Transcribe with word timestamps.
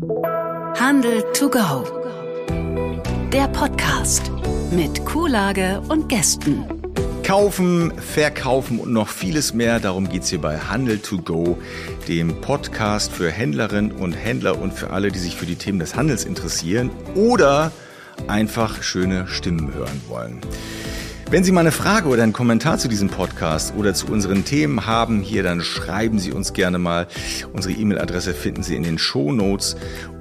Handel 0.00 1.24
to 1.32 1.50
go. 1.50 1.84
Der 3.32 3.48
Podcast 3.48 4.30
mit 4.70 5.04
Kuhlage 5.04 5.82
und 5.88 6.08
Gästen. 6.08 6.64
Kaufen, 7.24 7.92
verkaufen 7.98 8.78
und 8.78 8.92
noch 8.92 9.08
vieles 9.08 9.54
mehr. 9.54 9.80
Darum 9.80 10.08
geht's 10.08 10.28
hier 10.28 10.40
bei 10.40 10.56
Handel 10.56 11.00
to 11.00 11.18
go, 11.18 11.58
dem 12.06 12.40
Podcast 12.40 13.10
für 13.10 13.30
Händlerinnen 13.30 13.90
und 13.90 14.12
Händler 14.12 14.60
und 14.60 14.72
für 14.72 14.90
alle, 14.90 15.10
die 15.10 15.18
sich 15.18 15.34
für 15.34 15.46
die 15.46 15.56
Themen 15.56 15.80
des 15.80 15.96
Handels 15.96 16.24
interessieren 16.24 16.90
oder 17.16 17.72
einfach 18.28 18.84
schöne 18.84 19.26
Stimmen 19.26 19.74
hören 19.74 20.00
wollen. 20.06 20.40
Wenn 21.30 21.44
Sie 21.44 21.52
mal 21.52 21.60
eine 21.60 21.72
Frage 21.72 22.08
oder 22.08 22.22
einen 22.22 22.32
Kommentar 22.32 22.78
zu 22.78 22.88
diesem 22.88 23.10
Podcast 23.10 23.74
oder 23.76 23.92
zu 23.92 24.06
unseren 24.06 24.46
Themen 24.46 24.86
haben 24.86 25.20
hier, 25.20 25.42
dann 25.42 25.60
schreiben 25.60 26.18
Sie 26.18 26.32
uns 26.32 26.54
gerne 26.54 26.78
mal. 26.78 27.06
Unsere 27.52 27.74
E-Mail-Adresse 27.74 28.32
finden 28.32 28.62
Sie 28.62 28.74
in 28.76 28.82
den 28.82 28.96
Show 28.96 29.30
Notes 29.30 29.76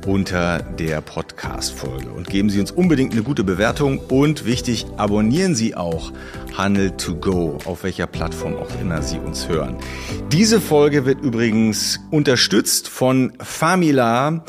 unter 0.06 0.60
der 0.60 1.00
Podcast-Folge. 1.00 2.10
Und 2.10 2.29
geben 2.29 2.50
Sie 2.50 2.60
uns 2.60 2.71
unbedingt 2.71 3.14
eine 3.14 3.24
gute 3.24 3.46
Bewertung 3.46 4.00
und 4.00 4.43
wichtig, 4.43 4.86
abonnieren 4.98 5.56
Sie 5.56 5.75
auch 5.78 6.12
Handel 6.57 6.92
to 6.92 7.15
Go, 7.15 7.57
auf 7.64 7.84
welcher 7.84 8.07
Plattform 8.07 8.57
auch 8.57 8.70
immer 8.82 9.01
Sie 9.01 9.18
uns 9.18 9.48
hören. 9.48 9.78
Diese 10.34 10.60
Folge 10.60 11.06
wird 11.06 11.21
übrigens 11.21 12.01
unterstützt 12.12 12.89
von 12.89 13.32
Famila 13.39 14.43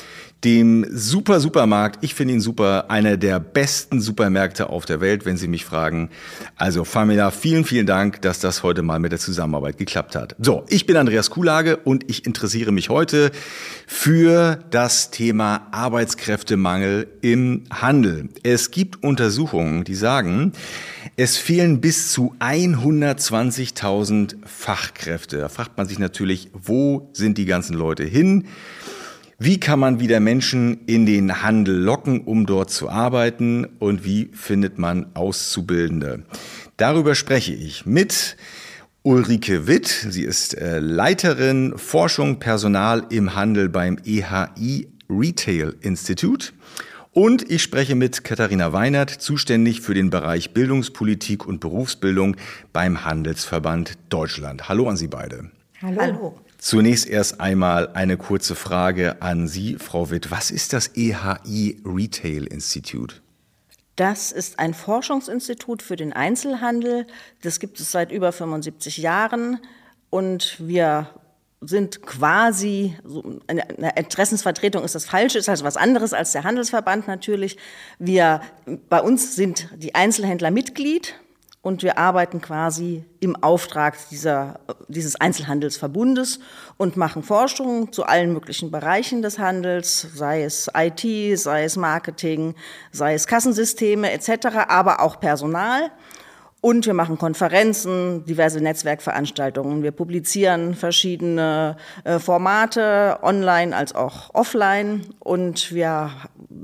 dem 0.44 0.86
Super 0.90 1.40
Supermarkt. 1.40 2.04
Ich 2.04 2.14
finde 2.14 2.34
ihn 2.34 2.40
super, 2.40 2.90
einer 2.90 3.16
der 3.16 3.40
besten 3.40 4.00
Supermärkte 4.00 4.70
auf 4.70 4.84
der 4.84 5.00
Welt, 5.00 5.26
wenn 5.26 5.36
Sie 5.36 5.48
mich 5.48 5.64
fragen. 5.64 6.10
Also 6.56 6.84
Famila, 6.84 7.30
vielen, 7.30 7.64
vielen 7.64 7.86
Dank, 7.86 8.22
dass 8.22 8.38
das 8.38 8.62
heute 8.62 8.82
mal 8.82 9.00
mit 9.00 9.10
der 9.10 9.18
Zusammenarbeit 9.18 9.78
geklappt 9.78 10.14
hat. 10.14 10.36
So, 10.38 10.64
ich 10.68 10.86
bin 10.86 10.96
Andreas 10.96 11.30
Kulage 11.30 11.76
und 11.78 12.08
ich 12.08 12.24
interessiere 12.24 12.70
mich 12.70 12.88
heute 12.88 13.32
für 13.86 14.60
das 14.70 15.10
Thema 15.10 15.66
Arbeitskräftemangel 15.72 17.08
im 17.20 17.64
Handel. 17.70 18.28
Es 18.44 18.70
gibt 18.70 19.02
Untersuchungen, 19.02 19.82
die 19.82 19.96
sagen, 19.96 20.52
es 21.16 21.36
fehlen 21.36 21.80
bis 21.80 22.12
zu 22.12 22.36
120.000 22.38 24.36
Fachkräfte. 24.46 25.38
Da 25.38 25.48
fragt 25.48 25.76
man 25.76 25.88
sich 25.88 25.98
natürlich, 25.98 26.50
wo 26.52 27.10
sind 27.12 27.38
die 27.38 27.46
ganzen 27.46 27.74
Leute 27.74 28.04
hin? 28.04 28.46
Wie 29.40 29.60
kann 29.60 29.78
man 29.78 30.00
wieder 30.00 30.18
Menschen 30.18 30.80
in 30.86 31.06
den 31.06 31.44
Handel 31.44 31.76
locken, 31.76 32.22
um 32.22 32.44
dort 32.44 32.70
zu 32.70 32.88
arbeiten? 32.88 33.66
Und 33.78 34.04
wie 34.04 34.30
findet 34.32 34.80
man 34.80 35.14
Auszubildende? 35.14 36.24
Darüber 36.76 37.14
spreche 37.14 37.54
ich 37.54 37.86
mit 37.86 38.36
Ulrike 39.04 39.68
Witt. 39.68 39.86
Sie 39.86 40.24
ist 40.24 40.58
äh, 40.58 40.80
Leiterin 40.80 41.78
Forschung 41.78 42.40
Personal 42.40 43.06
im 43.10 43.36
Handel 43.36 43.68
beim 43.68 43.98
EHI 44.04 44.88
Retail 45.08 45.76
Institute. 45.82 46.48
Und 47.12 47.48
ich 47.48 47.62
spreche 47.62 47.94
mit 47.94 48.24
Katharina 48.24 48.72
Weinert, 48.72 49.08
zuständig 49.08 49.82
für 49.82 49.94
den 49.94 50.10
Bereich 50.10 50.52
Bildungspolitik 50.52 51.46
und 51.46 51.60
Berufsbildung 51.60 52.34
beim 52.72 53.04
Handelsverband 53.04 53.98
Deutschland. 54.08 54.68
Hallo 54.68 54.88
an 54.88 54.96
Sie 54.96 55.06
beide. 55.06 55.52
Hallo. 55.80 56.00
Hallo. 56.00 56.40
Zunächst 56.58 57.06
erst 57.06 57.40
einmal 57.40 57.88
eine 57.94 58.16
kurze 58.16 58.56
Frage 58.56 59.22
an 59.22 59.46
Sie, 59.46 59.76
Frau 59.76 60.10
Witt. 60.10 60.30
Was 60.32 60.50
ist 60.50 60.72
das 60.72 60.90
EHI 60.96 61.80
Retail 61.84 62.46
Institute? 62.46 63.16
Das 63.94 64.32
ist 64.32 64.58
ein 64.58 64.74
Forschungsinstitut 64.74 65.82
für 65.82 65.96
den 65.96 66.12
Einzelhandel. 66.12 67.06
Das 67.42 67.60
gibt 67.60 67.78
es 67.80 67.92
seit 67.92 68.10
über 68.10 68.32
75 68.32 68.98
Jahren 68.98 69.60
und 70.10 70.56
wir 70.58 71.08
sind 71.60 72.02
quasi, 72.02 72.96
eine 73.46 73.96
Interessensvertretung 73.96 74.84
ist 74.84 74.94
das 74.94 75.04
Falsche, 75.04 75.38
ist 75.38 75.48
also 75.48 75.64
was 75.64 75.76
anderes 75.76 76.12
als 76.12 76.32
der 76.32 76.44
Handelsverband 76.44 77.08
natürlich. 77.08 77.56
Wir, 77.98 78.40
bei 78.88 79.00
uns 79.00 79.34
sind 79.34 79.68
die 79.76 79.94
Einzelhändler 79.94 80.50
Mitglied 80.50 81.14
und 81.68 81.82
wir 81.82 81.98
arbeiten 81.98 82.40
quasi 82.40 83.04
im 83.20 83.36
Auftrag 83.36 83.94
dieser, 84.10 84.58
dieses 84.88 85.20
Einzelhandelsverbundes 85.20 86.40
und 86.78 86.96
machen 86.96 87.22
Forschung 87.22 87.92
zu 87.92 88.04
allen 88.04 88.32
möglichen 88.32 88.70
Bereichen 88.70 89.20
des 89.20 89.38
Handels, 89.38 90.00
sei 90.14 90.44
es 90.44 90.70
IT, 90.74 91.38
sei 91.38 91.64
es 91.64 91.76
Marketing, 91.76 92.54
sei 92.90 93.12
es 93.12 93.26
Kassensysteme 93.26 94.10
etc., 94.12 94.46
aber 94.66 95.02
auch 95.02 95.20
Personal. 95.20 95.90
Und 96.60 96.86
wir 96.86 96.94
machen 96.94 97.18
Konferenzen, 97.18 98.24
diverse 98.24 98.60
Netzwerkveranstaltungen. 98.60 99.84
Wir 99.84 99.92
publizieren 99.92 100.74
verschiedene 100.74 101.76
äh, 102.02 102.18
Formate, 102.18 103.18
online 103.22 103.76
als 103.76 103.94
auch 103.94 104.34
offline. 104.34 105.06
Und 105.20 105.72
wir 105.72 106.10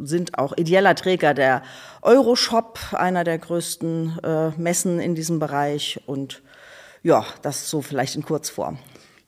sind 0.03 0.37
auch 0.37 0.56
ideeller 0.56 0.97
Träger 0.97 1.33
der 1.33 1.62
Euroshop, 2.03 2.81
einer 2.93 3.22
der 3.22 3.38
größten 3.38 4.19
äh, 4.25 4.49
Messen 4.60 4.99
in 4.99 5.15
diesem 5.15 5.38
Bereich. 5.38 6.00
Und 6.06 6.43
ja, 7.04 7.25
das 7.43 7.71
so 7.71 7.81
vielleicht 7.81 8.16
in 8.16 8.25
Kurzform. 8.25 8.78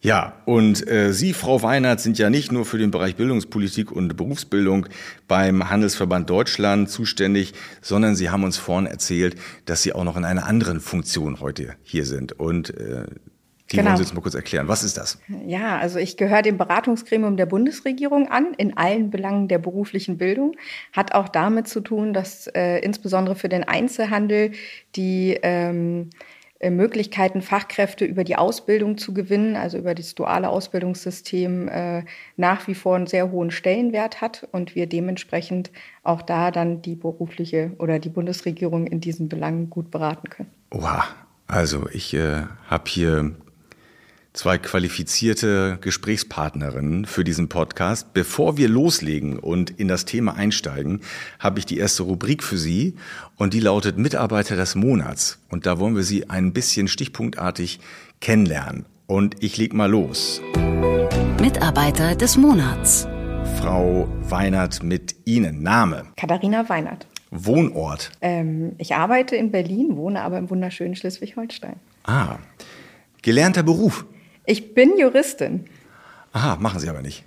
Ja, 0.07 0.35
und 0.45 0.89
äh, 0.89 1.13
Sie, 1.13 1.33
Frau 1.33 1.65
Weinert, 1.65 1.99
sind 1.99 2.17
ja 2.17 2.31
nicht 2.31 2.53
nur 2.53 2.65
für 2.65 2.79
den 2.79 2.93
Bereich 2.93 3.17
Bildungspolitik 3.17 3.91
und 3.91 4.17
Berufsbildung 4.17 4.87
beim 5.27 5.69
Handelsverband 5.69 6.31
Deutschland 6.31 6.89
zuständig, 6.89 7.55
sondern 7.83 8.15
Sie 8.15 8.31
haben 8.31 8.45
uns 8.45 8.57
vorhin 8.57 8.87
erzählt, 8.87 9.35
dass 9.65 9.83
Sie 9.83 9.93
auch 9.93 10.05
noch 10.05 10.17
in 10.17 10.25
einer 10.25 10.47
anderen 10.47 10.79
Funktion 10.79 11.41
heute 11.41 11.75
hier 11.83 12.05
sind. 12.05 12.39
Und 12.39 12.71
äh, 12.71 13.07
die 13.73 13.79
genau. 13.79 13.89
wollen 13.89 13.97
Sie 13.97 14.03
uns 14.05 14.15
mal 14.15 14.21
kurz 14.21 14.37
erklären. 14.37 14.69
Was 14.69 14.85
ist 14.85 14.97
das? 14.97 15.19
Ja, 15.45 15.77
also 15.77 15.99
ich 15.99 16.17
gehöre 16.17 16.43
dem 16.43 16.57
Beratungsgremium 16.57 17.37
der 17.37 17.47
Bundesregierung 17.47 18.29
an 18.29 18.55
in 18.57 18.77
allen 18.77 19.11
Belangen 19.11 19.49
der 19.49 19.59
beruflichen 19.59 20.19
Bildung. 20.19 20.55
Hat 20.93 21.17
auch 21.17 21.29
damit 21.29 21.67
zu 21.67 21.81
tun, 21.81 22.13
dass 22.13 22.47
äh, 22.47 22.79
insbesondere 22.79 23.35
für 23.35 23.49
den 23.49 23.65
Einzelhandel 23.65 24.53
die 24.95 25.37
ähm, 25.43 26.11
äh, 26.11 26.15
Möglichkeiten, 26.63 27.43
Fachkräfte 27.43 28.05
über 28.05 28.25
die 28.25 28.37
Ausbildung 28.37 28.97
zu 28.97 29.13
gewinnen, 29.13 29.57
also 29.57 29.77
über 29.79 29.95
das 29.95 30.15
duale 30.15 30.49
Ausbildungssystem, 30.49 31.69
äh, 31.69 32.05
nach 32.37 32.67
wie 32.67 32.75
vor 32.75 32.97
einen 32.97 33.07
sehr 33.07 33.31
hohen 33.31 33.51
Stellenwert 33.51 34.21
hat 34.21 34.49
und 34.53 34.75
wir 34.75 34.87
dementsprechend 34.87 35.71
auch 36.03 36.23
da 36.23 36.51
dann 36.51 36.81
die 36.81 36.95
berufliche 36.95 37.73
oder 37.79 37.99
die 37.99 38.09
Bundesregierung 38.09 38.87
in 38.87 39.01
diesen 39.01 39.29
Belangen 39.29 39.69
gut 39.69 39.91
beraten 39.91 40.31
können. 40.31 40.51
Oha, 40.71 41.05
also 41.47 41.89
ich 41.93 42.15
äh, 42.15 42.43
habe 42.69 42.85
hier 42.87 43.35
zwei 44.37 44.59
qualifizierte 44.59 45.79
Gesprächspartnerinnen 45.81 47.07
für 47.07 47.25
diesen 47.25 47.49
Podcast. 47.49 48.13
Bevor 48.13 48.57
wir 48.59 48.69
loslegen 48.69 49.39
und 49.39 49.71
in 49.71 49.89
das 49.89 50.05
Thema 50.05 50.37
einsteigen, 50.37 51.01
habe 51.39 51.59
ich 51.59 51.67
die 51.67 51.79
erste 51.79 52.03
Rubrik 52.03 52.43
für 52.43 52.59
Sie 52.59 52.95
und 53.37 53.55
die 53.55 53.61
lautet 53.61 53.97
Mitarbeiter 53.97 54.55
des 54.55 54.75
Monats. 54.75 55.39
Und 55.49 55.65
da 55.65 55.79
wollen 55.79 55.97
wir 55.97 56.03
Sie 56.03 56.29
ein 56.29 56.53
bisschen 56.53 56.87
stichpunktartig 56.87 57.81
kennenlernen. 58.21 58.85
Und 59.07 59.43
ich 59.43 59.57
leg 59.57 59.73
mal 59.73 59.91
los. 59.91 60.43
Mitarbeiter 61.41 62.15
des 62.15 62.37
Monats. 62.37 63.09
Frau 63.59 64.07
Weinert 64.29 64.83
mit 64.83 65.17
Ihnen. 65.25 65.63
Name? 65.63 66.05
Katharina 66.17 66.69
Weinert. 66.69 67.07
Wohnort? 67.31 68.11
Ähm, 68.21 68.73
ich 68.77 68.95
arbeite 68.95 69.35
in 69.35 69.51
Berlin, 69.51 69.97
wohne 69.97 70.21
aber 70.21 70.37
im 70.37 70.51
wunderschönen 70.51 70.95
Schleswig-Holstein. 70.95 71.77
Ah. 72.05 72.37
Gelernter 73.23 73.63
Beruf? 73.63 74.05
Ich 74.47 74.75
bin 74.75 74.97
Juristin. 74.97 75.67
Aha, 76.33 76.57
machen 76.57 76.81
Sie 76.81 76.89
aber 76.89 77.03
nicht. 77.03 77.25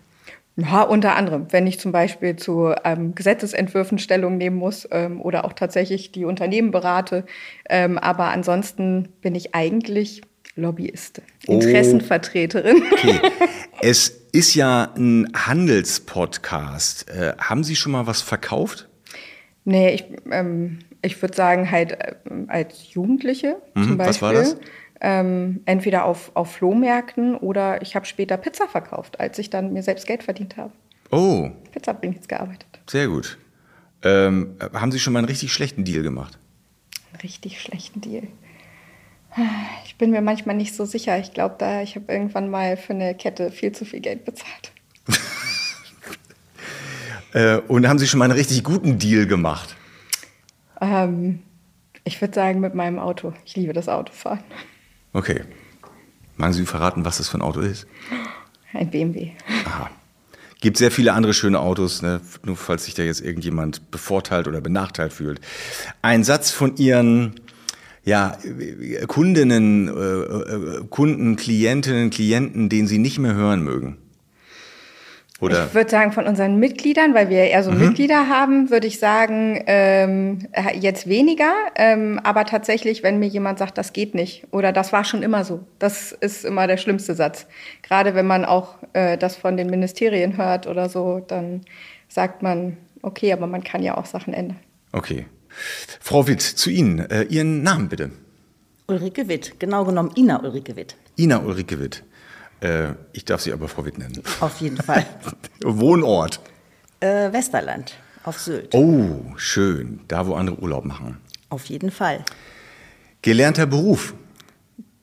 Ja, 0.56 0.84
unter 0.84 1.16
anderem, 1.16 1.47
wenn 1.52 1.68
ich 1.68 1.80
zum 1.80 1.91
Beispiel 1.91 2.35
zu 2.35 2.74
ähm, 2.84 3.16
Gesetzesentwürfen 3.16 3.97
Stellung 3.97 4.38
nehmen 4.38 4.57
muss 4.57 4.88
ähm, 4.91 5.22
oder 5.22 5.46
auch 5.46 5.53
tatsächlich 5.53 6.12
die 6.12 6.25
Unternehmen 6.25 6.72
berate. 6.72 7.25
Ähm, 7.69 7.97
aber 7.97 8.25
ansonsten 8.25 9.09
bin 9.22 9.35
ich 9.35 9.56
eigentlich 9.56 10.22
Lobbyistin, 10.56 11.24
oh. 11.47 11.53
Interessenvertreterin. 11.53 12.84
Okay. 12.91 13.19
Es 13.81 14.09
ist 14.34 14.56
ja 14.56 14.91
ein 14.97 15.31
Handelspodcast. 15.34 17.09
Äh, 17.09 17.34
haben 17.38 17.63
Sie 17.63 17.78
schon 17.78 17.93
mal 17.93 18.08
was 18.08 18.22
verkauft? 18.22 18.90
Nee, 19.64 19.93
ich, 19.93 20.03
ähm, 20.29 20.79
ich 21.02 21.22
würde 21.22 21.34
sagen, 21.34 21.72
halt 21.72 21.93
äh, 21.93 22.16
als 22.47 22.93
Jugendliche 22.93 23.55
mhm, 23.76 23.84
zum 23.84 23.97
Beispiel. 23.97 24.09
Was 24.09 24.22
war 24.22 24.34
das? 24.34 24.58
Ähm, 25.01 25.61
entweder 25.66 26.05
auf, 26.05 26.31
auf 26.34 26.51
Flohmärkten 26.51 27.35
oder 27.35 27.81
ich 27.81 27.96
habe 27.96 28.05
später 28.05 28.37
Pizza 28.37 28.67
verkauft, 28.67 29.19
als 29.19 29.40
ich 29.40 29.49
dann 29.49 29.73
mir 29.73 29.84
selbst 29.84 30.05
Geld 30.05 30.23
verdient 30.23 30.57
habe. 30.57 30.72
Oh. 31.11 31.49
Pizza 31.72 31.93
habe 31.93 32.07
ich 32.07 32.16
jetzt 32.16 32.29
gearbeitet. 32.29 32.67
Sehr 32.87 33.07
gut. 33.07 33.37
Ähm, 34.03 34.55
haben 34.73 34.91
Sie 34.91 34.99
schon 34.99 35.13
mal 35.13 35.19
einen 35.19 35.28
richtig 35.28 35.51
schlechten 35.51 35.84
Deal 35.84 36.03
gemacht? 36.03 36.37
Einen 37.11 37.22
richtig 37.22 37.61
schlechten 37.61 38.01
Deal. 38.01 38.28
Ich 39.85 39.96
bin 39.97 40.11
mir 40.11 40.22
manchmal 40.22 40.55
nicht 40.55 40.75
so 40.75 40.85
sicher. 40.85 41.19
Ich 41.19 41.34
glaube, 41.34 41.55
da 41.57 41.81
ich 41.81 41.95
habe 41.95 42.11
irgendwann 42.11 42.49
mal 42.49 42.78
für 42.78 42.93
eine 42.93 43.16
Kette 43.16 43.52
viel 43.52 43.72
zu 43.72 43.85
viel 43.85 43.99
Geld 43.99 44.25
bezahlt. 44.25 44.72
äh, 47.34 47.57
und 47.67 47.87
haben 47.87 47.99
Sie 47.99 48.07
schon 48.07 48.17
mal 48.17 48.25
einen 48.25 48.34
richtig 48.34 48.63
guten 48.63 48.97
Deal 48.97 49.28
gemacht? 49.28 49.75
Ähm, 50.81 51.43
ich 52.03 52.19
würde 52.22 52.34
sagen 52.34 52.59
mit 52.59 52.73
meinem 52.73 52.97
Auto. 52.97 53.34
Ich 53.45 53.55
liebe 53.55 53.73
das 53.73 53.87
Autofahren. 53.87 54.43
Okay. 55.14 55.41
Machen 56.38 56.53
Sie 56.53 56.66
verraten, 56.66 57.06
was 57.06 57.17
das 57.17 57.29
für 57.29 57.38
ein 57.38 57.41
Auto 57.41 57.59
ist? 57.59 57.85
Ein 58.73 58.90
BMW. 58.90 59.32
Aha. 59.66 59.90
Gibt 60.61 60.78
sehr 60.78 60.91
viele 60.91 61.14
andere 61.14 61.34
schöne 61.34 61.59
Autos, 61.59 62.02
ne? 62.02 62.22
nur 62.44 62.58
falls 62.58 62.85
sich 62.85 62.94
da 62.94 63.03
jetzt 63.03 63.22
irgendjemand 63.22 63.91
bevorteilt 63.91 64.47
oder 64.47 64.61
benachteiligt 64.61 65.16
fühlt. 65.16 65.41
Ein 66.02 66.23
Satz 66.23 66.52
von 66.52 66.76
Ihren 66.76 67.40
ja, 68.03 68.38
Kundinnen, 69.08 69.88
äh, 69.88 69.91
äh, 69.91 70.84
Kunden, 70.90 71.35
Klientinnen, 71.35 72.09
Klienten, 72.09 72.70
den 72.70 72.88
Sie 72.88 72.97
nicht 72.97 73.20
mehr 73.20 73.35
hören 73.35 73.64
mögen. 73.64 73.97
Oder? 75.40 75.68
Ich 75.68 75.74
würde 75.74 75.90
sagen, 75.90 76.12
von 76.12 76.28
unseren 76.28 76.59
Mitgliedern, 76.59 77.14
weil 77.14 77.30
wir 77.30 77.46
eher 77.46 77.64
so 77.64 77.72
mhm. 77.72 77.80
Mitglieder 77.80 78.28
haben, 78.28 78.70
würde 78.70 78.88
ich 78.88 79.00
sagen, 79.00 79.64
ähm, 79.68 80.47
jetzt 80.78 81.08
weniger. 81.08 81.52
Ähm, 81.76 82.20
aber 82.24 82.46
tatsächlich, 82.46 83.03
wenn 83.03 83.20
mir 83.20 83.28
jemand 83.28 83.58
sagt, 83.59 83.78
das 83.78 83.94
geht 83.94 84.16
nicht 84.16 84.47
oder 84.52 84.74
das 84.74 84.91
war 84.91 85.06
schon 85.06 85.24
immer 85.24 85.46
so, 85.46 85.62
das 85.80 86.12
ist 86.12 86.44
immer 86.44 86.68
der 86.68 86.78
schlimmste 86.78 87.16
Satz. 87.16 87.47
Gerade 87.84 88.16
wenn 88.16 88.28
man 88.28 88.44
auch 88.44 88.76
äh, 88.94 89.18
das 89.18 89.38
von 89.38 89.56
den 89.56 89.70
Ministerien 89.70 90.38
hört 90.38 90.68
oder 90.68 90.90
so, 90.90 91.24
dann 91.26 91.62
sagt 92.09 92.41
man, 92.44 92.76
okay, 93.02 93.32
aber 93.32 93.47
man 93.47 93.64
kann 93.64 93.82
ja 93.82 93.97
auch 93.97 94.06
Sachen 94.06 94.34
ändern. 94.34 94.59
Okay. 94.91 95.26
Frau 96.02 96.28
Witt, 96.28 96.41
zu 96.41 96.70
Ihnen. 96.70 97.00
Äh, 97.00 97.24
Ihren 97.24 97.64
Namen 97.64 97.90
bitte. 97.90 98.12
Ulrike 98.88 99.28
Witt, 99.28 99.59
genau 99.59 99.86
genommen 99.86 100.12
Ina 100.18 100.41
Ulrike 100.41 100.76
Witt. 100.76 100.96
Ina 101.18 101.40
Ulrike 101.40 101.80
Witt. 101.80 102.03
Äh, 102.61 102.94
ich 103.14 103.26
darf 103.26 103.41
Sie 103.41 103.53
aber 103.53 103.67
Frau 103.67 103.85
Witt 103.85 103.97
nennen. 103.97 104.22
Auf 104.40 104.59
jeden 104.61 104.78
Fall. 104.78 105.06
Wohnort? 105.64 106.40
Äh, 107.00 107.32
Westerland, 107.32 107.96
auf 108.23 108.40
Sylt. 108.40 108.73
Oh, 108.73 109.34
schön. 109.38 110.02
Da, 110.08 110.28
wo 110.28 110.34
andere 110.34 110.58
Urlaub 110.58 110.85
machen. 110.85 111.17
Auf 111.50 111.66
jeden 111.66 111.91
Fall. 111.91 112.26
Gelernter 113.22 113.66
Beruf? 113.66 114.14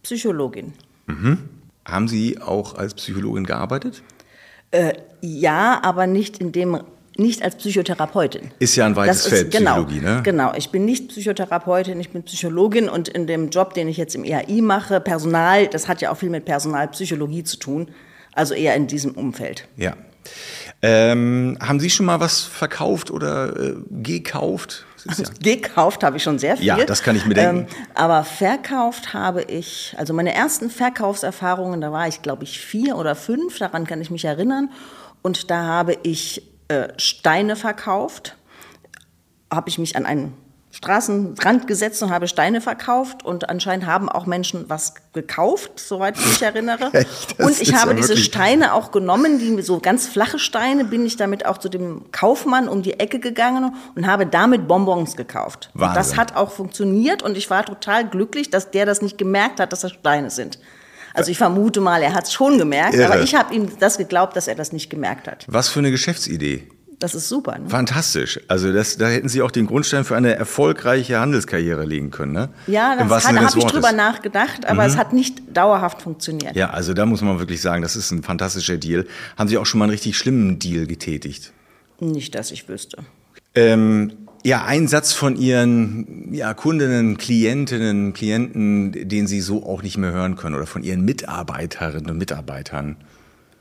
Psychologin. 0.02 0.74
Mhm. 1.06 1.48
Haben 1.84 2.08
Sie 2.08 2.40
auch 2.40 2.74
als 2.74 2.94
Psychologin 2.94 3.44
gearbeitet? 3.44 4.02
Äh, 4.70 4.94
ja, 5.20 5.80
aber 5.82 6.06
nicht 6.06 6.38
in 6.38 6.52
dem 6.52 6.80
nicht 7.18 7.42
als 7.42 7.56
Psychotherapeutin. 7.56 8.50
Ist 8.58 8.76
ja 8.76 8.86
ein 8.86 8.96
weites 8.96 9.26
ist, 9.26 9.28
Feld, 9.28 9.50
genau, 9.50 9.84
Psychologie, 9.84 10.00
ne? 10.00 10.20
Genau, 10.22 10.52
ich 10.54 10.70
bin 10.70 10.84
nicht 10.84 11.08
Psychotherapeutin, 11.08 11.98
ich 12.00 12.10
bin 12.10 12.22
Psychologin 12.22 12.88
und 12.88 13.08
in 13.08 13.26
dem 13.26 13.50
Job, 13.50 13.74
den 13.74 13.88
ich 13.88 13.96
jetzt 13.96 14.14
im 14.14 14.24
EAI 14.24 14.60
mache, 14.62 15.00
Personal, 15.00 15.66
das 15.66 15.88
hat 15.88 16.00
ja 16.00 16.10
auch 16.10 16.16
viel 16.16 16.30
mit 16.30 16.44
Personalpsychologie 16.44 17.44
zu 17.44 17.58
tun, 17.58 17.88
also 18.34 18.54
eher 18.54 18.74
in 18.74 18.86
diesem 18.86 19.12
Umfeld. 19.12 19.66
Ja. 19.76 19.94
Ähm, 20.82 21.56
haben 21.60 21.80
Sie 21.80 21.90
schon 21.90 22.06
mal 22.06 22.20
was 22.20 22.42
verkauft 22.42 23.10
oder 23.10 23.56
äh, 23.56 23.74
gekauft? 23.90 24.84
Also, 25.06 25.24
gekauft 25.42 26.02
habe 26.02 26.16
ich 26.16 26.22
schon 26.22 26.38
sehr 26.38 26.56
viel. 26.56 26.66
Ja, 26.66 26.84
das 26.84 27.02
kann 27.02 27.16
ich 27.16 27.24
mir 27.26 27.34
denken. 27.34 27.60
Ähm, 27.60 27.86
aber 27.94 28.24
verkauft 28.24 29.14
habe 29.14 29.42
ich, 29.42 29.94
also 29.96 30.12
meine 30.12 30.34
ersten 30.34 30.68
Verkaufserfahrungen, 30.68 31.80
da 31.80 31.92
war 31.92 32.08
ich 32.08 32.22
glaube 32.22 32.44
ich 32.44 32.60
vier 32.60 32.96
oder 32.96 33.14
fünf, 33.14 33.58
daran 33.58 33.86
kann 33.86 34.00
ich 34.00 34.10
mich 34.10 34.24
erinnern. 34.24 34.70
Und 35.22 35.50
da 35.50 35.62
habe 35.64 35.96
ich 36.02 36.42
äh, 36.68 36.88
Steine 36.96 37.56
verkauft. 37.56 38.36
Habe 39.50 39.68
ich 39.68 39.78
mich 39.78 39.96
an 39.96 40.06
einen 40.06 40.34
Straßenrand 40.76 41.66
gesetzt 41.66 42.02
und 42.02 42.10
habe 42.10 42.28
Steine 42.28 42.60
verkauft 42.60 43.24
und 43.24 43.48
anscheinend 43.48 43.86
haben 43.86 44.10
auch 44.10 44.26
Menschen 44.26 44.68
was 44.68 44.92
gekauft, 45.14 45.80
soweit 45.80 46.18
ich 46.18 46.26
mich 46.26 46.42
erinnere. 46.42 46.90
Echt? 46.92 47.40
Und 47.40 47.62
ich 47.62 47.74
habe 47.74 47.92
ja 47.92 47.96
diese 47.96 48.18
Steine 48.18 48.74
auch 48.74 48.90
genommen, 48.90 49.38
die 49.38 49.62
so 49.62 49.80
ganz 49.80 50.06
flache 50.06 50.38
Steine, 50.38 50.84
bin 50.84 51.06
ich 51.06 51.16
damit 51.16 51.46
auch 51.46 51.56
zu 51.56 51.70
dem 51.70 52.12
Kaufmann 52.12 52.68
um 52.68 52.82
die 52.82 53.00
Ecke 53.00 53.20
gegangen 53.20 53.74
und 53.94 54.06
habe 54.06 54.26
damit 54.26 54.68
Bonbons 54.68 55.16
gekauft. 55.16 55.70
Und 55.72 55.96
das 55.96 56.18
hat 56.18 56.36
auch 56.36 56.50
funktioniert 56.50 57.22
und 57.22 57.38
ich 57.38 57.48
war 57.48 57.64
total 57.64 58.06
glücklich, 58.06 58.50
dass 58.50 58.70
der 58.70 58.84
das 58.84 59.00
nicht 59.00 59.16
gemerkt 59.16 59.60
hat, 59.60 59.72
dass 59.72 59.80
das 59.80 59.92
Steine 59.92 60.28
sind. 60.28 60.58
Also 61.16 61.30
ich 61.30 61.38
vermute 61.38 61.80
mal, 61.80 62.02
er 62.02 62.14
hat 62.14 62.24
es 62.24 62.32
schon 62.32 62.58
gemerkt, 62.58 62.94
Irre. 62.94 63.12
aber 63.12 63.22
ich 63.22 63.34
habe 63.34 63.54
ihm 63.54 63.68
das 63.78 63.98
geglaubt, 63.98 64.36
dass 64.36 64.48
er 64.48 64.54
das 64.54 64.72
nicht 64.72 64.90
gemerkt 64.90 65.26
hat. 65.26 65.44
Was 65.48 65.68
für 65.68 65.78
eine 65.80 65.90
Geschäftsidee. 65.90 66.68
Das 66.98 67.14
ist 67.14 67.28
super. 67.28 67.58
Ne? 67.58 67.68
Fantastisch. 67.68 68.40
Also 68.48 68.72
das, 68.72 68.96
da 68.96 69.08
hätten 69.08 69.28
Sie 69.28 69.42
auch 69.42 69.50
den 69.50 69.66
Grundstein 69.66 70.04
für 70.04 70.16
eine 70.16 70.34
erfolgreiche 70.34 71.18
Handelskarriere 71.18 71.84
legen 71.84 72.10
können. 72.10 72.32
Ne? 72.32 72.48
Ja, 72.66 72.96
das 72.96 73.24
da 73.24 73.34
habe 73.34 73.58
ich 73.58 73.64
drüber 73.64 73.92
nachgedacht, 73.92 74.66
aber 74.66 74.82
mhm. 74.82 74.88
es 74.88 74.96
hat 74.96 75.12
nicht 75.12 75.42
dauerhaft 75.54 76.00
funktioniert. 76.00 76.56
Ja, 76.56 76.70
also 76.70 76.94
da 76.94 77.04
muss 77.04 77.20
man 77.20 77.38
wirklich 77.38 77.60
sagen, 77.60 77.82
das 77.82 77.96
ist 77.96 78.10
ein 78.12 78.22
fantastischer 78.22 78.78
Deal. 78.78 79.06
Haben 79.36 79.48
Sie 79.48 79.58
auch 79.58 79.66
schon 79.66 79.78
mal 79.78 79.84
einen 79.84 79.92
richtig 79.92 80.16
schlimmen 80.16 80.58
Deal 80.58 80.86
getätigt? 80.86 81.52
Nicht, 82.00 82.34
dass 82.34 82.50
ich 82.50 82.68
wüsste. 82.68 82.98
Ähm, 83.54 84.12
ja, 84.46 84.64
ein 84.64 84.86
Satz 84.86 85.12
von 85.12 85.34
Ihren 85.34 86.32
ja, 86.32 86.54
Kundinnen, 86.54 87.18
Klientinnen, 87.18 88.12
Klienten, 88.12 88.92
den 88.92 89.26
Sie 89.26 89.40
so 89.40 89.66
auch 89.66 89.82
nicht 89.82 89.98
mehr 89.98 90.12
hören 90.12 90.36
können 90.36 90.54
oder 90.54 90.66
von 90.66 90.84
Ihren 90.84 91.04
Mitarbeiterinnen 91.04 92.08
und 92.10 92.16
Mitarbeitern. 92.16 92.96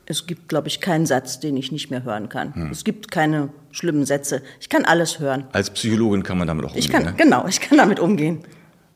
Es 0.06 0.28
gibt, 0.28 0.48
glaube 0.48 0.68
ich, 0.68 0.80
keinen 0.80 1.04
Satz, 1.04 1.40
den 1.40 1.56
ich 1.56 1.72
nicht 1.72 1.90
mehr 1.90 2.04
hören 2.04 2.28
kann. 2.28 2.54
Hm. 2.54 2.70
Es 2.70 2.84
gibt 2.84 3.10
keine 3.10 3.48
schlimmen 3.72 4.06
Sätze. 4.06 4.42
Ich 4.60 4.68
kann 4.68 4.84
alles 4.84 5.18
hören. 5.18 5.48
Als 5.50 5.70
Psychologin 5.70 6.22
kann 6.22 6.38
man 6.38 6.46
damit 6.46 6.64
auch 6.64 6.68
umgehen. 6.68 6.84
Ich 6.84 6.90
kann, 6.90 7.02
ne? 7.02 7.14
Genau, 7.16 7.48
ich 7.48 7.60
kann 7.60 7.78
damit 7.78 7.98
umgehen. 7.98 8.44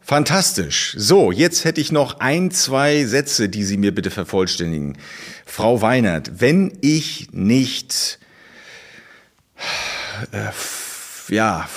Fantastisch. 0.00 0.94
So, 0.96 1.32
jetzt 1.32 1.64
hätte 1.64 1.80
ich 1.80 1.90
noch 1.90 2.20
ein, 2.20 2.52
zwei 2.52 3.04
Sätze, 3.04 3.48
die 3.48 3.64
Sie 3.64 3.76
mir 3.76 3.92
bitte 3.92 4.12
vervollständigen. 4.12 4.96
Frau 5.44 5.82
Weinert, 5.82 6.40
wenn 6.40 6.78
ich 6.82 7.30
nicht 7.32 8.20
äh, 10.30 10.50
ja, 11.30 11.68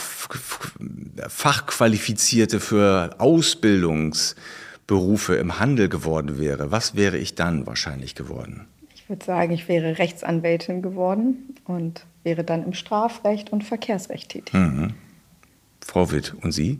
Fachqualifizierte 1.28 2.60
für 2.60 3.16
Ausbildungsberufe 3.20 5.36
im 5.36 5.60
Handel 5.60 5.90
geworden 5.90 6.40
wäre, 6.40 6.72
was 6.72 6.96
wäre 6.96 7.18
ich 7.18 7.36
dann 7.36 7.68
wahrscheinlich 7.68 8.16
geworden? 8.16 8.68
Ich 8.96 9.10
würde 9.10 9.25
sagen, 9.25 9.52
ich 9.52 9.68
wäre 9.68 9.98
Rechtsanwältin 9.98 10.81
geworden 10.81 11.56
und 11.66 12.06
wäre 12.24 12.44
dann 12.44 12.64
im 12.64 12.74
Strafrecht 12.74 13.52
und 13.52 13.64
Verkehrsrecht 13.64 14.30
tätig. 14.30 14.54
Mhm. 14.54 14.94
Frau 15.86 16.12
Witt, 16.12 16.34
und 16.42 16.54
Sie? 16.54 16.80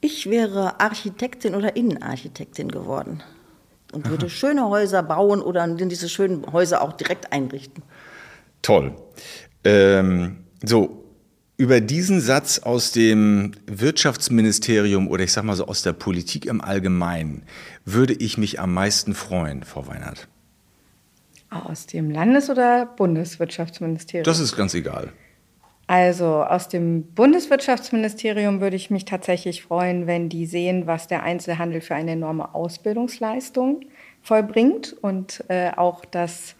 Ich 0.00 0.30
wäre 0.30 0.80
Architektin 0.80 1.54
oder 1.54 1.76
Innenarchitektin 1.76 2.70
geworden 2.70 3.22
und 3.92 4.08
würde 4.08 4.26
Aha. 4.26 4.30
schöne 4.30 4.68
Häuser 4.68 5.02
bauen 5.02 5.40
oder 5.40 5.66
diese 5.68 6.08
schönen 6.08 6.50
Häuser 6.52 6.82
auch 6.82 6.92
direkt 6.92 7.32
einrichten. 7.32 7.82
Toll. 8.62 8.94
Ähm, 9.64 10.38
so, 10.64 11.01
über 11.62 11.80
diesen 11.80 12.20
Satz 12.20 12.58
aus 12.58 12.90
dem 12.90 13.52
Wirtschaftsministerium 13.66 15.06
oder 15.06 15.22
ich 15.22 15.32
sag 15.32 15.44
mal 15.44 15.54
so 15.54 15.68
aus 15.68 15.82
der 15.82 15.92
Politik 15.92 16.44
im 16.44 16.60
Allgemeinen 16.60 17.44
würde 17.84 18.14
ich 18.14 18.36
mich 18.36 18.58
am 18.58 18.74
meisten 18.74 19.14
freuen, 19.14 19.62
Frau 19.62 19.86
Weinert. 19.86 20.26
Aus 21.50 21.86
dem 21.86 22.10
Landes- 22.10 22.50
oder 22.50 22.86
Bundeswirtschaftsministerium? 22.86 24.24
Das 24.24 24.40
ist 24.40 24.56
ganz 24.56 24.74
egal. 24.74 25.12
Also 25.86 26.42
aus 26.42 26.68
dem 26.68 27.04
Bundeswirtschaftsministerium 27.14 28.60
würde 28.60 28.74
ich 28.74 28.90
mich 28.90 29.04
tatsächlich 29.04 29.62
freuen, 29.62 30.08
wenn 30.08 30.28
die 30.28 30.46
sehen, 30.46 30.88
was 30.88 31.06
der 31.06 31.22
Einzelhandel 31.22 31.80
für 31.80 31.94
eine 31.94 32.12
enorme 32.12 32.56
Ausbildungsleistung 32.56 33.82
vollbringt 34.20 34.96
und 35.00 35.44
äh, 35.46 35.70
auch 35.76 36.04
das 36.04 36.56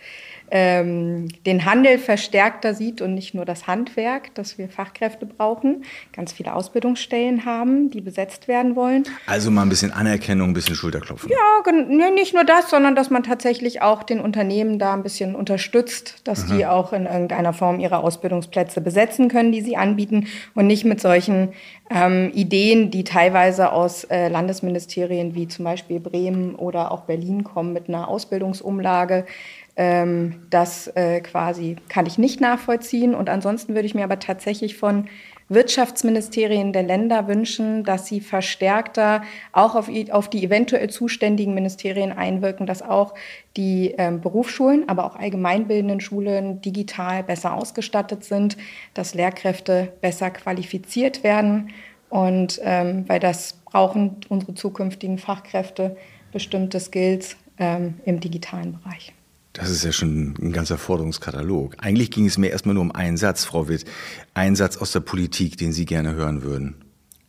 ähm, 0.55 1.29
den 1.47 1.65
Handel 1.65 1.97
verstärkter 1.97 2.75
sieht 2.75 3.01
und 3.01 3.15
nicht 3.15 3.33
nur 3.33 3.47
das 3.47 3.67
Handwerk, 3.67 4.35
dass 4.35 4.59
wir 4.59 4.69
Fachkräfte 4.69 5.25
brauchen, 5.25 5.85
ganz 6.15 6.33
viele 6.33 6.55
Ausbildungsstellen 6.55 7.47
haben, 7.47 7.91
die 7.91 8.03
besetzt 8.03 8.49
werden 8.49 8.77
wollen. 8.77 9.05
Also 9.27 9.51
mal 9.51 9.63
ein 9.63 9.71
bisschen 9.71 9.93
Anerkennung, 9.93 10.51
ein 10.51 10.53
bisschen 10.53 10.77
Schulterklopfen. 10.77 11.31
Ja, 11.31 11.73
nicht 12.11 12.35
nur 12.35 12.45
das, 12.45 12.69
sondern 12.69 12.95
dass 12.95 13.09
man 13.09 13.23
tatsächlich 13.23 13.81
auch 13.81 14.03
den 14.03 14.21
Unternehmen 14.21 14.79
da 14.79 14.93
ein 14.93 15.03
bisschen 15.03 15.35
unterstützt, 15.35 16.21
dass 16.25 16.47
mhm. 16.47 16.57
die 16.59 16.67
auch 16.67 16.93
in 16.93 17.07
irgendeiner 17.07 17.55
Form 17.55 17.81
ihre 17.81 18.01
Ausbildungsplätze 18.01 18.83
besetzen 18.83 19.29
können, 19.29 19.53
die 19.53 19.63
sie 19.63 19.79
anbieten 19.79 20.27
und 20.55 20.67
nicht 20.67 20.85
mit 20.85 21.01
solchen 21.01 21.55
ähm, 21.91 22.31
Ideen, 22.35 22.91
die 22.91 23.05
teilweise 23.05 23.73
aus 23.73 24.05
äh, 24.05 24.29
Landesministerien 24.29 25.35
wie 25.35 25.49
zum 25.49 25.65
Beispiel 25.65 26.01
Bremen 26.01 26.55
oder 26.55 26.93
auch 26.93 27.03
Berlin 27.03 27.43
kommen 27.43 27.73
mit 27.73 27.89
einer 27.89 28.09
Ausbildungsumlage. 28.09 29.27
Ähm, 29.75 30.43
das 30.51 30.89
äh, 30.89 31.21
quasi 31.21 31.77
kann 31.89 32.07
ich 32.07 32.19
nicht 32.19 32.41
nachvollziehen. 32.41 33.15
Und 33.15 33.31
ansonsten 33.31 33.75
würde 33.75 33.87
ich 33.87 33.95
mir 33.95 34.05
aber 34.05 34.19
tatsächlich 34.19 34.77
von 34.77 35.09
Wirtschaftsministerien 35.49 36.73
der 36.73 36.83
Länder 36.83 37.29
wünschen, 37.29 37.85
dass 37.85 38.07
sie 38.07 38.21
verstärkter 38.21 39.23
auch 39.53 39.75
auf, 39.75 39.91
auf 40.11 40.31
die 40.31 40.45
eventuell 40.45 40.89
zuständigen 40.89 41.55
Ministerien 41.55 42.13
einwirken, 42.13 42.67
dass 42.67 42.83
auch 42.83 43.15
die 43.57 43.95
ähm, 43.99 44.21
Berufsschulen, 44.21 44.89
aber 44.89 45.05
auch 45.05 45.17
allgemeinbildenden 45.17 46.01
Schulen 46.01 46.61
digital 46.63 47.23
besser 47.23 47.55
ausgestattet 47.55 48.25
sind, 48.25 48.57
dass 48.95 49.15
Lehrkräfte 49.15 49.93
besser 50.01 50.31
qualifiziert 50.31 51.23
werden. 51.23 51.71
Und 52.09 52.61
ähm, 52.63 53.05
weil 53.09 53.21
das 53.21 53.55
brauchen 53.65 54.17
unsere 54.29 54.55
zukünftigen 54.55 55.19
Fachkräfte 55.19 55.97
bestimmte 56.31 56.81
Skills 56.81 57.37
ähm, 57.59 57.95
im 58.05 58.21
digitalen 58.21 58.73
Bereich. 58.73 59.13
Das 59.53 59.69
ist 59.69 59.85
ja 59.85 59.93
schon 59.93 60.35
ein 60.41 60.53
ganzer 60.53 60.79
Forderungskatalog. 60.79 61.75
Eigentlich 61.79 62.11
ging 62.11 62.27
es 62.27 62.39
mir 62.39 62.49
erstmal 62.49 62.75
nur 62.75 62.83
um 62.83 62.93
einen 62.93 63.19
Satz, 63.19 63.45
Frau 63.45 63.69
Witt. 63.69 63.85
Ein 64.33 64.57
Satz 64.57 64.79
aus 64.79 64.93
der 64.93 65.01
Politik, 65.01 65.59
den 65.59 65.73
Sie 65.73 65.85
gerne 65.85 66.15
hören 66.15 66.43
würden. 66.43 66.75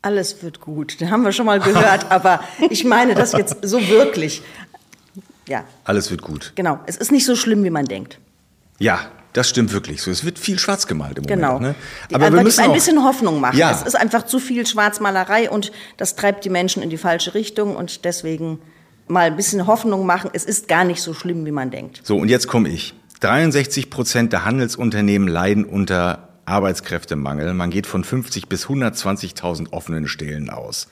Alles 0.01 0.41
wird 0.41 0.61
gut. 0.61 1.01
Den 1.01 1.11
haben 1.11 1.23
wir 1.23 1.33
schon 1.33 1.45
mal 1.45 1.59
gehört, 1.59 2.05
aber 2.11 2.41
ich 2.69 2.85
meine 2.85 3.13
das 3.13 3.33
jetzt 3.33 3.57
so 3.61 3.87
wirklich. 3.89 4.41
Ja. 5.47 5.65
Alles 5.83 6.11
wird 6.11 6.21
gut. 6.21 6.53
Genau. 6.55 6.79
Es 6.85 6.95
ist 6.95 7.11
nicht 7.11 7.25
so 7.25 7.35
schlimm, 7.35 7.63
wie 7.63 7.69
man 7.69 7.85
denkt. 7.85 8.19
Ja, 8.79 8.99
Das 9.33 9.49
stimmt 9.49 9.73
wirklich 9.73 10.01
so. 10.01 10.11
Es 10.11 10.23
wird 10.23 10.37
viel 10.37 10.59
schwarz 10.59 10.85
gemalt 10.85 11.17
im 11.17 11.25
genau. 11.25 11.53
Moment. 11.53 11.75
Genau. 12.07 12.23
Aber 12.23 12.35
wir 12.35 12.43
müssen 12.43 12.61
ein 12.61 12.71
bisschen 12.71 13.03
Hoffnung 13.03 13.39
machen. 13.39 13.57
Ja. 13.57 13.71
Es 13.71 13.81
ist 13.81 13.95
einfach 13.95 14.23
zu 14.23 14.39
viel 14.39 14.65
Schwarzmalerei 14.65 15.49
und 15.49 15.71
das 15.97 16.15
treibt 16.15 16.45
die 16.45 16.49
Menschen 16.49 16.83
in 16.83 16.91
die 16.91 16.97
falsche 16.97 17.33
Richtung 17.33 17.75
und 17.75 18.05
deswegen 18.05 18.59
mal 19.07 19.27
ein 19.27 19.35
bisschen 19.35 19.67
Hoffnung 19.67 20.05
machen. 20.05 20.29
Es 20.33 20.45
ist 20.45 20.67
gar 20.67 20.83
nicht 20.83 21.01
so 21.01 21.13
schlimm, 21.13 21.45
wie 21.45 21.51
man 21.51 21.71
denkt. 21.71 22.01
So, 22.03 22.17
und 22.17 22.29
jetzt 22.29 22.47
komme 22.47 22.69
ich. 22.69 22.93
63 23.19 23.89
Prozent 23.89 24.33
der 24.33 24.45
Handelsunternehmen 24.45 25.27
leiden 25.27 25.65
unter 25.65 26.29
Arbeitskräftemangel. 26.45 27.53
Man 27.53 27.69
geht 27.69 27.87
von 27.87 28.03
50 28.03 28.49
bis 28.49 28.67
120.000 28.67 29.71
offenen 29.71 30.07
Stellen 30.07 30.49
aus. 30.49 30.87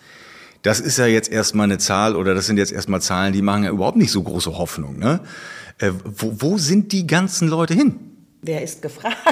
Das 0.62 0.80
ist 0.80 0.98
ja 0.98 1.08
jetzt 1.08 1.32
erstmal 1.32 1.66
eine 1.66 1.78
Zahl 1.80 2.16
oder 2.16 2.36
das 2.36 2.46
sind 2.46 2.58
jetzt 2.58 2.72
erstmal 2.72 3.02
Zahlen, 3.02 3.34
die 3.34 3.42
machen 3.42 3.64
ja 3.64 3.72
überhaupt 3.72 3.98
nicht 3.98 4.12
so 4.12 4.22
große 4.22 4.58
Hoffnung. 4.58 4.98
Ne? 5.00 5.22
Äh, 5.80 5.92
wo, 6.04 6.34
wo 6.38 6.58
sind 6.58 6.92
die 6.92 7.08
ganzen 7.08 7.48
Leute 7.48 7.74
hin? 7.74 8.00
Wer 8.44 8.64
ist 8.64 8.82
gefragt? 8.82 9.18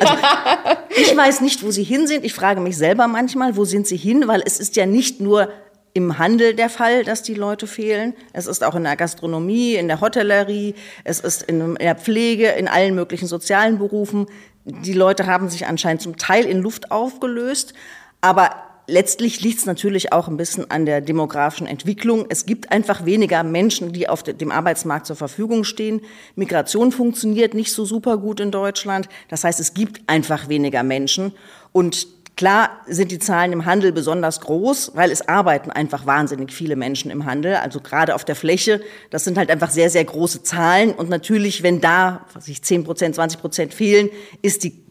Also, 0.00 1.12
ich 1.12 1.16
weiß 1.16 1.40
nicht, 1.40 1.62
wo 1.62 1.70
sie 1.70 1.82
hin 1.82 2.06
sind. 2.06 2.24
Ich 2.24 2.32
frage 2.32 2.60
mich 2.60 2.76
selber 2.76 3.06
manchmal, 3.06 3.56
wo 3.56 3.64
sind 3.64 3.86
sie 3.86 3.96
hin? 3.96 4.24
Weil 4.28 4.42
es 4.44 4.58
ist 4.58 4.76
ja 4.76 4.86
nicht 4.86 5.20
nur 5.20 5.50
im 5.96 6.18
Handel 6.18 6.54
der 6.54 6.68
Fall, 6.68 7.04
dass 7.04 7.22
die 7.22 7.32
Leute 7.32 7.66
fehlen. 7.66 8.12
Es 8.34 8.46
ist 8.46 8.62
auch 8.62 8.74
in 8.74 8.84
der 8.84 8.96
Gastronomie, 8.96 9.76
in 9.76 9.88
der 9.88 10.02
Hotellerie, 10.02 10.74
es 11.04 11.20
ist 11.20 11.42
in 11.42 11.76
der 11.76 11.94
Pflege, 11.94 12.48
in 12.48 12.68
allen 12.68 12.94
möglichen 12.94 13.26
sozialen 13.26 13.78
Berufen. 13.78 14.26
Die 14.66 14.92
Leute 14.92 15.26
haben 15.26 15.48
sich 15.48 15.66
anscheinend 15.66 16.02
zum 16.02 16.18
Teil 16.18 16.44
in 16.44 16.60
Luft 16.60 16.90
aufgelöst. 16.90 17.72
Aber 18.20 18.50
letztlich 18.86 19.40
liegt 19.40 19.60
es 19.60 19.64
natürlich 19.64 20.12
auch 20.12 20.28
ein 20.28 20.36
bisschen 20.36 20.70
an 20.70 20.84
der 20.84 21.00
demografischen 21.00 21.66
Entwicklung. 21.66 22.26
Es 22.28 22.44
gibt 22.44 22.70
einfach 22.72 23.06
weniger 23.06 23.42
Menschen, 23.42 23.94
die 23.94 24.06
auf 24.06 24.22
dem 24.22 24.50
Arbeitsmarkt 24.50 25.06
zur 25.06 25.16
Verfügung 25.16 25.64
stehen. 25.64 26.02
Migration 26.34 26.92
funktioniert 26.92 27.54
nicht 27.54 27.72
so 27.72 27.86
super 27.86 28.18
gut 28.18 28.40
in 28.40 28.50
Deutschland. 28.50 29.08
Das 29.28 29.44
heißt, 29.44 29.60
es 29.60 29.72
gibt 29.72 30.02
einfach 30.08 30.50
weniger 30.50 30.82
Menschen. 30.82 31.32
Und 31.72 32.06
Klar 32.36 32.82
sind 32.86 33.12
die 33.12 33.18
Zahlen 33.18 33.52
im 33.52 33.64
Handel 33.64 33.92
besonders 33.92 34.42
groß, 34.42 34.92
weil 34.94 35.10
es 35.10 35.26
arbeiten 35.26 35.70
einfach 35.70 36.04
wahnsinnig 36.04 36.52
viele 36.52 36.76
Menschen 36.76 37.10
im 37.10 37.24
Handel. 37.24 37.56
Also 37.56 37.80
gerade 37.80 38.14
auf 38.14 38.26
der 38.26 38.36
Fläche, 38.36 38.82
das 39.08 39.24
sind 39.24 39.38
halt 39.38 39.50
einfach 39.50 39.70
sehr, 39.70 39.88
sehr 39.88 40.04
große 40.04 40.42
Zahlen. 40.42 40.92
Und 40.92 41.08
natürlich, 41.08 41.62
wenn 41.62 41.80
da 41.80 42.26
was 42.34 42.46
ich, 42.48 42.62
10 42.62 42.84
Prozent, 42.84 43.14
20 43.14 43.40
Prozent 43.40 43.72
fehlen, 43.72 44.10
ist 44.42 44.64
die 44.64 44.85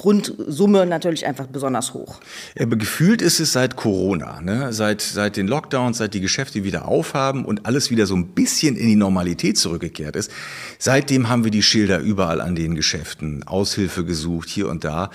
Grundsumme 0.00 0.86
natürlich 0.86 1.26
einfach 1.26 1.46
besonders 1.46 1.92
hoch. 1.92 2.20
Aber 2.58 2.76
gefühlt 2.76 3.20
ist 3.20 3.38
es 3.38 3.52
seit 3.52 3.76
Corona, 3.76 4.40
ne? 4.40 4.72
seit, 4.72 5.02
seit 5.02 5.36
den 5.36 5.46
Lockdowns, 5.46 5.98
seit 5.98 6.14
die 6.14 6.22
Geschäfte 6.22 6.64
wieder 6.64 6.88
aufhaben 6.88 7.44
und 7.44 7.66
alles 7.66 7.90
wieder 7.90 8.06
so 8.06 8.16
ein 8.16 8.28
bisschen 8.28 8.76
in 8.76 8.86
die 8.86 8.96
Normalität 8.96 9.58
zurückgekehrt 9.58 10.16
ist. 10.16 10.30
Seitdem 10.78 11.28
haben 11.28 11.44
wir 11.44 11.50
die 11.50 11.62
Schilder 11.62 11.98
überall 11.98 12.40
an 12.40 12.54
den 12.54 12.76
Geschäften, 12.76 13.46
Aushilfe 13.46 14.06
gesucht, 14.06 14.48
hier 14.48 14.70
und 14.70 14.84
da. 14.84 15.10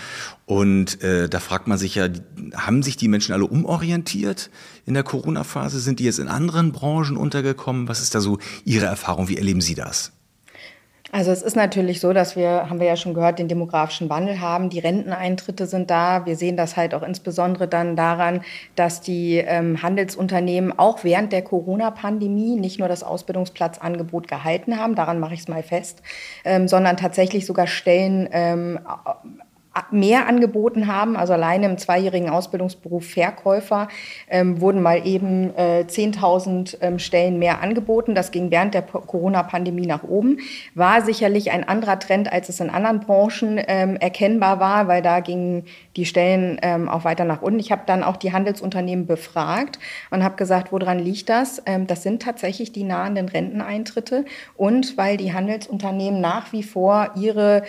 Und 0.45 1.01
äh, 1.01 1.29
da 1.29 1.39
fragt 1.39 1.65
man 1.65 1.79
sich 1.79 1.95
ja, 1.95 2.07
haben 2.55 2.83
sich 2.83 2.95
die 2.95 3.07
Menschen 3.07 3.33
alle 3.33 3.45
umorientiert 3.45 4.51
in 4.85 4.93
der 4.93 5.01
Corona-Phase? 5.01 5.79
Sind 5.79 5.97
die 5.97 6.03
jetzt 6.03 6.19
in 6.19 6.27
anderen 6.27 6.73
Branchen 6.73 7.17
untergekommen? 7.17 7.87
Was 7.87 8.03
ist 8.03 8.13
da 8.13 8.21
so 8.21 8.37
Ihre 8.65 8.85
Erfahrung? 8.85 9.29
Wie 9.29 9.37
erleben 9.37 9.61
Sie 9.61 9.73
das? 9.73 10.11
Also 11.11 11.31
es 11.31 11.43
ist 11.43 11.55
natürlich 11.55 11.99
so, 11.99 12.13
dass 12.13 12.35
wir, 12.35 12.69
haben 12.69 12.79
wir 12.79 12.87
ja 12.87 12.95
schon 12.95 13.13
gehört, 13.13 13.39
den 13.39 13.47
demografischen 13.47 14.09
Wandel 14.09 14.41
haben. 14.41 14.69
Die 14.69 14.79
Renteneintritte 14.79 15.67
sind 15.67 15.89
da. 15.89 16.25
Wir 16.25 16.35
sehen 16.35 16.57
das 16.57 16.75
halt 16.75 16.95
auch 16.95 17.03
insbesondere 17.03 17.67
dann 17.67 17.95
daran, 17.95 18.41
dass 18.75 19.01
die 19.01 19.37
ähm, 19.37 19.81
Handelsunternehmen 19.81 20.77
auch 20.77 21.03
während 21.03 21.31
der 21.31 21.43
Corona-Pandemie 21.43 22.59
nicht 22.59 22.79
nur 22.79 22.87
das 22.87 23.03
Ausbildungsplatzangebot 23.03 24.27
gehalten 24.27 24.79
haben, 24.79 24.95
daran 24.95 25.19
mache 25.19 25.35
ich 25.35 25.41
es 25.41 25.47
mal 25.47 25.63
fest, 25.63 26.01
ähm, 26.43 26.67
sondern 26.67 26.97
tatsächlich 26.97 27.45
sogar 27.45 27.67
Stellen 27.67 28.27
ähm, 28.31 28.79
mehr 29.91 30.27
angeboten 30.27 30.87
haben. 30.87 31.15
Also 31.15 31.33
alleine 31.33 31.65
im 31.65 31.77
zweijährigen 31.77 32.29
Ausbildungsberuf 32.29 33.05
Verkäufer 33.05 33.87
ähm, 34.29 34.61
wurden 34.61 34.81
mal 34.81 35.05
eben 35.05 35.55
äh, 35.55 35.85
10.000 35.87 36.77
ähm, 36.81 36.99
Stellen 36.99 37.39
mehr 37.39 37.61
angeboten. 37.61 38.15
Das 38.15 38.31
ging 38.31 38.51
während 38.51 38.73
der 38.73 38.81
Corona-Pandemie 38.81 39.85
nach 39.85 40.03
oben. 40.03 40.39
War 40.73 41.01
sicherlich 41.01 41.51
ein 41.51 41.67
anderer 41.67 41.99
Trend, 41.99 42.31
als 42.31 42.49
es 42.49 42.59
in 42.59 42.69
anderen 42.69 43.01
Branchen 43.01 43.59
ähm, 43.67 43.97
erkennbar 43.97 44.59
war, 44.59 44.87
weil 44.87 45.01
da 45.01 45.19
gingen 45.19 45.65
die 45.95 46.05
Stellen 46.05 46.57
ähm, 46.61 46.89
auch 46.89 47.03
weiter 47.03 47.25
nach 47.25 47.41
unten. 47.41 47.59
Ich 47.59 47.71
habe 47.71 47.83
dann 47.85 48.03
auch 48.03 48.17
die 48.17 48.33
Handelsunternehmen 48.33 49.05
befragt 49.05 49.79
und 50.09 50.23
habe 50.23 50.35
gesagt, 50.35 50.71
woran 50.71 50.99
liegt 50.99 51.29
das? 51.29 51.61
Ähm, 51.65 51.87
das 51.87 52.03
sind 52.03 52.21
tatsächlich 52.21 52.71
die 52.71 52.83
nahenden 52.83 53.29
Renteneintritte 53.29 54.25
und 54.55 54.97
weil 54.97 55.17
die 55.17 55.33
Handelsunternehmen 55.33 56.21
nach 56.21 56.53
wie 56.53 56.63
vor 56.63 57.11
ihre 57.15 57.63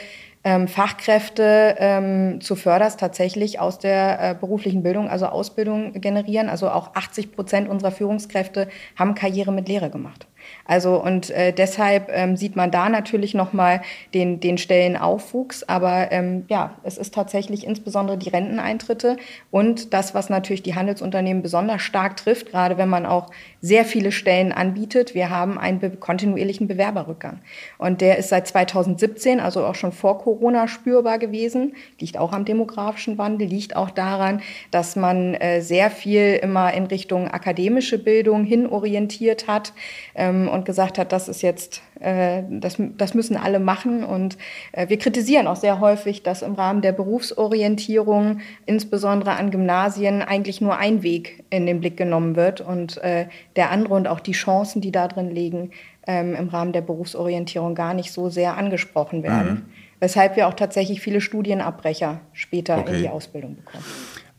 ähm, 0.47 0.69
Fachkräfte 0.69 1.75
ähm, 1.81 2.41
zu 2.41 2.55
Förders 2.55 2.97
tatsächlich 2.97 3.59
aus 3.59 3.81
der 3.81 4.21
äh, 4.21 4.35
beruflichen 4.39 4.85
Bildung, 4.85 5.09
also 5.09 5.27
Ausbildung 5.27 6.01
generieren. 6.01 6.49
Also 6.49 6.71
auch 6.71 6.95
80 6.95 7.33
Prozent 7.33 7.69
unserer 7.69 7.91
Führungskräfte 7.91 8.69
haben 8.95 9.17
Karriere 9.17 9.51
mit 9.51 9.67
Lehre 9.67 9.91
gemacht. 9.91 10.29
Also 10.65 11.01
und 11.03 11.31
äh, 11.31 11.53
deshalb 11.53 12.11
ähm, 12.13 12.37
sieht 12.37 12.57
man 12.57 12.71
da 12.71 12.89
natürlich 12.89 13.35
nochmal 13.35 13.83
den, 14.15 14.41
den 14.41 14.59
Stellenaufwuchs. 14.59 15.63
Aber 15.65 16.13
ähm, 16.13 16.45
ja, 16.49 16.77
es 16.83 16.99
ist 16.99 17.15
tatsächlich 17.15 17.67
insbesondere 17.67 18.19
die 18.19 18.29
Renteneintritte 18.29 19.17
und 19.51 19.93
das, 19.95 20.15
was 20.15 20.29
natürlich 20.29 20.63
die 20.63 20.75
Handelsunternehmen 20.75 21.43
besonders 21.43 21.83
stark 21.83 22.17
trifft, 22.17 22.51
gerade 22.51 22.79
wenn 22.79 22.89
man 22.89 23.07
auch 23.07 23.31
sehr 23.61 23.85
viele 23.85 24.13
Stellen 24.13 24.53
anbietet. 24.53 25.15
Wir 25.15 25.31
haben 25.31 25.59
einen 25.59 25.81
be 25.81 25.91
kontinuierlichen 25.91 26.69
Bewerberrückgang. 26.69 27.41
Und 27.79 28.01
der 28.01 28.19
ist 28.19 28.29
seit 28.29 28.47
2017, 28.47 29.41
also 29.41 29.65
auch 29.65 29.75
schon 29.75 29.93
vor 29.93 30.19
Corona, 30.19 30.69
spürbar 30.69 31.19
gewesen. 31.19 31.75
Liegt 31.99 32.19
auch 32.19 32.33
am 32.33 32.45
demografischen 32.45 33.19
Wandel, 33.19 33.49
liegt 33.49 33.75
auch 33.77 33.91
daran, 33.91 34.43
dass 34.71 34.97
man 34.97 35.35
äh, 35.35 35.61
sehr 35.63 35.91
viel 35.91 36.39
immer 36.43 36.73
in 36.75 36.87
Richtung 36.87 37.29
akademische 37.29 37.99
Bildung 37.99 38.45
hinorientiert 38.45 39.49
hat. 39.49 39.73
Ähm, 40.15 40.36
und 40.49 40.65
gesagt 40.65 40.99
hat, 40.99 41.13
das 41.13 41.29
ist 41.29 41.43
jetzt, 41.43 41.83
äh, 42.01 42.43
das, 42.51 42.77
das 42.79 43.15
müssen 43.15 43.37
alle 43.37 43.59
machen. 43.59 44.05
Und 44.05 44.37
äh, 44.73 44.89
wir 44.89 44.99
kritisieren 44.99 45.47
auch 45.47 45.57
sehr 45.57 45.81
häufig, 45.81 46.23
dass 46.23 46.43
im 46.43 46.55
Rahmen 46.55 46.83
der 46.83 46.93
Berufsorientierung, 46.93 48.41
insbesondere 48.67 49.33
an 49.33 49.51
Gymnasien, 49.51 50.23
eigentlich 50.23 50.61
nur 50.61 50.77
ein 50.77 51.03
Weg 51.03 51.45
in 51.51 51.67
den 51.67 51.81
Blick 51.81 51.97
genommen 51.97 52.37
wird 52.37 52.61
und 52.61 52.99
äh, 52.99 53.27
der 53.57 53.71
andere 53.71 53.95
und 53.95 54.07
auch 54.07 54.21
die 54.21 54.33
Chancen, 54.33 54.81
die 54.81 54.93
da 54.93 55.09
drin 55.09 55.31
liegen, 55.31 55.71
ähm, 56.07 56.35
im 56.35 56.49
Rahmen 56.49 56.73
der 56.73 56.83
Berufsorientierung 56.83 57.75
gar 57.75 57.95
nicht 57.95 58.13
so 58.13 58.29
sehr 58.29 58.57
angesprochen 58.57 59.23
werden. 59.23 59.51
Mhm. 59.51 59.63
Weshalb 59.99 60.37
wir 60.37 60.47
auch 60.47 60.55
tatsächlich 60.55 61.01
viele 61.01 61.21
Studienabbrecher 61.21 62.21
später 62.33 62.79
okay. 62.79 62.95
in 62.95 63.03
die 63.03 63.09
Ausbildung 63.09 63.57
bekommen. 63.57 63.85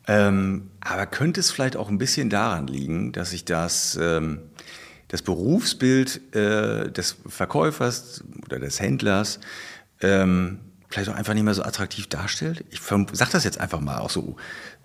Ähm, 0.08 0.70
aber 0.80 1.04
könnte 1.04 1.40
es 1.40 1.50
vielleicht 1.50 1.76
auch 1.76 1.90
ein 1.90 1.98
bisschen 1.98 2.30
daran 2.30 2.66
liegen, 2.66 3.12
dass 3.12 3.30
sich 3.30 3.44
das 3.44 3.98
ähm, 4.00 4.40
das 5.08 5.22
Berufsbild 5.22 6.34
äh, 6.34 6.90
des 6.90 7.16
Verkäufers 7.26 8.22
oder 8.44 8.58
des 8.58 8.80
Händlers 8.80 9.40
ähm, 10.00 10.60
vielleicht 10.88 11.10
auch 11.10 11.14
einfach 11.14 11.34
nicht 11.34 11.42
mehr 11.42 11.54
so 11.54 11.62
attraktiv 11.62 12.06
darstellt. 12.06 12.64
Ich 12.70 12.80
sage 12.80 13.30
das 13.32 13.44
jetzt 13.44 13.60
einfach 13.60 13.80
mal 13.80 13.98
auch 13.98 14.10
so, 14.10 14.36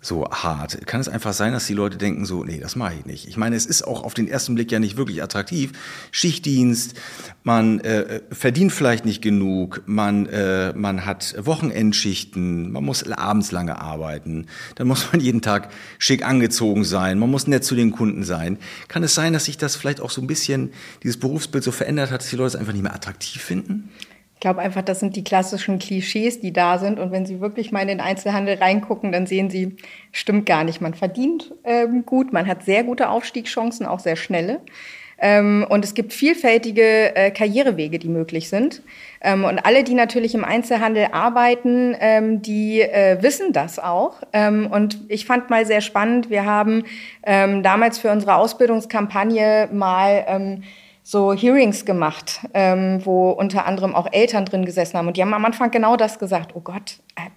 so 0.03 0.29
hart. 0.29 0.85
Kann 0.85 0.99
es 0.99 1.07
einfach 1.07 1.33
sein, 1.33 1.53
dass 1.53 1.65
die 1.65 1.73
Leute 1.73 1.97
denken 1.97 2.25
so, 2.25 2.43
nee, 2.43 2.59
das 2.59 2.75
mache 2.75 2.93
ich 2.99 3.05
nicht. 3.05 3.27
Ich 3.27 3.37
meine, 3.37 3.55
es 3.55 3.65
ist 3.65 3.83
auch 3.83 4.03
auf 4.03 4.13
den 4.13 4.27
ersten 4.27 4.53
Blick 4.53 4.71
ja 4.71 4.79
nicht 4.79 4.97
wirklich 4.97 5.23
attraktiv. 5.23 5.71
Schichtdienst, 6.11 6.95
man 7.43 7.79
äh, 7.79 8.21
verdient 8.31 8.73
vielleicht 8.73 9.05
nicht 9.05 9.21
genug, 9.21 9.81
man, 9.85 10.25
äh, 10.27 10.73
man 10.73 11.05
hat 11.05 11.35
Wochenendschichten, 11.37 12.71
man 12.71 12.83
muss 12.83 13.09
abends 13.09 13.51
lange 13.51 13.79
arbeiten, 13.79 14.47
dann 14.75 14.87
muss 14.87 15.11
man 15.11 15.21
jeden 15.21 15.41
Tag 15.41 15.69
schick 15.99 16.25
angezogen 16.25 16.83
sein, 16.83 17.17
man 17.17 17.31
muss 17.31 17.47
nett 17.47 17.63
zu 17.63 17.75
den 17.75 17.91
Kunden 17.91 18.23
sein. 18.23 18.57
Kann 18.89 19.03
es 19.03 19.15
sein, 19.15 19.31
dass 19.31 19.45
sich 19.45 19.57
das 19.57 19.75
vielleicht 19.77 20.01
auch 20.01 20.11
so 20.11 20.21
ein 20.21 20.27
bisschen, 20.27 20.71
dieses 21.01 21.17
Berufsbild 21.17 21.63
so 21.63 21.71
verändert 21.71 22.11
hat, 22.11 22.21
dass 22.21 22.29
die 22.29 22.35
Leute 22.35 22.49
es 22.49 22.55
einfach 22.57 22.73
nicht 22.73 22.83
mehr 22.83 22.93
attraktiv 22.93 23.41
finden? 23.41 23.89
Glaube 24.43 24.59
einfach, 24.59 24.81
das 24.81 24.99
sind 24.99 25.15
die 25.15 25.23
klassischen 25.23 25.79
Klischees, 25.79 26.41
die 26.41 26.51
da 26.51 26.77
sind. 26.77 26.99
Und 26.99 27.13
wenn 27.13 27.25
Sie 27.25 27.39
wirklich 27.39 27.71
mal 27.71 27.79
in 27.79 27.87
den 27.87 28.01
Einzelhandel 28.01 28.55
reingucken, 28.55 29.13
dann 29.13 29.25
sehen 29.25 29.49
Sie, 29.49 29.77
stimmt 30.11 30.45
gar 30.45 30.65
nicht. 30.65 30.81
Man 30.81 30.93
verdient 30.93 31.53
ähm, 31.63 32.05
gut, 32.05 32.33
man 32.33 32.45
hat 32.45 32.63
sehr 32.63 32.83
gute 32.83 33.07
Aufstiegschancen, 33.07 33.85
auch 33.85 33.99
sehr 33.99 34.17
schnelle. 34.17 34.59
Ähm, 35.17 35.65
und 35.69 35.85
es 35.85 35.93
gibt 35.93 36.11
vielfältige 36.11 37.15
äh, 37.15 37.31
Karrierewege, 37.31 37.99
die 37.99 38.09
möglich 38.09 38.49
sind. 38.49 38.81
Ähm, 39.21 39.45
und 39.45 39.65
alle, 39.65 39.85
die 39.85 39.93
natürlich 39.93 40.35
im 40.35 40.43
Einzelhandel 40.43 41.07
arbeiten, 41.13 41.95
ähm, 41.97 42.41
die 42.41 42.81
äh, 42.81 43.23
wissen 43.23 43.53
das 43.53 43.79
auch. 43.79 44.23
Ähm, 44.33 44.67
und 44.69 44.99
ich 45.07 45.25
fand 45.25 45.49
mal 45.49 45.65
sehr 45.65 45.79
spannend, 45.79 46.29
wir 46.29 46.43
haben 46.43 46.83
ähm, 47.25 47.63
damals 47.63 47.97
für 47.97 48.11
unsere 48.11 48.35
Ausbildungskampagne 48.35 49.69
mal 49.71 50.25
ähm, 50.27 50.63
so 51.03 51.33
Hearings 51.33 51.85
gemacht, 51.85 52.39
ähm, 52.53 53.05
wo 53.05 53.29
unter 53.31 53.65
anderem 53.65 53.93
auch 53.93 54.07
Eltern 54.11 54.45
drin 54.45 54.65
gesessen 54.65 54.97
haben. 54.97 55.07
Und 55.07 55.17
die 55.17 55.21
haben 55.21 55.33
am 55.33 55.45
Anfang 55.45 55.69
genau 55.69 55.97
das 55.97 56.17
gesagt, 56.17 56.55
oh 56.55 56.61
Gott, 56.61 56.99
äh, 57.15 57.29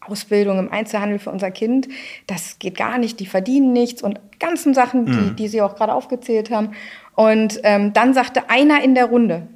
Ausbildung 0.00 0.58
im 0.58 0.70
Einzelhandel 0.70 1.18
für 1.18 1.30
unser 1.30 1.50
Kind, 1.50 1.88
das 2.26 2.58
geht 2.58 2.76
gar 2.76 2.98
nicht, 2.98 3.20
die 3.20 3.26
verdienen 3.26 3.72
nichts 3.72 4.02
und 4.02 4.20
ganzen 4.38 4.72
Sachen, 4.72 5.06
die, 5.06 5.12
mhm. 5.12 5.36
die 5.36 5.48
Sie 5.48 5.60
auch 5.60 5.74
gerade 5.74 5.92
aufgezählt 5.92 6.50
haben. 6.50 6.72
Und 7.14 7.60
ähm, 7.64 7.92
dann 7.92 8.14
sagte 8.14 8.48
einer 8.48 8.82
in 8.82 8.94
der 8.94 9.06
Runde, 9.06 9.48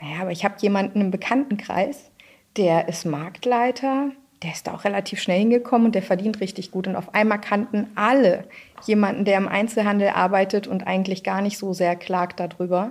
naja, 0.00 0.22
aber 0.22 0.30
ich 0.30 0.44
habe 0.44 0.54
jemanden 0.60 1.00
im 1.00 1.10
Bekanntenkreis, 1.10 2.10
Der 2.56 2.88
ist 2.88 3.04
Marktleiter. 3.04 4.12
Der 4.42 4.52
ist 4.52 4.66
da 4.66 4.74
auch 4.74 4.84
relativ 4.84 5.20
schnell 5.20 5.38
hingekommen 5.38 5.86
und 5.86 5.94
der 5.94 6.02
verdient 6.02 6.40
richtig 6.40 6.70
gut. 6.70 6.86
Und 6.86 6.96
auf 6.96 7.14
einmal 7.14 7.40
kannten 7.40 7.88
alle 7.94 8.44
jemanden, 8.84 9.24
der 9.24 9.38
im 9.38 9.48
Einzelhandel 9.48 10.10
arbeitet 10.10 10.66
und 10.66 10.86
eigentlich 10.86 11.24
gar 11.24 11.40
nicht 11.40 11.58
so 11.58 11.72
sehr 11.72 11.96
klagt 11.96 12.38
darüber. 12.40 12.90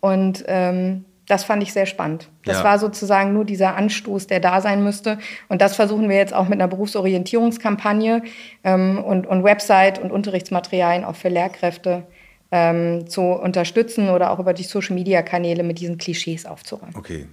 Und 0.00 0.44
ähm, 0.48 1.04
das 1.30 1.44
fand 1.44 1.62
ich 1.62 1.72
sehr 1.72 1.86
spannend. 1.86 2.28
Das 2.44 2.58
ja. 2.58 2.64
war 2.64 2.78
sozusagen 2.80 3.32
nur 3.32 3.44
dieser 3.44 3.76
Anstoß, 3.76 4.26
der 4.26 4.40
da 4.40 4.60
sein 4.60 4.82
müsste. 4.82 5.18
Und 5.48 5.62
das 5.62 5.76
versuchen 5.76 6.08
wir 6.08 6.16
jetzt 6.16 6.34
auch 6.34 6.48
mit 6.48 6.54
einer 6.54 6.66
Berufsorientierungskampagne 6.66 8.22
ähm, 8.64 8.98
und, 8.98 9.28
und 9.28 9.44
Website 9.44 10.00
und 10.00 10.10
Unterrichtsmaterialien 10.10 11.04
auch 11.04 11.14
für 11.14 11.28
Lehrkräfte 11.28 12.02
ähm, 12.50 13.06
zu 13.08 13.22
unterstützen 13.22 14.08
oder 14.08 14.32
auch 14.32 14.40
über 14.40 14.54
die 14.54 14.64
Social-Media-Kanäle 14.64 15.62
mit 15.62 15.78
diesen 15.78 15.98
Klischees 15.98 16.46
aufzuräumen. 16.46 16.96
Okay. 16.96 17.26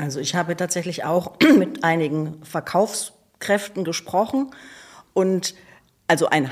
Also 0.00 0.18
ich 0.18 0.34
habe 0.34 0.56
tatsächlich 0.56 1.04
auch 1.04 1.32
mit 1.58 1.84
einigen 1.84 2.42
Verkaufskräften 2.42 3.84
gesprochen 3.84 4.50
und 5.12 5.54
also 6.08 6.28
ein, 6.28 6.50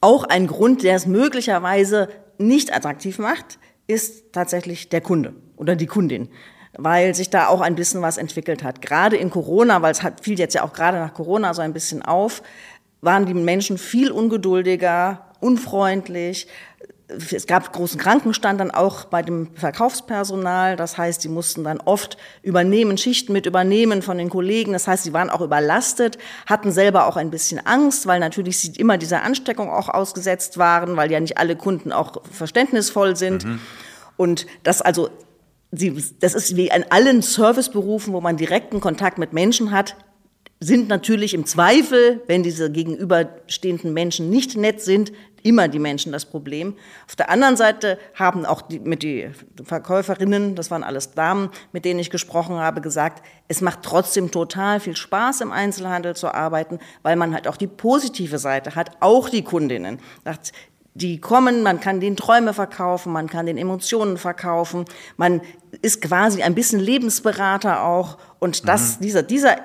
auch 0.00 0.24
ein 0.24 0.46
Grund, 0.46 0.82
der 0.82 0.96
es 0.96 1.06
möglicherweise 1.06 2.08
nicht 2.38 2.74
attraktiv 2.74 3.18
macht, 3.18 3.58
ist 3.86 4.32
tatsächlich 4.32 4.88
der 4.88 5.02
Kunde 5.02 5.34
oder 5.56 5.76
die 5.76 5.86
Kundin, 5.86 6.28
weil 6.76 7.14
sich 7.14 7.28
da 7.28 7.48
auch 7.48 7.60
ein 7.60 7.74
bisschen 7.74 8.00
was 8.00 8.16
entwickelt 8.16 8.64
hat. 8.64 8.80
Gerade 8.80 9.16
in 9.16 9.28
Corona, 9.28 9.82
weil 9.82 9.92
es 9.92 10.02
hat, 10.02 10.24
fiel 10.24 10.38
jetzt 10.38 10.54
ja 10.54 10.64
auch 10.64 10.72
gerade 10.72 10.98
nach 10.98 11.12
Corona 11.12 11.52
so 11.52 11.60
ein 11.60 11.74
bisschen 11.74 12.02
auf, 12.02 12.42
waren 13.02 13.26
die 13.26 13.34
Menschen 13.34 13.76
viel 13.76 14.10
ungeduldiger, 14.10 15.26
unfreundlich, 15.40 16.48
es 17.08 17.46
gab 17.46 17.72
großen 17.72 18.00
Krankenstand 18.00 18.60
dann 18.60 18.72
auch 18.72 19.04
bei 19.04 19.22
dem 19.22 19.48
Verkaufspersonal. 19.54 20.76
Das 20.76 20.98
heißt, 20.98 21.22
sie 21.22 21.28
mussten 21.28 21.62
dann 21.62 21.80
oft 21.80 22.16
übernehmen, 22.42 22.98
Schichten 22.98 23.32
mit 23.32 23.46
übernehmen 23.46 24.02
von 24.02 24.18
den 24.18 24.28
Kollegen. 24.28 24.72
Das 24.72 24.88
heißt, 24.88 25.04
sie 25.04 25.12
waren 25.12 25.30
auch 25.30 25.40
überlastet, 25.40 26.18
hatten 26.46 26.72
selber 26.72 27.06
auch 27.06 27.16
ein 27.16 27.30
bisschen 27.30 27.64
Angst, 27.64 28.06
weil 28.06 28.18
natürlich 28.18 28.58
sie 28.58 28.72
immer 28.72 28.98
dieser 28.98 29.22
Ansteckung 29.22 29.70
auch 29.70 29.88
ausgesetzt 29.88 30.58
waren, 30.58 30.96
weil 30.96 31.12
ja 31.12 31.20
nicht 31.20 31.38
alle 31.38 31.54
Kunden 31.54 31.92
auch 31.92 32.22
verständnisvoll 32.30 33.14
sind. 33.14 33.44
Mhm. 33.44 33.60
Und 34.16 34.46
das 34.64 34.82
also, 34.82 35.08
sie, 35.70 36.02
das 36.18 36.34
ist 36.34 36.56
wie 36.56 36.68
in 36.68 36.90
allen 36.90 37.22
Serviceberufen, 37.22 38.14
wo 38.14 38.20
man 38.20 38.36
direkten 38.36 38.80
Kontakt 38.80 39.18
mit 39.18 39.32
Menschen 39.32 39.70
hat, 39.70 39.96
sind 40.58 40.88
natürlich 40.88 41.34
im 41.34 41.44
Zweifel, 41.44 42.22
wenn 42.26 42.42
diese 42.42 42.70
gegenüberstehenden 42.70 43.92
Menschen 43.92 44.30
nicht 44.30 44.56
nett 44.56 44.80
sind, 44.80 45.12
immer 45.46 45.68
die 45.68 45.78
Menschen 45.78 46.12
das 46.12 46.24
Problem. 46.24 46.74
Auf 47.06 47.16
der 47.16 47.30
anderen 47.30 47.56
Seite 47.56 47.98
haben 48.14 48.44
auch 48.44 48.62
die, 48.62 48.80
mit 48.80 49.02
die 49.02 49.30
Verkäuferinnen, 49.62 50.56
das 50.56 50.70
waren 50.70 50.82
alles 50.82 51.12
Damen, 51.12 51.50
mit 51.72 51.84
denen 51.84 52.00
ich 52.00 52.10
gesprochen 52.10 52.56
habe, 52.56 52.80
gesagt, 52.80 53.22
es 53.48 53.60
macht 53.60 53.80
trotzdem 53.82 54.30
total 54.30 54.80
viel 54.80 54.96
Spaß 54.96 55.40
im 55.42 55.52
Einzelhandel 55.52 56.16
zu 56.16 56.34
arbeiten, 56.34 56.80
weil 57.02 57.16
man 57.16 57.32
halt 57.32 57.46
auch 57.46 57.56
die 57.56 57.68
positive 57.68 58.38
Seite 58.38 58.74
hat, 58.74 58.90
auch 59.00 59.28
die 59.28 59.42
Kundinnen. 59.42 60.00
Die 60.94 61.20
kommen, 61.20 61.62
man 61.62 61.78
kann 61.78 62.00
den 62.00 62.16
Träume 62.16 62.54
verkaufen, 62.54 63.12
man 63.12 63.28
kann 63.28 63.46
den 63.46 63.58
Emotionen 63.58 64.16
verkaufen, 64.16 64.86
man 65.16 65.42
ist 65.82 66.00
quasi 66.00 66.42
ein 66.42 66.54
bisschen 66.54 66.80
Lebensberater 66.80 67.84
auch. 67.84 68.16
Und 68.38 68.66
das, 68.66 68.96
mhm. 68.96 69.02
dieser, 69.02 69.22
dieser 69.22 69.56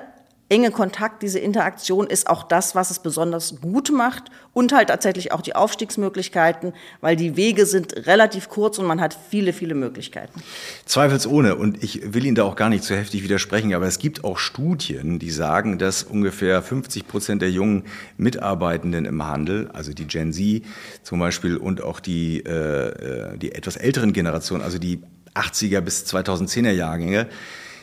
enge 0.52 0.70
Kontakt, 0.70 1.22
diese 1.22 1.38
Interaktion 1.38 2.06
ist 2.06 2.28
auch 2.28 2.42
das, 2.42 2.74
was 2.74 2.90
es 2.90 2.98
besonders 2.98 3.62
gut 3.62 3.90
macht 3.90 4.24
und 4.52 4.74
halt 4.74 4.88
tatsächlich 4.88 5.32
auch 5.32 5.40
die 5.40 5.56
Aufstiegsmöglichkeiten, 5.56 6.74
weil 7.00 7.16
die 7.16 7.36
Wege 7.36 7.64
sind 7.64 8.06
relativ 8.06 8.50
kurz 8.50 8.78
und 8.78 8.84
man 8.84 9.00
hat 9.00 9.16
viele, 9.30 9.54
viele 9.54 9.74
Möglichkeiten. 9.74 10.42
Zweifelsohne. 10.84 11.56
Und 11.56 11.82
ich 11.82 12.12
will 12.12 12.26
Ihnen 12.26 12.34
da 12.34 12.44
auch 12.44 12.54
gar 12.54 12.68
nicht 12.68 12.84
zu 12.84 12.94
heftig 12.94 13.22
widersprechen, 13.22 13.72
aber 13.72 13.86
es 13.86 13.98
gibt 13.98 14.24
auch 14.24 14.36
Studien, 14.36 15.18
die 15.18 15.30
sagen, 15.30 15.78
dass 15.78 16.02
ungefähr 16.02 16.60
50 16.60 17.08
Prozent 17.08 17.40
der 17.40 17.50
jungen 17.50 17.84
Mitarbeitenden 18.18 19.06
im 19.06 19.26
Handel, 19.26 19.70
also 19.72 19.94
die 19.94 20.06
Gen 20.06 20.34
Z 20.34 20.64
zum 21.02 21.18
Beispiel 21.18 21.56
und 21.56 21.82
auch 21.82 21.98
die, 21.98 22.40
äh, 22.40 23.38
die 23.38 23.52
etwas 23.52 23.76
älteren 23.76 24.12
Generationen, 24.12 24.62
also 24.62 24.78
die 24.78 25.00
80er 25.34 25.80
bis 25.80 26.04
2010er 26.04 26.72
Jahrgänge, 26.72 27.26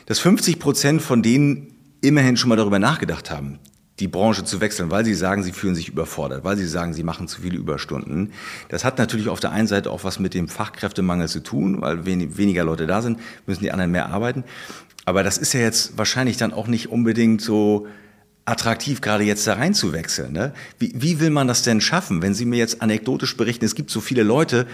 dass 0.05 0.19
50 0.19 0.59
Prozent 0.59 1.01
von 1.01 1.23
denen 1.23 1.78
immerhin 2.01 2.37
schon 2.37 2.49
mal 2.49 2.55
darüber 2.55 2.79
nachgedacht 2.79 3.31
haben, 3.31 3.59
die 3.99 4.07
Branche 4.07 4.45
zu 4.45 4.61
wechseln, 4.61 4.91
weil 4.91 5.03
sie 5.03 5.13
sagen, 5.13 5.43
sie 5.43 5.51
fühlen 5.51 5.75
sich 5.75 5.89
überfordert, 5.89 6.43
weil 6.43 6.57
sie 6.57 6.67
sagen, 6.67 6.93
sie 6.93 7.03
machen 7.03 7.27
zu 7.27 7.41
viele 7.41 7.57
Überstunden. 7.57 8.31
Das 8.69 8.85
hat 8.85 8.97
natürlich 8.97 9.27
auf 9.27 9.39
der 9.39 9.51
einen 9.51 9.67
Seite 9.67 9.91
auch 9.91 10.03
was 10.03 10.19
mit 10.19 10.33
dem 10.33 10.47
Fachkräftemangel 10.47 11.27
zu 11.27 11.41
tun, 11.41 11.81
weil 11.81 12.05
weniger 12.05 12.63
Leute 12.63 12.87
da 12.87 13.01
sind, 13.01 13.19
müssen 13.45 13.63
die 13.63 13.71
anderen 13.71 13.91
mehr 13.91 14.09
arbeiten. 14.09 14.43
Aber 15.05 15.23
das 15.23 15.37
ist 15.37 15.53
ja 15.53 15.59
jetzt 15.59 15.97
wahrscheinlich 15.97 16.37
dann 16.37 16.53
auch 16.53 16.67
nicht 16.67 16.89
unbedingt 16.89 17.41
so 17.41 17.87
attraktiv, 18.45 19.01
gerade 19.01 19.23
jetzt 19.23 19.45
da 19.47 19.53
reinzuwechseln. 19.53 20.31
Ne? 20.31 20.53
Wie, 20.77 20.93
wie 20.95 21.19
will 21.19 21.29
man 21.29 21.47
das 21.47 21.63
denn 21.63 21.81
schaffen, 21.81 22.21
wenn 22.21 22.33
Sie 22.33 22.45
mir 22.45 22.57
jetzt 22.57 22.81
anekdotisch 22.81 23.37
berichten, 23.37 23.65
es 23.65 23.75
gibt 23.75 23.91
so 23.91 24.01
viele 24.01 24.23
Leute, 24.23 24.65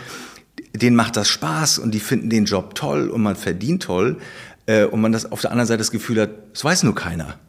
denen 0.73 0.95
macht 0.95 1.17
das 1.17 1.27
Spaß 1.29 1.79
und 1.79 1.93
die 1.93 1.99
finden 1.99 2.29
den 2.29 2.45
Job 2.45 2.75
toll 2.75 3.09
und 3.09 3.21
man 3.21 3.35
verdient 3.35 3.83
toll 3.83 4.17
äh, 4.65 4.85
und 4.85 5.01
man 5.01 5.11
das 5.11 5.31
auf 5.31 5.41
der 5.41 5.51
anderen 5.51 5.67
Seite 5.67 5.79
das 5.79 5.91
Gefühl 5.91 6.21
hat, 6.21 6.29
es 6.53 6.63
weiß 6.63 6.83
nur 6.83 6.95
keiner. 6.95 7.39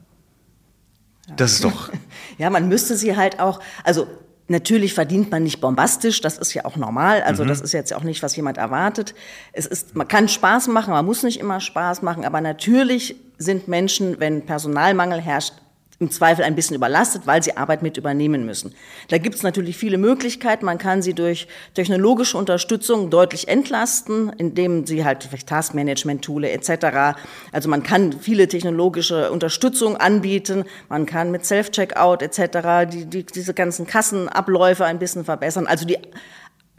Das 1.37 1.53
ist 1.53 1.65
doch. 1.65 1.91
Ja, 2.39 2.51
man 2.51 2.69
müsste 2.69 2.97
sie 2.97 3.17
halt 3.17 3.41
auch, 3.41 3.61
also 3.83 4.07
Natürlich 4.49 4.95
verdient 4.95 5.33
man 5.33 5.43
nicht 5.43 5.61
bombastisch, 5.61 6.21
das 6.21 6.39
ist 6.39 6.55
ja 6.55 6.65
auch 6.65 6.77
normal. 6.77 7.23
Also 7.23 7.43
mhm. 7.43 7.49
das 7.49 7.61
ist 7.61 7.73
jetzt 7.73 7.93
auch 7.93 8.05
nicht, 8.05 8.23
was 8.23 8.37
jemand 8.37 8.59
erwartet. 8.59 9.15
Es 9.53 9.67
ist, 9.67 9.97
man 9.97 10.07
kann 10.07 10.29
Spaß 10.29 10.69
machen, 10.69 10.93
man 10.93 11.05
muss 11.05 11.25
nicht 11.25 11.41
immer 11.41 11.59
Spaß 11.59 12.03
machen, 12.03 12.25
aber 12.25 12.41
natürlich 12.41 13.17
sind 13.39 13.67
Menschen, 13.67 14.21
wenn 14.21 14.47
Personalmangel 14.47 15.21
herrscht, 15.21 15.55
im 15.99 16.11
Zweifel 16.11 16.45
ein 16.45 16.55
bisschen 16.55 16.77
überlastet, 16.77 17.27
weil 17.27 17.43
sie 17.43 17.57
Arbeit 17.57 17.83
mit 17.83 17.97
übernehmen 17.97 18.45
müssen. 18.45 18.75
Da 19.09 19.17
gibt 19.17 19.35
es 19.35 19.43
natürlich 19.43 19.79
viele 19.79 19.97
Möglichkeiten. 19.97 20.67
Man 20.67 20.77
kann 20.77 21.01
sie 21.01 21.15
durch 21.15 21.49
technologische 21.75 22.37
Unterstützung 22.37 23.09
deutlich 23.09 23.49
entlasten, 23.49 24.31
indem 24.37 24.87
sie 24.87 25.05
halt 25.05 25.25
vielleicht 25.25 25.49
Taskmanagement-Tool 25.49 26.45
etc. 26.45 27.19
Also 27.51 27.71
man 27.71 27.83
kann 27.83 28.13
viele 28.21 28.47
technologische 28.47 29.31
Unterstützung 29.31 29.97
anbieten. 29.97 30.65
Man 30.91 31.07
kann 31.07 31.31
mit 31.31 31.47
Self-Checkout 31.47 32.21
etc. 32.21 32.91
Die, 32.93 33.07
die, 33.07 33.25
diese 33.25 33.55
ganzen 33.55 33.87
Kassenabläufe 33.87 34.85
ein 34.85 34.99
bisschen 34.99 35.25
verbessern. 35.25 35.67
Also 35.67 35.87
die 35.87 35.99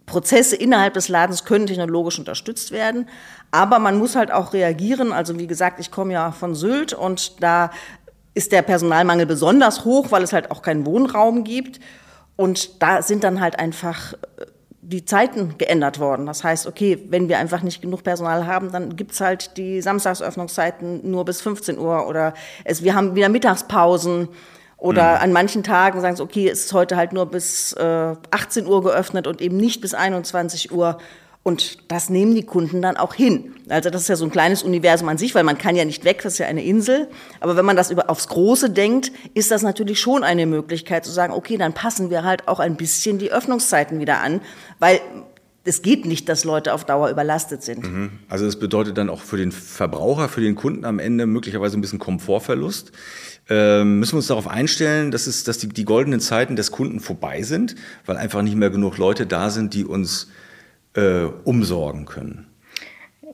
Prozesse 0.08 0.56
innerhalb 0.56 0.94
des 0.94 1.10
Ladens 1.10 1.44
können 1.44 1.68
technologisch 1.68 2.18
unterstützt 2.18 2.72
werden, 2.72 3.10
aber 3.52 3.78
man 3.78 3.98
muss 3.98 4.16
halt 4.16 4.32
auch 4.32 4.54
reagieren. 4.54 5.12
Also 5.12 5.38
wie 5.38 5.48
gesagt, 5.48 5.82
ich 5.82 5.92
komme 5.92 6.14
ja 6.14 6.32
von 6.32 6.56
Sylt 6.56 6.94
und 6.94 7.44
da 7.44 7.72
ist 8.38 8.52
der 8.52 8.62
Personalmangel 8.62 9.26
besonders 9.26 9.84
hoch, 9.84 10.12
weil 10.12 10.22
es 10.22 10.32
halt 10.32 10.52
auch 10.52 10.62
keinen 10.62 10.86
Wohnraum 10.86 11.44
gibt. 11.44 11.80
Und 12.36 12.84
da 12.84 13.02
sind 13.02 13.24
dann 13.24 13.42
halt 13.42 13.58
einfach 13.58 14.14
äh, 14.14 14.46
die 14.82 15.04
Zeiten 15.04 15.58
geändert 15.58 16.00
worden. 16.00 16.28
Das 16.28 16.44
heißt, 16.44 16.68
okay, 16.68 17.04
wenn 17.10 17.28
wir 17.28 17.40
einfach 17.40 17.64
nicht 17.64 17.82
genug 17.82 18.04
Personal 18.04 18.46
haben, 18.46 18.72
dann 18.72 18.96
gibt's 18.96 19.20
halt 19.20 19.58
die 19.58 19.82
Samstagsöffnungszeiten 19.82 21.10
nur 21.10 21.26
bis 21.26 21.42
15 21.42 21.80
Uhr 21.80 22.08
oder 22.08 22.36
es, 22.64 22.84
wir 22.84 22.94
haben 22.94 23.16
wieder 23.16 23.28
Mittagspausen 23.28 24.30
oder 24.78 25.16
mhm. 25.16 25.24
an 25.24 25.34
manchen 25.34 25.64
Tagen 25.64 26.00
sagen 26.00 26.16
sie, 26.16 26.24
okay, 26.24 26.48
es 26.48 26.66
ist 26.66 26.74
heute 26.74 26.96
halt 26.96 27.12
nur 27.12 27.26
bis 27.26 27.74
äh, 27.74 28.16
18 28.30 28.68
Uhr 28.68 28.84
geöffnet 28.84 29.26
und 29.26 29.42
eben 29.42 29.58
nicht 29.58 29.82
bis 29.82 29.96
21 29.96 30.72
Uhr. 30.72 31.00
Und 31.48 31.78
das 31.88 32.10
nehmen 32.10 32.36
die 32.36 32.44
Kunden 32.44 32.82
dann 32.82 32.98
auch 32.98 33.14
hin. 33.14 33.54
Also 33.70 33.90
das 33.90 34.02
ist 34.02 34.08
ja 34.10 34.18
so 34.18 34.26
ein 34.26 34.32
kleines 34.32 34.64
Universum 34.64 35.08
an 35.08 35.18
sich, 35.18 35.34
weil 35.34 35.46
man 35.46 35.58
kann 35.58 35.78
ja 35.78 35.86
nicht 35.86 36.04
weg, 36.04 36.20
das 36.22 36.34
ist 36.34 36.40
ja 36.40 36.48
eine 36.48 36.62
Insel. 36.62 37.08
Aber 37.40 37.56
wenn 37.56 37.64
man 37.64 37.78
das 37.78 37.90
über, 37.90 38.10
aufs 38.10 38.28
Große 38.28 38.70
denkt, 38.70 39.14
ist 39.34 39.50
das 39.50 39.62
natürlich 39.62 40.02
schon 40.02 40.26
eine 40.26 40.46
Möglichkeit 40.46 41.06
zu 41.06 41.12
sagen, 41.12 41.32
okay, 41.32 41.56
dann 41.56 41.72
passen 41.72 42.10
wir 42.10 42.26
halt 42.26 42.50
auch 42.50 42.60
ein 42.60 42.76
bisschen 42.76 43.18
die 43.18 43.32
Öffnungszeiten 43.32 44.02
wieder 44.02 44.20
an, 44.20 44.42
weil 44.80 45.00
es 45.64 45.82
geht 45.82 46.06
nicht, 46.06 46.28
dass 46.28 46.44
Leute 46.44 46.74
auf 46.74 46.84
Dauer 46.84 47.10
überlastet 47.10 47.64
sind. 47.64 47.82
Mhm. 47.90 48.12
Also 48.28 48.44
das 48.44 48.60
bedeutet 48.60 48.98
dann 48.98 49.10
auch 49.10 49.22
für 49.22 49.38
den 49.38 49.54
Verbraucher, 49.54 50.28
für 50.28 50.42
den 50.42 50.56
Kunden 50.56 50.84
am 50.84 51.00
Ende 51.00 51.28
möglicherweise 51.28 51.78
ein 51.78 51.82
bisschen 51.82 52.00
Komfortverlust. 52.00 52.92
Ähm, 53.50 54.00
müssen 54.00 54.12
wir 54.12 54.18
uns 54.18 54.28
darauf 54.28 54.50
einstellen, 54.50 55.12
dass, 55.12 55.28
es, 55.28 55.46
dass 55.46 55.60
die, 55.60 55.70
die 55.70 55.86
goldenen 55.86 56.20
Zeiten 56.20 56.58
des 56.58 56.72
Kunden 56.72 57.00
vorbei 57.00 57.44
sind, 57.44 57.76
weil 58.06 58.18
einfach 58.18 58.42
nicht 58.42 58.58
mehr 58.58 58.70
genug 58.70 58.98
Leute 58.98 59.26
da 59.26 59.50
sind, 59.50 59.74
die 59.74 59.86
uns 59.86 60.28
äh, 60.96 61.26
umsorgen 61.44 62.06
können? 62.06 62.48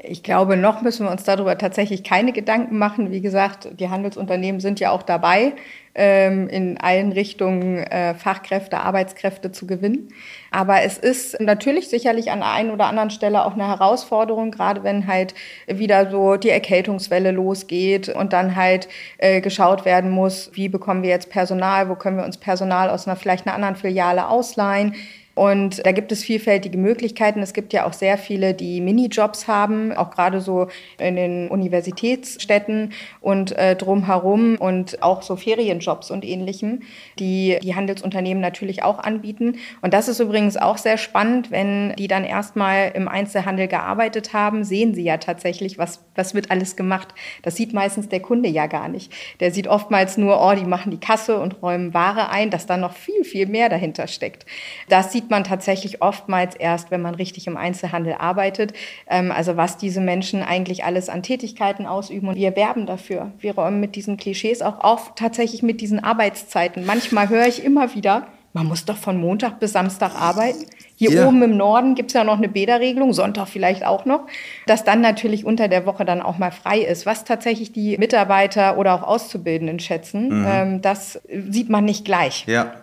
Ich 0.05 0.21
glaube, 0.21 0.57
noch 0.57 0.81
müssen 0.81 1.05
wir 1.05 1.11
uns 1.11 1.23
darüber 1.23 1.57
tatsächlich 1.57 2.03
keine 2.03 2.33
Gedanken 2.33 2.77
machen. 2.77 3.11
Wie 3.11 3.21
gesagt, 3.21 3.69
die 3.79 3.89
Handelsunternehmen 3.89 4.59
sind 4.59 4.81
ja 4.81 4.91
auch 4.91 5.03
dabei, 5.03 5.53
ähm, 5.95 6.49
in 6.49 6.77
allen 6.77 7.13
Richtungen 7.13 7.77
äh, 7.77 8.13
Fachkräfte, 8.13 8.81
Arbeitskräfte 8.81 9.53
zu 9.53 9.65
gewinnen. 9.65 10.09
Aber 10.51 10.81
es 10.81 10.97
ist 10.97 11.39
natürlich 11.39 11.87
sicherlich 11.87 12.31
an 12.31 12.39
der 12.39 12.51
einen 12.51 12.71
oder 12.71 12.87
anderen 12.87 13.11
Stelle 13.11 13.45
auch 13.45 13.53
eine 13.53 13.67
Herausforderung, 13.67 14.51
gerade 14.51 14.83
wenn 14.83 15.07
halt 15.07 15.35
wieder 15.67 16.11
so 16.11 16.35
die 16.35 16.49
Erkältungswelle 16.49 17.31
losgeht 17.31 18.09
und 18.09 18.33
dann 18.33 18.57
halt 18.57 18.89
äh, 19.19 19.39
geschaut 19.39 19.85
werden 19.85 20.11
muss, 20.11 20.51
wie 20.53 20.67
bekommen 20.67 21.03
wir 21.03 21.11
jetzt 21.11 21.29
Personal, 21.29 21.87
wo 21.87 21.95
können 21.95 22.17
wir 22.17 22.25
uns 22.25 22.37
Personal 22.37 22.89
aus 22.89 23.07
einer 23.07 23.15
vielleicht 23.15 23.47
einer 23.47 23.55
anderen 23.55 23.77
Filiale 23.77 24.27
ausleihen 24.27 24.95
Und 25.35 25.85
da 25.85 25.91
gibt 25.91 26.11
es 26.11 26.23
vielfältige 26.23 26.77
Möglichkeiten. 26.77 27.41
Es 27.41 27.53
gibt 27.53 27.73
ja 27.73 27.85
auch 27.85 27.93
sehr 27.93 28.17
viele, 28.17 28.53
die 28.53 28.81
Minijobs 28.81 29.47
haben, 29.47 29.91
auch 29.91 30.11
gerade 30.11 30.41
so 30.41 30.67
in 30.99 31.15
den 31.15 31.47
Universitätsstädten 31.49 32.93
und 33.19 33.51
äh, 33.57 33.75
drumherum 33.75 34.57
und 34.57 35.01
auch 35.01 35.23
so 35.23 35.35
Ferienjobs 35.35 36.11
und 36.11 36.23
ähnlichem, 36.23 36.81
die 37.17 37.57
die 37.63 37.75
Handelsunternehmen 37.75 38.41
natürlich 38.41 38.83
auch 38.83 38.99
anbieten. 38.99 39.57
Und 39.81 39.93
das 39.93 40.07
ist 40.07 40.19
übrigens 40.19 40.55
auch 40.57 40.77
sehr 40.77 40.97
spannend, 40.97 41.49
wenn 41.49 41.95
die 41.95 42.07
dann 42.07 42.23
erstmal 42.23 42.91
im 42.93 43.07
Einzelhandel 43.07 43.67
gearbeitet 43.67 44.33
haben, 44.33 44.63
sehen 44.63 44.93
sie 44.93 45.03
ja 45.03 45.17
tatsächlich, 45.17 45.79
was, 45.79 46.03
was 46.15 46.35
wird 46.35 46.51
alles 46.51 46.75
gemacht. 46.75 47.09
Das 47.41 47.55
sieht 47.55 47.73
meistens 47.73 48.07
der 48.07 48.19
Kunde 48.19 48.49
ja 48.49 48.67
gar 48.67 48.87
nicht. 48.87 49.11
Der 49.39 49.51
sieht 49.51 49.67
oftmals 49.67 50.17
nur, 50.17 50.39
oh, 50.39 50.53
die 50.53 50.65
machen 50.65 50.91
die 50.91 50.99
Kasse 50.99 51.39
und 51.39 51.61
räumen 51.63 51.93
Ware 51.93 52.29
ein, 52.29 52.51
dass 52.51 52.67
da 52.67 52.77
noch 52.77 52.93
viel, 52.93 53.23
viel 53.23 53.47
mehr 53.47 53.69
dahinter 53.69 54.07
steckt. 54.07 54.45
Das 54.89 55.11
sieht 55.11 55.22
man 55.29 55.43
tatsächlich 55.43 56.01
oftmals 56.01 56.55
erst, 56.55 56.91
wenn 56.91 57.01
man 57.01 57.15
richtig 57.15 57.47
im 57.47 57.57
Einzelhandel 57.57 58.15
arbeitet. 58.19 58.73
Ähm, 59.07 59.31
also 59.31 59.57
was 59.57 59.77
diese 59.77 60.01
Menschen 60.01 60.43
eigentlich 60.43 60.83
alles 60.83 61.09
an 61.09 61.23
Tätigkeiten 61.23 61.85
ausüben. 61.85 62.27
Und 62.27 62.35
wir 62.35 62.55
werben 62.55 62.85
dafür. 62.85 63.31
Wir 63.39 63.55
räumen 63.55 63.79
mit 63.79 63.95
diesen 63.95 64.17
Klischees 64.17 64.61
auch 64.61 64.79
auf, 64.83 65.13
tatsächlich 65.15 65.63
mit 65.63 65.81
diesen 65.81 66.03
Arbeitszeiten. 66.03 66.85
Manchmal 66.85 67.29
höre 67.29 67.47
ich 67.47 67.63
immer 67.63 67.95
wieder, 67.95 68.27
man 68.53 68.67
muss 68.67 68.85
doch 68.85 68.97
von 68.97 69.19
Montag 69.19 69.59
bis 69.59 69.73
Samstag 69.73 70.13
arbeiten. 70.15 70.65
Hier 70.95 71.11
ja. 71.11 71.27
oben 71.27 71.41
im 71.41 71.57
Norden 71.57 71.95
gibt 71.95 72.11
es 72.11 72.13
ja 72.13 72.23
noch 72.23 72.37
eine 72.37 72.47
Bäderregelung, 72.47 73.11
Sonntag 73.11 73.47
vielleicht 73.47 73.83
auch 73.83 74.05
noch, 74.05 74.27
dass 74.67 74.83
dann 74.83 75.01
natürlich 75.01 75.43
unter 75.43 75.67
der 75.67 75.87
Woche 75.87 76.05
dann 76.05 76.21
auch 76.21 76.37
mal 76.37 76.51
frei 76.51 76.79
ist. 76.79 77.07
Was 77.07 77.23
tatsächlich 77.23 77.71
die 77.71 77.97
Mitarbeiter 77.97 78.77
oder 78.77 78.93
auch 78.93 79.01
Auszubildenden 79.01 79.79
schätzen, 79.79 80.41
mhm. 80.41 80.45
ähm, 80.47 80.81
das 80.81 81.19
sieht 81.49 81.69
man 81.69 81.83
nicht 81.83 82.05
gleich. 82.05 82.45
Ja. 82.45 82.82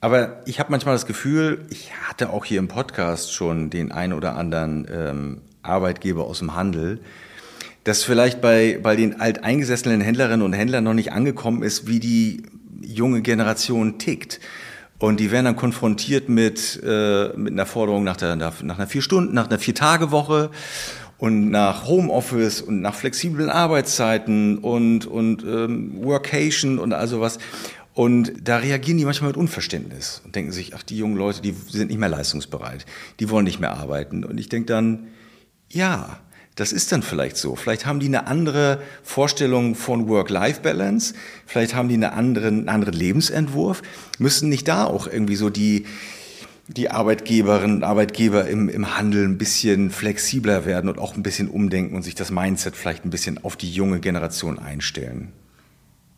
Aber 0.00 0.40
ich 0.46 0.58
habe 0.58 0.70
manchmal 0.70 0.94
das 0.94 1.06
Gefühl, 1.06 1.66
ich 1.68 1.92
hatte 2.08 2.30
auch 2.30 2.46
hier 2.46 2.58
im 2.58 2.68
Podcast 2.68 3.34
schon 3.34 3.68
den 3.68 3.92
ein 3.92 4.14
oder 4.14 4.34
anderen 4.34 4.86
ähm, 4.90 5.40
Arbeitgeber 5.62 6.24
aus 6.24 6.38
dem 6.38 6.54
Handel, 6.54 7.00
dass 7.84 8.02
vielleicht 8.02 8.40
bei, 8.40 8.78
bei 8.82 8.96
den 8.96 9.20
alteingesessenen 9.20 10.00
Händlerinnen 10.00 10.42
und 10.42 10.54
Händlern 10.54 10.84
noch 10.84 10.94
nicht 10.94 11.12
angekommen 11.12 11.62
ist, 11.62 11.86
wie 11.86 12.00
die 12.00 12.44
junge 12.80 13.20
Generation 13.20 13.98
tickt. 13.98 14.40
Und 14.98 15.20
die 15.20 15.30
werden 15.30 15.46
dann 15.46 15.56
konfrontiert 15.56 16.28
mit, 16.28 16.80
äh, 16.82 17.28
mit 17.36 17.52
einer 17.52 17.66
Forderung 17.66 18.04
nach, 18.04 18.16
der, 18.16 18.36
nach 18.36 18.60
einer 18.60 18.86
vier 18.86 19.02
Stunden, 19.02 19.34
nach 19.34 19.48
einer 19.48 19.58
vier 19.58 19.74
Tage 19.74 20.10
Woche 20.10 20.50
und 21.20 21.50
nach 21.50 21.86
Homeoffice 21.86 22.62
und 22.62 22.80
nach 22.80 22.94
flexiblen 22.94 23.50
Arbeitszeiten 23.50 24.58
und 24.58 25.06
und 25.06 25.42
ähm, 25.44 26.02
Workation 26.02 26.78
und 26.78 26.94
also 26.94 27.20
was. 27.20 27.38
Und 28.00 28.32
da 28.44 28.56
reagieren 28.56 28.96
die 28.96 29.04
manchmal 29.04 29.28
mit 29.28 29.36
Unverständnis 29.36 30.22
und 30.24 30.34
denken 30.34 30.52
sich, 30.52 30.74
ach, 30.74 30.82
die 30.82 30.96
jungen 30.96 31.18
Leute, 31.18 31.42
die 31.42 31.54
sind 31.68 31.88
nicht 31.88 32.00
mehr 32.00 32.08
leistungsbereit, 32.08 32.86
die 33.18 33.28
wollen 33.28 33.44
nicht 33.44 33.60
mehr 33.60 33.76
arbeiten. 33.76 34.24
Und 34.24 34.40
ich 34.40 34.48
denke 34.48 34.68
dann, 34.72 35.08
ja, 35.68 36.18
das 36.54 36.72
ist 36.72 36.92
dann 36.92 37.02
vielleicht 37.02 37.36
so. 37.36 37.56
Vielleicht 37.56 37.84
haben 37.84 38.00
die 38.00 38.06
eine 38.06 38.26
andere 38.26 38.80
Vorstellung 39.02 39.74
von 39.74 40.08
Work-Life-Balance. 40.08 41.12
Vielleicht 41.44 41.74
haben 41.74 41.90
die 41.90 41.94
eine 41.96 42.14
andere, 42.14 42.46
einen 42.46 42.70
anderen 42.70 42.94
Lebensentwurf. 42.94 43.82
Müssen 44.18 44.48
nicht 44.48 44.66
da 44.66 44.86
auch 44.86 45.06
irgendwie 45.06 45.36
so 45.36 45.50
die, 45.50 45.84
die 46.68 46.90
Arbeitgeberinnen 46.90 47.76
und 47.76 47.84
Arbeitgeber 47.84 48.48
im, 48.48 48.70
im 48.70 48.96
Handel 48.96 49.28
ein 49.28 49.36
bisschen 49.36 49.90
flexibler 49.90 50.64
werden 50.64 50.88
und 50.88 50.98
auch 50.98 51.16
ein 51.16 51.22
bisschen 51.22 51.50
umdenken 51.50 51.96
und 51.96 52.02
sich 52.02 52.14
das 52.14 52.30
Mindset 52.30 52.76
vielleicht 52.76 53.04
ein 53.04 53.10
bisschen 53.10 53.44
auf 53.44 53.56
die 53.56 53.70
junge 53.70 54.00
Generation 54.00 54.58
einstellen? 54.58 55.34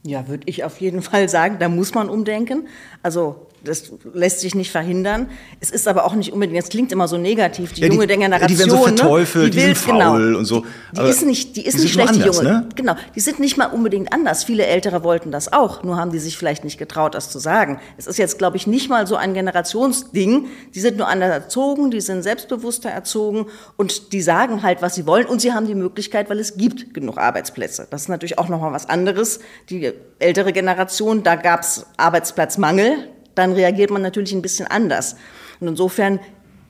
Ja, 0.04 0.28
würde 0.28 0.44
ich 0.46 0.64
auf 0.64 0.80
jeden 0.80 1.02
Fall 1.02 1.28
sagen, 1.28 1.56
da 1.58 1.68
muss 1.68 1.94
man 1.94 2.08
umdenken. 2.08 2.68
Also 3.02 3.46
das 3.64 3.92
lässt 4.12 4.40
sich 4.40 4.54
nicht 4.54 4.70
verhindern. 4.70 5.28
Es 5.60 5.70
ist 5.70 5.86
aber 5.86 6.04
auch 6.04 6.14
nicht 6.14 6.32
unbedingt, 6.32 6.62
es 6.62 6.68
klingt 6.68 6.92
immer 6.92 7.08
so 7.08 7.16
negativ, 7.16 7.72
die, 7.72 7.82
ja, 7.82 7.88
die 7.88 7.94
junge 7.94 8.06
Generation. 8.06 8.48
Die 8.48 8.58
werden 8.58 8.70
so 8.70 8.82
verteufelt, 8.82 9.44
ne? 9.44 9.50
die, 9.50 9.56
die 9.56 9.66
will, 9.66 9.76
sind 9.76 9.86
faul 9.86 10.26
genau, 10.26 10.38
und 10.38 10.44
so. 10.44 10.66
Die 10.92 11.02
ist 11.02 11.24
nicht, 11.24 11.56
die 11.56 11.66
ist 11.66 11.78
die 11.78 11.82
nicht 11.82 11.92
schlecht, 11.92 12.10
anders, 12.10 12.38
die 12.38 12.44
junge. 12.44 12.58
Ne? 12.60 12.68
Genau, 12.74 12.94
die 13.14 13.20
sind 13.20 13.38
nicht 13.38 13.56
mal 13.56 13.66
unbedingt 13.66 14.12
anders. 14.12 14.44
Viele 14.44 14.66
Ältere 14.66 15.04
wollten 15.04 15.30
das 15.30 15.52
auch, 15.52 15.82
nur 15.82 15.96
haben 15.96 16.10
die 16.10 16.18
sich 16.18 16.36
vielleicht 16.36 16.64
nicht 16.64 16.78
getraut, 16.78 17.14
das 17.14 17.30
zu 17.30 17.38
sagen. 17.38 17.80
Es 17.96 18.06
ist 18.06 18.18
jetzt, 18.18 18.38
glaube 18.38 18.56
ich, 18.56 18.66
nicht 18.66 18.88
mal 18.88 19.06
so 19.06 19.16
ein 19.16 19.34
Generationsding. 19.34 20.46
Die 20.74 20.80
sind 20.80 20.96
nur 20.96 21.08
anders 21.08 21.30
erzogen, 21.30 21.90
die 21.90 22.00
sind 22.00 22.22
selbstbewusster 22.22 22.90
erzogen 22.90 23.46
und 23.76 24.12
die 24.12 24.22
sagen 24.22 24.62
halt, 24.62 24.82
was 24.82 24.94
sie 24.94 25.06
wollen 25.06 25.26
und 25.26 25.40
sie 25.40 25.52
haben 25.52 25.66
die 25.66 25.74
Möglichkeit, 25.74 26.28
weil 26.30 26.38
es 26.38 26.56
gibt 26.56 26.94
genug 26.94 27.18
Arbeitsplätze. 27.18 27.86
Das 27.90 28.02
ist 28.02 28.08
natürlich 28.08 28.38
auch 28.38 28.48
nochmal 28.48 28.72
was 28.72 28.88
anderes. 28.88 29.40
Die 29.70 29.92
ältere 30.18 30.52
Generation, 30.52 31.22
da 31.22 31.36
gab 31.36 31.60
es 31.60 31.86
Arbeitsplatzmangel 31.96 33.08
dann 33.34 33.52
reagiert 33.52 33.90
man 33.90 34.02
natürlich 34.02 34.32
ein 34.32 34.42
bisschen 34.42 34.66
anders. 34.66 35.16
Und 35.60 35.68
insofern 35.68 36.20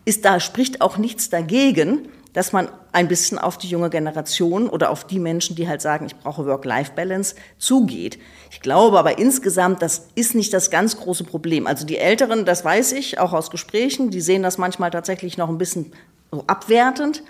ist 0.04 0.24
da, 0.24 0.40
spricht 0.40 0.80
auch 0.80 0.98
nichts 0.98 1.30
dagegen, 1.30 2.08
dass 2.32 2.52
man 2.52 2.68
ein 2.92 3.08
bisschen 3.08 3.38
auf 3.38 3.58
die 3.58 3.68
junge 3.68 3.90
Generation 3.90 4.68
oder 4.68 4.90
auf 4.90 5.06
die 5.06 5.18
Menschen, 5.18 5.54
die 5.54 5.68
halt 5.68 5.82
sagen, 5.82 6.06
ich 6.06 6.16
brauche 6.16 6.46
Work-Life-Balance, 6.46 7.34
zugeht. 7.58 8.18
Ich 8.50 8.60
glaube 8.60 8.98
aber 8.98 9.18
insgesamt, 9.18 9.82
das 9.82 10.08
ist 10.14 10.34
nicht 10.34 10.52
das 10.52 10.70
ganz 10.70 10.96
große 10.96 11.24
Problem. 11.24 11.66
Also 11.66 11.84
die 11.84 11.98
Älteren, 11.98 12.44
das 12.44 12.64
weiß 12.64 12.92
ich, 12.92 13.18
auch 13.18 13.32
aus 13.32 13.50
Gesprächen, 13.50 14.10
die 14.10 14.20
sehen 14.20 14.42
das 14.42 14.58
manchmal 14.58 14.90
tatsächlich 14.90 15.36
noch 15.36 15.48
ein 15.48 15.58
bisschen 15.58 15.92
so 16.30 16.44
abwertend. 16.46 17.22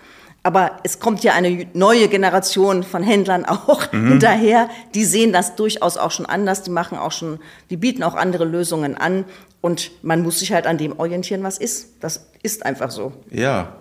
Aber 0.45 0.79
es 0.83 0.99
kommt 0.99 1.23
ja 1.23 1.35
eine 1.35 1.67
neue 1.73 2.09
Generation 2.09 2.83
von 2.83 3.03
Händlern 3.03 3.45
auch 3.45 3.93
mhm. 3.93 4.09
hinterher. 4.09 4.69
Die 4.95 5.05
sehen 5.05 5.33
das 5.33 5.55
durchaus 5.55 5.97
auch 5.97 6.11
schon 6.11 6.27
anders. 6.27 6.63
Die 6.63 6.71
machen 6.71 6.99
auch 6.99 7.13
schon, 7.13 7.39
die 7.71 7.77
bieten 7.77 8.03
auch 8.03 8.15
andere 8.15 8.45
Lösungen 8.45 8.97
an. 8.97 9.25
Und 9.61 9.93
man 10.03 10.23
muss 10.23 10.41
sich 10.41 10.53
halt 10.53 10.67
an 10.67 10.79
dem 10.79 10.99
orientieren, 10.99 11.45
was 11.45 11.59
ist. 11.59 12.03
Das 12.03 12.27
ist 12.43 12.67
einfach 12.67 12.91
so. 12.91 13.13
Ja, 13.31 13.75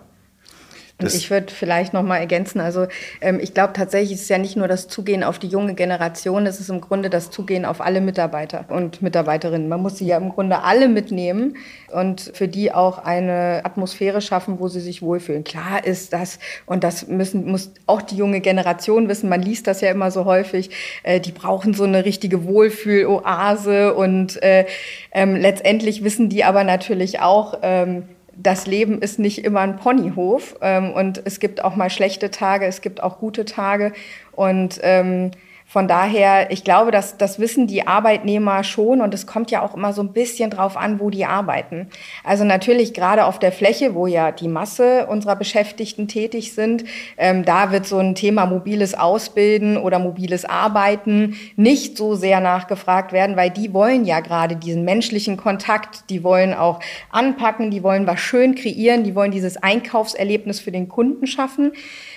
und 1.03 1.13
ich 1.13 1.29
würde 1.29 1.53
vielleicht 1.53 1.93
noch 1.93 2.03
mal 2.03 2.17
ergänzen, 2.17 2.59
also 2.59 2.87
ähm, 3.21 3.39
ich 3.41 3.53
glaube 3.53 3.73
tatsächlich 3.73 4.13
ist 4.13 4.23
es 4.23 4.29
ja 4.29 4.37
nicht 4.37 4.55
nur 4.55 4.67
das 4.67 4.87
Zugehen 4.87 5.23
auf 5.23 5.39
die 5.39 5.47
junge 5.47 5.73
Generation, 5.73 6.45
es 6.45 6.59
ist 6.59 6.69
im 6.69 6.81
Grunde 6.81 7.09
das 7.09 7.31
Zugehen 7.31 7.65
auf 7.65 7.81
alle 7.81 8.01
Mitarbeiter 8.01 8.65
und 8.69 9.01
Mitarbeiterinnen. 9.01 9.67
Man 9.67 9.81
muss 9.81 9.97
sie 9.97 10.05
ja 10.05 10.17
im 10.17 10.29
Grunde 10.29 10.63
alle 10.63 10.87
mitnehmen 10.87 11.57
und 11.91 12.31
für 12.33 12.47
die 12.47 12.71
auch 12.71 12.99
eine 12.99 13.61
Atmosphäre 13.63 14.21
schaffen, 14.21 14.59
wo 14.59 14.67
sie 14.67 14.79
sich 14.79 15.01
wohlfühlen. 15.01 15.43
Klar 15.43 15.85
ist 15.85 16.13
das, 16.13 16.39
und 16.65 16.83
das 16.83 17.07
müssen, 17.07 17.45
muss 17.45 17.71
auch 17.87 18.01
die 18.01 18.15
junge 18.15 18.41
Generation 18.41 19.09
wissen, 19.09 19.29
man 19.29 19.41
liest 19.41 19.67
das 19.67 19.81
ja 19.81 19.91
immer 19.91 20.11
so 20.11 20.25
häufig, 20.25 20.69
äh, 21.03 21.19
die 21.19 21.31
brauchen 21.31 21.73
so 21.73 21.83
eine 21.83 22.05
richtige 22.05 22.45
Wohlfühloase 22.45 23.93
und 23.93 24.41
äh, 24.43 24.65
ähm, 25.11 25.35
letztendlich 25.35 26.03
wissen 26.03 26.29
die 26.29 26.43
aber 26.43 26.63
natürlich 26.63 27.19
auch, 27.19 27.59
ähm, 27.61 28.03
das 28.35 28.67
Leben 28.67 29.01
ist 29.01 29.19
nicht 29.19 29.43
immer 29.43 29.61
ein 29.61 29.77
Ponyhof 29.77 30.55
ähm, 30.61 30.91
und 30.91 31.21
es 31.25 31.39
gibt 31.39 31.63
auch 31.63 31.75
mal 31.75 31.89
schlechte 31.89 32.31
Tage, 32.31 32.65
es 32.65 32.81
gibt 32.81 33.03
auch 33.03 33.19
gute 33.19 33.45
Tage. 33.45 33.93
Und 34.31 34.79
ähm, 34.83 35.31
von 35.71 35.87
daher, 35.87 36.51
ich 36.51 36.65
glaube, 36.65 36.91
dass 36.91 37.15
das 37.15 37.39
wissen 37.39 37.65
die 37.65 37.87
Arbeitnehmer 37.87 38.65
schon 38.65 38.99
und 38.99 39.13
es 39.13 39.25
kommt 39.25 39.51
ja 39.51 39.61
auch 39.61 39.73
immer 39.73 39.93
so 39.93 40.03
ein 40.03 40.11
bisschen 40.11 40.49
drauf 40.49 40.75
an, 40.75 40.99
wo 40.99 41.09
die 41.09 41.23
arbeiten. 41.23 41.87
Also 42.25 42.43
natürlich 42.43 42.93
gerade 42.93 43.23
auf 43.23 43.39
der 43.39 43.53
Fläche, 43.53 43.95
wo 43.95 44.05
ja 44.05 44.33
die 44.33 44.49
Masse 44.49 45.07
unserer 45.07 45.37
Beschäftigten 45.37 46.09
tätig 46.09 46.55
sind, 46.55 46.83
ähm, 47.17 47.45
da 47.45 47.71
wird 47.71 47.85
so 47.85 47.99
ein 47.99 48.15
Thema 48.15 48.47
mobiles 48.47 48.95
Ausbilden 48.95 49.77
oder 49.77 49.97
mobiles 49.97 50.43
Arbeiten 50.43 51.37
nicht 51.55 51.95
so 51.95 52.15
sehr 52.15 52.41
nachgefragt 52.41 53.13
werden, 53.13 53.37
weil 53.37 53.49
die 53.49 53.73
wollen 53.73 54.03
ja 54.03 54.19
gerade 54.19 54.57
diesen 54.57 54.83
menschlichen 54.83 55.37
Kontakt, 55.37 56.09
die 56.09 56.21
wollen 56.21 56.53
auch 56.53 56.81
anpacken, 57.11 57.71
die 57.71 57.81
wollen 57.81 58.07
was 58.07 58.19
schön 58.19 58.55
kreieren, 58.55 59.05
die 59.05 59.15
wollen 59.15 59.31
dieses 59.31 59.55
Einkaufserlebnis 59.55 60.59
für 60.59 60.73
den 60.73 60.89
Kunden 60.89 61.27
schaffen 61.27 61.71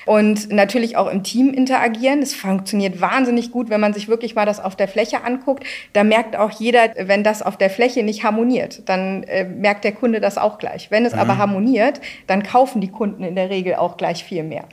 und 0.07 0.51
natürlich 0.53 0.97
auch 0.97 1.11
im 1.11 1.23
Team 1.23 1.53
interagieren. 1.53 2.21
Es 2.21 2.35
funktioniert 2.35 3.01
wahnsinnig 3.01 3.51
gut, 3.51 3.71
wenn 3.71 3.81
man 3.81 3.93
sich 3.93 4.09
wirklich 4.09 4.35
mal 4.35 4.47
das 4.47 4.61
auf 4.61 4.77
der 4.77 4.89
Fläche 4.89 5.25
anguckt. 5.25 5.65
Da 5.93 6.05
merkt 6.05 6.37
auch 6.37 6.51
jeder, 6.51 6.91
wenn 6.97 7.25
das 7.25 7.43
auf 7.43 7.57
der 7.57 7.71
Fläche 7.71 8.03
nicht 8.03 8.25
harmoniert, 8.25 8.89
dann 8.89 9.23
äh, 9.25 9.45
merkt 9.45 9.85
der 9.85 9.93
Kunde 9.93 10.21
das 10.21 10.39
auch 10.39 10.59
gleich. 10.59 10.91
Wenn 10.91 11.05
es 11.05 11.15
mhm. 11.15 11.21
aber 11.21 11.39
harmoniert, 11.39 12.01
dann 12.27 12.43
kaufen 12.43 12.81
die 12.81 12.91
Kunden 12.91 13.25
in 13.25 13.35
der 13.35 13.51
Regel 13.51 13.75
auch 13.75 13.97
gleich 13.97 14.25
viel 14.25 14.43
mehr. 14.43 14.65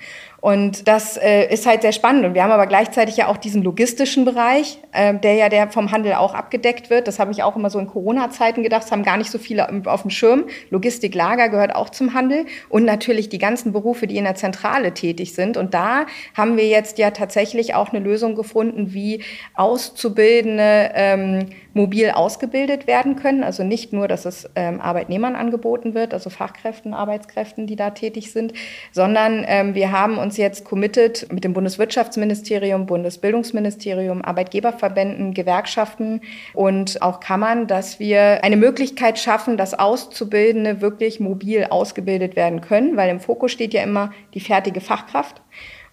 Und 0.41 0.87
das 0.87 1.17
äh, 1.17 1.53
ist 1.53 1.67
halt 1.67 1.83
sehr 1.83 1.91
spannend. 1.91 2.25
Und 2.25 2.33
wir 2.33 2.41
haben 2.41 2.51
aber 2.51 2.65
gleichzeitig 2.65 3.15
ja 3.15 3.27
auch 3.27 3.37
diesen 3.37 3.61
logistischen 3.61 4.25
Bereich, 4.25 4.79
äh, 4.91 5.13
der 5.13 5.35
ja 5.35 5.49
der 5.49 5.69
vom 5.69 5.91
Handel 5.91 6.15
auch 6.15 6.33
abgedeckt 6.33 6.89
wird. 6.89 7.07
Das 7.07 7.19
habe 7.19 7.31
ich 7.31 7.43
auch 7.43 7.55
immer 7.55 7.69
so 7.69 7.77
in 7.77 7.85
Corona-Zeiten 7.85 8.63
gedacht. 8.63 8.81
Das 8.81 8.91
haben 8.91 9.03
gar 9.03 9.17
nicht 9.17 9.29
so 9.29 9.37
viele 9.37 9.69
auf 9.85 10.01
dem 10.01 10.09
Schirm. 10.09 10.45
Logistik, 10.71 11.13
Lager 11.13 11.49
gehört 11.49 11.75
auch 11.75 11.91
zum 11.91 12.15
Handel. 12.15 12.47
Und 12.69 12.85
natürlich 12.85 13.29
die 13.29 13.37
ganzen 13.37 13.71
Berufe, 13.71 14.07
die 14.07 14.17
in 14.17 14.23
der 14.23 14.33
Zentrale 14.33 14.95
tätig 14.95 15.35
sind. 15.35 15.57
Und 15.57 15.75
da 15.75 16.07
haben 16.35 16.57
wir 16.57 16.67
jetzt 16.67 16.97
ja 16.97 17.11
tatsächlich 17.11 17.75
auch 17.75 17.89
eine 17.89 18.03
Lösung 18.03 18.33
gefunden, 18.33 18.93
wie 18.93 19.23
Auszubildende 19.53 20.89
ähm, 20.95 21.49
mobil 21.73 22.11
ausgebildet 22.11 22.87
werden 22.87 23.15
können. 23.15 23.43
Also 23.43 23.63
nicht 23.63 23.93
nur, 23.93 24.07
dass 24.07 24.25
es 24.25 24.49
ähm, 24.55 24.81
Arbeitnehmern 24.81 25.35
angeboten 25.35 25.93
wird, 25.93 26.13
also 26.13 26.29
Fachkräften, 26.29 26.93
Arbeitskräften, 26.93 27.67
die 27.67 27.75
da 27.75 27.91
tätig 27.91 28.31
sind, 28.31 28.53
sondern 28.91 29.45
ähm, 29.47 29.75
wir 29.75 29.91
haben 29.91 30.17
uns 30.17 30.37
jetzt 30.37 30.65
committed 30.65 31.31
mit 31.31 31.43
dem 31.43 31.53
Bundeswirtschaftsministerium, 31.53 32.85
Bundesbildungsministerium, 32.85 34.23
Arbeitgeberverbänden, 34.23 35.33
Gewerkschaften 35.33 36.21
und 36.53 37.01
auch 37.01 37.19
Kammern, 37.19 37.67
dass 37.67 37.99
wir 37.99 38.43
eine 38.43 38.57
Möglichkeit 38.57 39.19
schaffen, 39.19 39.57
dass 39.57 39.77
Auszubildende 39.77 40.81
wirklich 40.81 41.19
mobil 41.19 41.67
ausgebildet 41.69 42.35
werden 42.35 42.61
können, 42.61 42.97
weil 42.97 43.09
im 43.09 43.19
Fokus 43.19 43.51
steht 43.51 43.73
ja 43.73 43.83
immer 43.83 44.11
die 44.33 44.39
fertige 44.39 44.81
Fachkraft. 44.81 45.41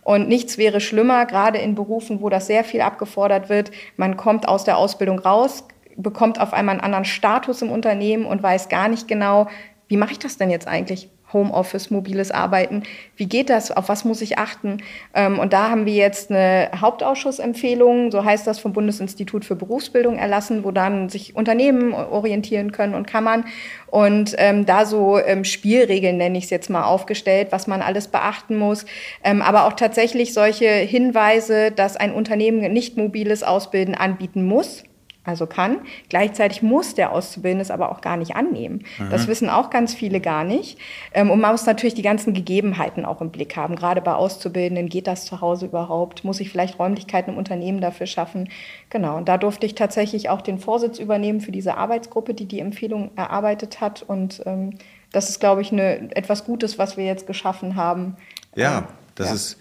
Und 0.09 0.27
nichts 0.27 0.57
wäre 0.57 0.81
schlimmer, 0.81 1.27
gerade 1.27 1.59
in 1.59 1.75
Berufen, 1.75 2.23
wo 2.23 2.31
das 2.31 2.47
sehr 2.47 2.64
viel 2.64 2.81
abgefordert 2.81 3.51
wird. 3.51 3.73
Man 3.99 4.16
kommt 4.16 4.49
aus 4.49 4.64
der 4.64 4.79
Ausbildung 4.79 5.18
raus, 5.18 5.68
bekommt 5.97 6.40
auf 6.40 6.55
einmal 6.55 6.77
einen 6.77 6.83
anderen 6.83 7.05
Status 7.05 7.61
im 7.61 7.71
Unternehmen 7.71 8.25
und 8.25 8.42
weiß 8.42 8.71
gar 8.71 8.88
nicht 8.88 9.07
genau, 9.07 9.49
wie 9.87 9.99
mache 9.99 10.12
ich 10.12 10.18
das 10.18 10.38
denn 10.38 10.49
jetzt 10.49 10.66
eigentlich? 10.66 11.11
Homeoffice, 11.32 11.90
mobiles 11.90 12.30
Arbeiten. 12.30 12.82
Wie 13.16 13.26
geht 13.26 13.50
das? 13.50 13.70
Auf 13.70 13.88
was 13.88 14.04
muss 14.04 14.20
ich 14.20 14.38
achten? 14.38 14.78
Ähm, 15.14 15.38
und 15.38 15.52
da 15.52 15.70
haben 15.70 15.86
wir 15.86 15.94
jetzt 15.94 16.30
eine 16.30 16.70
Hauptausschussempfehlung, 16.80 18.10
so 18.10 18.24
heißt 18.24 18.46
das 18.46 18.58
vom 18.58 18.72
Bundesinstitut 18.72 19.44
für 19.44 19.56
Berufsbildung 19.56 20.16
erlassen, 20.16 20.64
wo 20.64 20.70
dann 20.70 21.08
sich 21.08 21.36
Unternehmen 21.36 21.92
orientieren 21.92 22.72
können 22.72 22.94
und 22.94 23.06
Kammern. 23.06 23.44
Und 23.86 24.34
ähm, 24.38 24.66
da 24.66 24.84
so 24.84 25.18
ähm, 25.18 25.44
Spielregeln, 25.44 26.16
nenne 26.16 26.38
ich 26.38 26.44
es 26.44 26.50
jetzt 26.50 26.70
mal, 26.70 26.84
aufgestellt, 26.84 27.48
was 27.50 27.66
man 27.66 27.82
alles 27.82 28.08
beachten 28.08 28.56
muss. 28.56 28.86
Ähm, 29.24 29.42
aber 29.42 29.66
auch 29.66 29.72
tatsächlich 29.74 30.34
solche 30.34 30.68
Hinweise, 30.68 31.70
dass 31.70 31.96
ein 31.96 32.12
Unternehmen 32.12 32.60
nicht 32.72 32.96
mobiles 32.96 33.42
Ausbilden 33.42 33.94
anbieten 33.94 34.44
muss 34.44 34.84
also 35.28 35.46
kann. 35.46 35.80
Gleichzeitig 36.08 36.62
muss 36.62 36.94
der 36.94 37.12
Auszubildende 37.12 37.62
es 37.62 37.70
aber 37.70 37.92
auch 37.92 38.00
gar 38.00 38.16
nicht 38.16 38.34
annehmen. 38.34 38.84
Mhm. 38.98 39.10
Das 39.10 39.28
wissen 39.28 39.48
auch 39.48 39.70
ganz 39.70 39.94
viele 39.94 40.20
gar 40.20 40.44
nicht. 40.44 40.78
Ähm, 41.12 41.30
und 41.30 41.40
man 41.40 41.52
muss 41.52 41.66
natürlich 41.66 41.94
die 41.94 42.02
ganzen 42.02 42.34
Gegebenheiten 42.34 43.04
auch 43.04 43.20
im 43.20 43.30
Blick 43.30 43.56
haben. 43.56 43.76
Gerade 43.76 44.00
bei 44.00 44.14
Auszubildenden, 44.14 44.88
geht 44.88 45.06
das 45.06 45.24
zu 45.24 45.40
Hause 45.40 45.66
überhaupt? 45.66 46.24
Muss 46.24 46.40
ich 46.40 46.50
vielleicht 46.50 46.78
Räumlichkeiten 46.78 47.32
im 47.32 47.36
Unternehmen 47.36 47.80
dafür 47.80 48.06
schaffen? 48.06 48.48
Genau, 48.90 49.16
und 49.16 49.28
da 49.28 49.38
durfte 49.38 49.66
ich 49.66 49.74
tatsächlich 49.74 50.30
auch 50.30 50.40
den 50.40 50.58
Vorsitz 50.58 50.98
übernehmen 50.98 51.40
für 51.40 51.52
diese 51.52 51.76
Arbeitsgruppe, 51.76 52.34
die 52.34 52.46
die 52.46 52.60
Empfehlung 52.60 53.10
erarbeitet 53.16 53.80
hat. 53.80 54.02
Und 54.02 54.42
ähm, 54.46 54.78
das 55.12 55.28
ist, 55.28 55.40
glaube 55.40 55.60
ich, 55.60 55.72
eine, 55.72 56.14
etwas 56.16 56.44
Gutes, 56.44 56.78
was 56.78 56.96
wir 56.96 57.04
jetzt 57.04 57.26
geschaffen 57.26 57.76
haben. 57.76 58.16
Ja, 58.54 58.78
ähm, 58.78 58.84
das 59.14 59.28
ja. 59.28 59.34
ist 59.34 59.58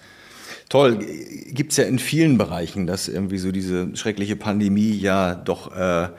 Toll, 0.69 0.99
gibt 1.49 1.71
es 1.71 1.77
ja 1.77 1.85
in 1.85 1.97
vielen 1.97 2.37
Bereichen, 2.37 2.87
dass 2.87 3.07
irgendwie 3.07 3.37
so 3.37 3.51
diese 3.51 3.95
schreckliche 3.95 4.35
Pandemie 4.35 4.91
ja 4.91 5.33
doch 5.33 5.73
äh, 5.75 6.09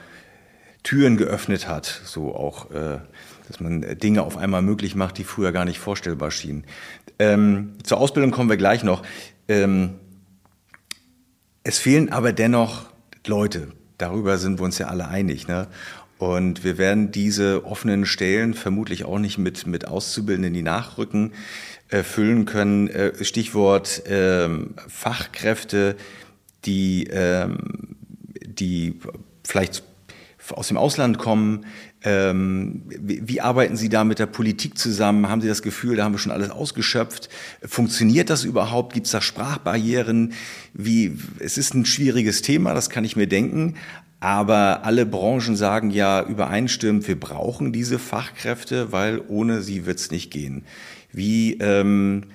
Türen 0.81 1.17
geöffnet 1.17 1.67
hat, 1.67 2.01
so 2.03 2.33
auch, 2.35 2.71
äh, 2.71 2.99
dass 3.47 3.59
man 3.59 3.81
Dinge 3.99 4.23
auf 4.23 4.37
einmal 4.37 4.63
möglich 4.63 4.95
macht, 4.95 5.19
die 5.19 5.23
früher 5.23 5.51
gar 5.51 5.65
nicht 5.65 5.79
vorstellbar 5.79 6.31
schienen. 6.31 6.63
Ähm, 7.19 7.73
zur 7.83 7.99
Ausbildung 7.99 8.31
kommen 8.31 8.49
wir 8.49 8.57
gleich 8.57 8.83
noch. 8.83 9.03
Ähm, 9.47 9.95
es 11.63 11.77
fehlen 11.77 12.11
aber 12.11 12.33
dennoch 12.33 12.85
Leute. 13.27 13.67
Darüber 13.99 14.37
sind 14.37 14.59
wir 14.59 14.63
uns 14.63 14.77
ja 14.77 14.87
alle 14.87 15.09
einig. 15.09 15.47
Ne? 15.47 15.67
Und 16.19 16.65
wir 16.65 16.77
werden 16.77 17.11
diese 17.11 17.65
offenen 17.65 18.05
Stellen 18.05 18.53
vermutlich 18.53 19.05
auch 19.05 19.19
nicht 19.19 19.37
mit, 19.37 19.65
mit 19.65 19.87
Auszubildenden, 19.87 20.53
die 20.53 20.61
nachrücken, 20.61 21.31
äh, 21.87 22.03
füllen 22.03 22.45
können. 22.45 22.89
Äh, 22.89 23.23
Stichwort 23.23 24.03
ähm, 24.05 24.75
Fachkräfte, 24.89 25.95
die, 26.65 27.05
ähm, 27.05 27.95
die 28.45 28.99
vielleicht 29.47 29.83
aus 30.49 30.67
dem 30.67 30.77
Ausland 30.77 31.19
kommen. 31.19 31.65
Ähm, 32.03 32.83
wie, 32.87 33.25
wie, 33.25 33.39
arbeiten 33.39 33.77
Sie 33.77 33.87
da 33.87 34.03
mit 34.03 34.19
der 34.19 34.25
Politik 34.25 34.77
zusammen? 34.77 35.29
Haben 35.29 35.41
Sie 35.41 35.47
das 35.47 35.61
Gefühl, 35.61 35.95
da 35.95 36.03
haben 36.03 36.13
wir 36.13 36.19
schon 36.19 36.33
alles 36.33 36.49
ausgeschöpft? 36.49 37.29
Funktioniert 37.63 38.29
das 38.29 38.43
überhaupt? 38.43 38.93
Gibt 38.93 39.05
es 39.05 39.13
da 39.13 39.21
Sprachbarrieren? 39.21 40.33
Wie, 40.73 41.17
es 41.39 41.57
ist 41.57 41.73
ein 41.75 41.85
schwieriges 41.85 42.41
Thema, 42.41 42.73
das 42.73 42.89
kann 42.89 43.05
ich 43.05 43.15
mir 43.15 43.27
denken. 43.27 43.75
Aber 44.19 44.83
alle 44.83 45.05
Branchen 45.05 45.55
sagen 45.55 45.91
ja 45.91 46.21
übereinstimmend, 46.21 47.07
wir 47.07 47.19
brauchen 47.19 47.71
diese 47.71 47.99
Fachkräfte, 47.99 48.91
weil 48.91 49.21
ohne 49.27 49.61
sie 49.61 49.85
wird 49.85 49.99
es 49.99 50.11
nicht 50.11 50.29
gehen. 50.29 50.65
Wie 51.13 51.53
ähm, 51.59 52.25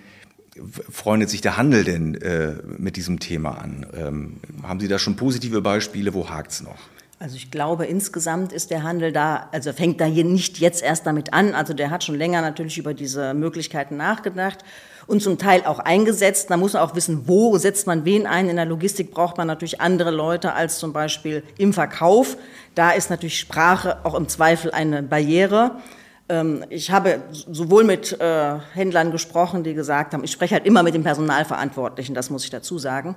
freundet 0.90 1.29
sich 1.29 1.42
der 1.42 1.57
Handel 1.57 1.85
denn 1.85 2.14
äh, 2.14 2.55
mit 2.79 2.97
diesem 2.97 3.20
Thema 3.20 3.59
an? 3.59 3.87
Ähm, 3.97 4.37
haben 4.62 4.81
Sie 4.81 4.88
da 4.88 4.99
schon 4.99 5.16
positive 5.16 5.61
Beispiele? 5.61 6.14
Wo 6.14 6.31
hakt 6.31 6.53
es 6.53 6.62
noch? 6.62 6.79
Also 7.18 7.37
ich 7.37 7.51
glaube, 7.51 7.87
insgesamt 7.87 8.53
ist 8.53 8.70
der 8.70 8.83
Handel 8.83 9.12
da, 9.12 9.49
also 9.53 9.73
fängt 9.73 10.01
da 10.01 10.05
hier 10.05 10.25
nicht 10.25 10.59
jetzt 10.59 10.83
erst 10.83 11.07
damit 11.07 11.33
an. 11.33 11.55
Also 11.55 11.75
der 11.75 11.90
hat 11.90 12.03
schon 12.03 12.16
länger 12.16 12.40
natürlich 12.42 12.79
über 12.79 12.94
diese 12.94 13.35
Möglichkeiten 13.35 13.97
nachgedacht 13.97 14.64
und 15.07 15.23
zum 15.23 15.38
Teil 15.38 15.64
auch 15.64 15.79
eingesetzt. 15.79 16.51
Man 16.51 16.61
muss 16.61 16.75
auch 16.75 16.95
wissen, 16.95 17.23
wo 17.27 17.57
setzt 17.59 17.87
man 17.87 18.05
wen 18.05 18.27
ein. 18.27 18.49
In 18.49 18.57
der 18.57 18.67
Logistik 18.67 19.12
braucht 19.12 19.37
man 19.37 19.47
natürlich 19.47 19.81
andere 19.81 20.11
Leute 20.11 20.53
als 20.53 20.79
zum 20.79 20.93
Beispiel 20.93 21.43
im 21.59 21.73
Verkauf. 21.73 22.37
Da 22.75 22.90
ist 22.90 23.11
natürlich 23.11 23.38
Sprache 23.38 23.99
auch 24.05 24.14
im 24.14 24.29
Zweifel 24.29 24.71
eine 24.71 25.03
Barriere. 25.03 25.73
Ähm, 26.29 26.64
ich 26.71 26.90
habe 26.90 27.23
sowohl 27.31 27.85
mit 27.85 28.19
äh, 28.19 28.59
Händlern 28.73 29.12
gesprochen, 29.12 29.62
die 29.62 29.75
gesagt 29.75 30.14
haben, 30.14 30.25
ich 30.25 30.33
spreche 30.33 30.55
halt 30.55 30.67
immer 30.67 30.83
mit 30.83 30.95
dem 30.95 31.03
Personalverantwortlichen, 31.03 32.14
das 32.14 32.31
muss 32.31 32.45
ich 32.45 32.51
dazu 32.51 32.79
sagen, 32.79 33.17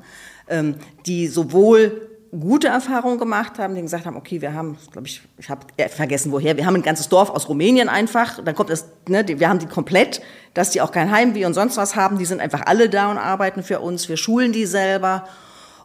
ähm, 0.50 0.76
die 1.06 1.28
sowohl 1.28 2.07
gute 2.32 2.68
Erfahrungen 2.68 3.18
gemacht 3.18 3.60
haben, 3.60 3.76
die 3.76 3.82
gesagt 3.82 4.06
haben, 4.06 4.18
okay, 4.18 4.42
wir 4.42 4.54
haben, 4.54 4.78
glaube 4.92 5.08
ich, 5.08 5.22
ich 5.38 5.50
habe 5.50 5.62
vergessen 5.90 6.32
woher, 6.32 6.58
wir 6.58 6.66
haben 6.66 6.76
ein 6.76 6.82
ganzes 6.82 7.10
Dorf 7.10 7.30
aus 7.30 7.48
Rumänien 7.48 7.90
einfach, 7.90 8.44
dann 8.44 8.56
kommt 8.56 8.70
das, 8.70 8.86
ne, 9.08 9.26
wir 9.28 9.50
haben 9.50 9.60
die 9.60 9.68
komplett, 9.68 10.22
dass 10.54 10.72
die 10.72 10.82
auch 10.82 10.92
kein 10.92 11.12
Heimweh 11.12 11.46
und 11.46 11.54
sonst 11.54 11.78
was 11.78 11.96
haben, 11.96 12.18
die 12.18 12.26
sind 12.26 12.42
einfach 12.42 12.64
alle 12.66 12.90
da 12.90 13.10
und 13.12 13.18
arbeiten 13.18 13.64
für 13.64 13.80
uns, 13.80 14.10
wir 14.10 14.18
schulen 14.18 14.52
die 14.52 14.66
selber 14.66 15.28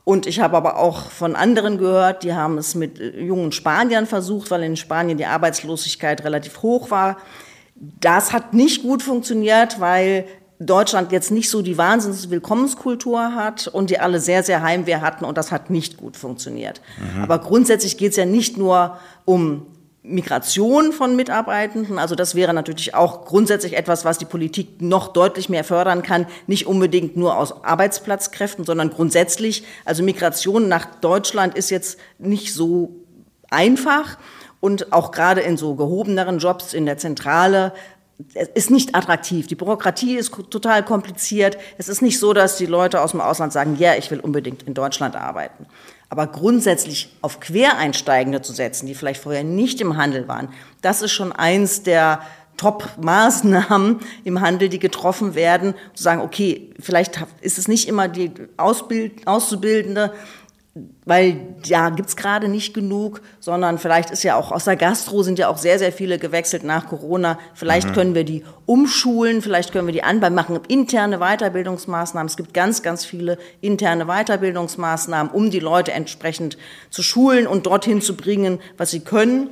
und 0.05 0.27
ich 0.27 0.41
habe 0.41 0.57
aber 0.57 0.79
auch 0.79 1.11
von 1.11 1.37
anderen 1.37 1.79
gehört, 1.79 2.25
die 2.25 2.35
haben 2.35 2.59
es 2.59 2.75
mit 2.75 2.99
äh, 2.99 3.21
jungen 3.21 3.53
Spaniern 3.53 4.07
versucht, 4.07 4.51
weil 4.51 4.65
in 4.65 4.77
Spanien 4.77 5.17
die 5.17 5.27
Arbeitslosigkeit 5.27 6.25
relativ 6.25 6.63
hoch 6.63 6.91
war. 6.91 7.19
Das 7.75 8.33
hat 8.33 8.53
nicht 8.53 8.83
gut 8.83 9.03
funktioniert, 9.03 9.81
weil 9.81 10.27
Deutschland 10.67 11.13
jetzt 11.13 11.31
nicht 11.31 11.51
so 11.51 11.63
die 11.63 11.79
Wahnsinns-Willkommenskultur 11.79 13.35
hat 13.35 13.69
und 13.69 13.91
die 13.91 13.99
alle 13.99 14.21
sehr, 14.21 14.43
sehr 14.43 14.63
Heimweh 14.63 14.97
hatten 14.97 15.25
und 15.25 15.39
das 15.39 15.53
hat 15.53 15.71
nicht 15.71 15.97
gut 15.97 16.17
funktioniert. 16.17 16.81
Mhm. 16.99 17.23
Aber 17.23 17.39
grundsätzlich 17.39 17.97
geht 17.97 18.13
es 18.13 18.17
ja 18.17 18.25
nicht 18.25 18.57
nur 18.57 18.99
um 19.25 19.67
Migration 20.03 20.93
von 20.93 21.15
Mitarbeitenden. 21.15 21.99
Also 21.99 22.17
das 22.17 22.35
wäre 22.35 22.53
natürlich 22.53 22.95
auch 22.95 23.25
grundsätzlich 23.25 23.77
etwas, 23.77 24.05
was 24.05 24.19
die 24.19 24.25
Politik 24.25 24.83
noch 24.83 25.13
deutlich 25.13 25.49
mehr 25.49 25.63
fördern 25.63 26.03
kann. 26.03 26.27
Nicht 26.49 26.67
unbedingt 26.67 27.17
nur 27.17 27.37
aus 27.37 27.65
Arbeitsplatzkräften, 27.65 28.65
sondern 28.65 28.91
grundsätzlich. 28.91 29.65
Also 29.85 30.03
Migration 30.03 30.69
nach 30.69 30.87
Deutschland 30.87 31.55
ist 31.55 31.71
jetzt 31.71 32.01
nicht 32.19 32.53
so 32.53 32.97
einfach. 33.49 34.19
Und 34.59 34.93
auch 34.93 35.13
gerade 35.13 35.41
in 35.41 35.57
so 35.57 35.75
gehobeneren 35.77 36.39
Jobs 36.39 36.73
in 36.75 36.87
der 36.87 36.99
Zentrale 36.99 37.73
es 38.35 38.49
ist 38.49 38.71
nicht 38.71 38.95
attraktiv. 38.95 39.47
Die 39.47 39.55
Bürokratie 39.55 40.17
ist 40.17 40.33
total 40.51 40.85
kompliziert. 40.85 41.57
Es 41.79 41.89
ist 41.89 42.03
nicht 42.03 42.19
so, 42.19 42.33
dass 42.33 42.57
die 42.57 42.67
Leute 42.67 43.01
aus 43.01 43.13
dem 43.13 43.21
Ausland 43.21 43.53
sagen, 43.53 43.77
ja, 43.79 43.95
ich 43.95 44.11
will 44.11 44.21
unbedingt 44.21 44.63
in 44.65 44.75
Deutschland 44.75 45.17
arbeiten. 45.17 45.67
Aber 46.09 46.27
grundsätzlich 46.27 47.17
auf 47.23 47.41
Quereinsteigende 47.41 48.43
zu 48.43 48.53
setzen, 48.53 48.87
die 48.87 48.95
vielleicht 48.95 49.23
vorher 49.23 49.45
nicht 49.45 49.81
im 49.81 49.97
Handel 49.97 50.29
waren, 50.29 50.49
das 50.83 51.01
ist 51.01 51.13
schon 51.13 51.33
eins 51.33 51.83
der 51.83 52.21
Top-Maßnahmen 52.59 54.01
im 54.25 54.41
Handel, 54.41 54.69
die 54.69 54.79
getroffen 54.79 55.35
werden, 55.35 55.75
zu 55.95 56.03
sagen, 56.03 56.21
okay, 56.21 56.71
vielleicht 56.79 57.25
ist 57.41 57.59
es 57.59 57.67
nicht 57.67 57.89
immer 57.89 58.09
die 58.09 58.31
Ausbild 58.57 59.27
Auszubildende, 59.27 60.13
weil 61.05 61.55
ja 61.65 61.91
gibt's 61.91 62.17
gerade 62.17 62.49
nicht 62.49 62.73
genug, 62.73 63.21
sondern 63.41 63.79
vielleicht 63.79 64.11
ist 64.11 64.23
ja 64.23 64.37
auch 64.37 64.53
aus 64.53 64.65
der 64.65 64.77
Gastro 64.77 65.23
sind 65.23 65.39
ja 65.39 65.49
auch 65.49 65.59
sehr, 65.59 65.79
sehr 65.79 65.93
viele 65.93 66.19
gewechselt 66.19 66.65
nach 66.65 66.87
Corona. 66.89 67.39
Vielleicht 67.53 67.89
mhm. 67.89 67.93
können 67.93 68.15
wir 68.15 68.25
die 68.25 68.43
umschulen, 68.65 69.43
vielleicht 69.43 69.73
können 69.73 69.87
wir 69.87 69.93
die 69.93 70.03
anbauen, 70.03 70.35
machen 70.35 70.59
interne 70.69 71.19
Weiterbildungsmaßnahmen. 71.19 72.27
Es 72.27 72.39
gibt 72.39 72.55
ganz, 72.55 72.83
ganz 72.83 73.05
viele 73.05 73.37
interne 73.61 74.07
Weiterbildungsmaßnahmen, 74.07 75.31
um 75.31 75.51
die 75.51 75.61
Leute 75.61 75.93
entsprechend 75.93 76.57
zu 76.89 77.03
schulen 77.03 77.47
und 77.47 77.67
dorthin 77.67 78.01
zu 78.01 78.17
bringen, 78.17 78.59
was 78.79 78.91
sie 78.91 79.01
können 79.01 79.51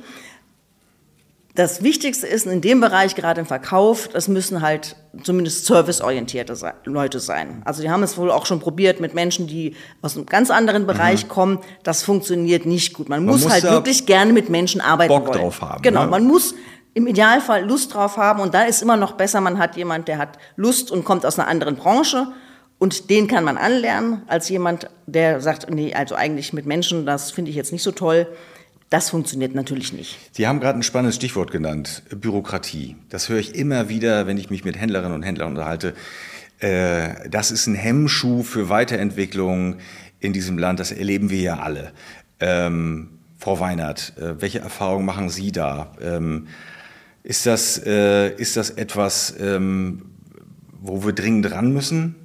das 1.55 1.83
Wichtigste 1.83 2.27
ist 2.27 2.45
in 2.45 2.61
dem 2.61 2.79
Bereich, 2.79 3.15
gerade 3.15 3.41
im 3.41 3.47
Verkauf, 3.47 4.07
das 4.07 4.27
müssen 4.27 4.61
halt 4.61 4.95
zumindest 5.23 5.65
serviceorientierte 5.65 6.55
Leute 6.85 7.19
sein. 7.19 7.61
Also 7.65 7.81
die 7.81 7.89
haben 7.89 8.03
es 8.03 8.17
wohl 8.17 8.31
auch 8.31 8.45
schon 8.45 8.59
probiert 8.59 9.01
mit 9.01 9.13
Menschen, 9.13 9.47
die 9.47 9.75
aus 10.01 10.15
einem 10.15 10.25
ganz 10.25 10.49
anderen 10.49 10.87
Bereich 10.87 11.25
mhm. 11.25 11.29
kommen. 11.29 11.59
Das 11.83 12.03
funktioniert 12.03 12.65
nicht 12.65 12.93
gut. 12.93 13.09
Man, 13.09 13.25
man 13.25 13.33
muss, 13.33 13.43
muss, 13.43 13.51
halt 13.51 13.63
wirklich 13.63 14.05
gerne 14.05 14.31
mit 14.31 14.49
Menschen 14.49 14.79
arbeiten 14.79 15.09
Bock 15.09 15.27
wollen. 15.27 15.39
drauf 15.39 15.61
haben. 15.61 15.81
Genau, 15.81 16.05
ne? 16.05 16.09
man 16.09 16.25
muss 16.25 16.55
im 16.93 17.07
Idealfall 17.07 17.65
Lust 17.65 17.93
drauf 17.93 18.17
haben 18.17 18.39
und 18.39 18.53
da 18.53 18.63
ist 18.63 18.81
immer 18.81 18.97
noch 18.97 19.13
besser, 19.13 19.41
man 19.41 19.59
hat 19.59 19.75
jemand, 19.75 20.07
der 20.07 20.17
hat 20.17 20.37
Lust 20.55 20.91
und 20.91 21.03
kommt 21.03 21.25
aus 21.25 21.37
einer 21.37 21.47
anderen 21.47 21.75
Branche 21.75 22.27
und 22.79 23.09
den 23.09 23.27
kann 23.27 23.43
man 23.43 23.57
anlernen, 23.57 24.23
als 24.27 24.49
jemand, 24.49 24.89
der 25.05 25.39
sagt, 25.41 25.69
nee, 25.69 25.93
also 25.93 26.15
eigentlich 26.15 26.51
mit 26.51 26.65
Menschen, 26.65 27.05
das 27.05 27.31
finde 27.31 27.51
ich 27.51 27.57
jetzt 27.57 27.71
nicht 27.71 27.83
so 27.83 27.91
toll 27.91 28.27
Das 28.91 29.09
funktioniert 29.09 29.55
natürlich 29.55 29.93
nicht. 29.93 30.19
Sie 30.33 30.47
haben 30.47 30.59
gerade 30.59 30.77
ein 30.77 30.83
spannendes 30.83 31.15
Stichwort 31.15 31.49
genannt, 31.49 32.03
Bürokratie. 32.09 32.97
Das 33.07 33.29
höre 33.29 33.39
ich 33.39 33.55
immer 33.55 33.87
wieder, 33.87 34.27
wenn 34.27 34.37
ich 34.37 34.49
mich 34.49 34.65
mit 34.65 34.77
Händlerinnen 34.77 35.13
und 35.13 35.23
Händlern 35.23 35.47
unterhalte. 35.47 35.93
Äh, 36.59 37.29
das 37.29 37.51
ist 37.51 37.67
ein 37.67 37.75
Hemmschuh 37.75 38.43
für 38.43 38.67
Weiterentwicklung 38.67 39.77
in 40.19 40.33
diesem 40.33 40.57
Land. 40.57 40.81
Das 40.81 40.91
erleben 40.91 41.29
wir 41.29 41.39
ja 41.39 41.59
alle. 41.59 41.93
Ähm, 42.41 43.19
Frau 43.39 43.61
Weinert, 43.61 44.11
äh, 44.17 44.41
welche 44.41 44.59
Erfahrungen 44.59 45.05
machen 45.05 45.29
Sie 45.29 45.53
da? 45.53 45.93
Ähm, 46.01 46.49
ist, 47.23 47.45
das, 47.45 47.81
äh, 47.85 48.35
ist 48.35 48.57
das 48.57 48.71
etwas, 48.71 49.33
ähm, 49.39 50.01
wo 50.81 51.05
wir 51.05 51.13
dringend 51.13 51.49
ran 51.49 51.71
müssen? 51.71 52.15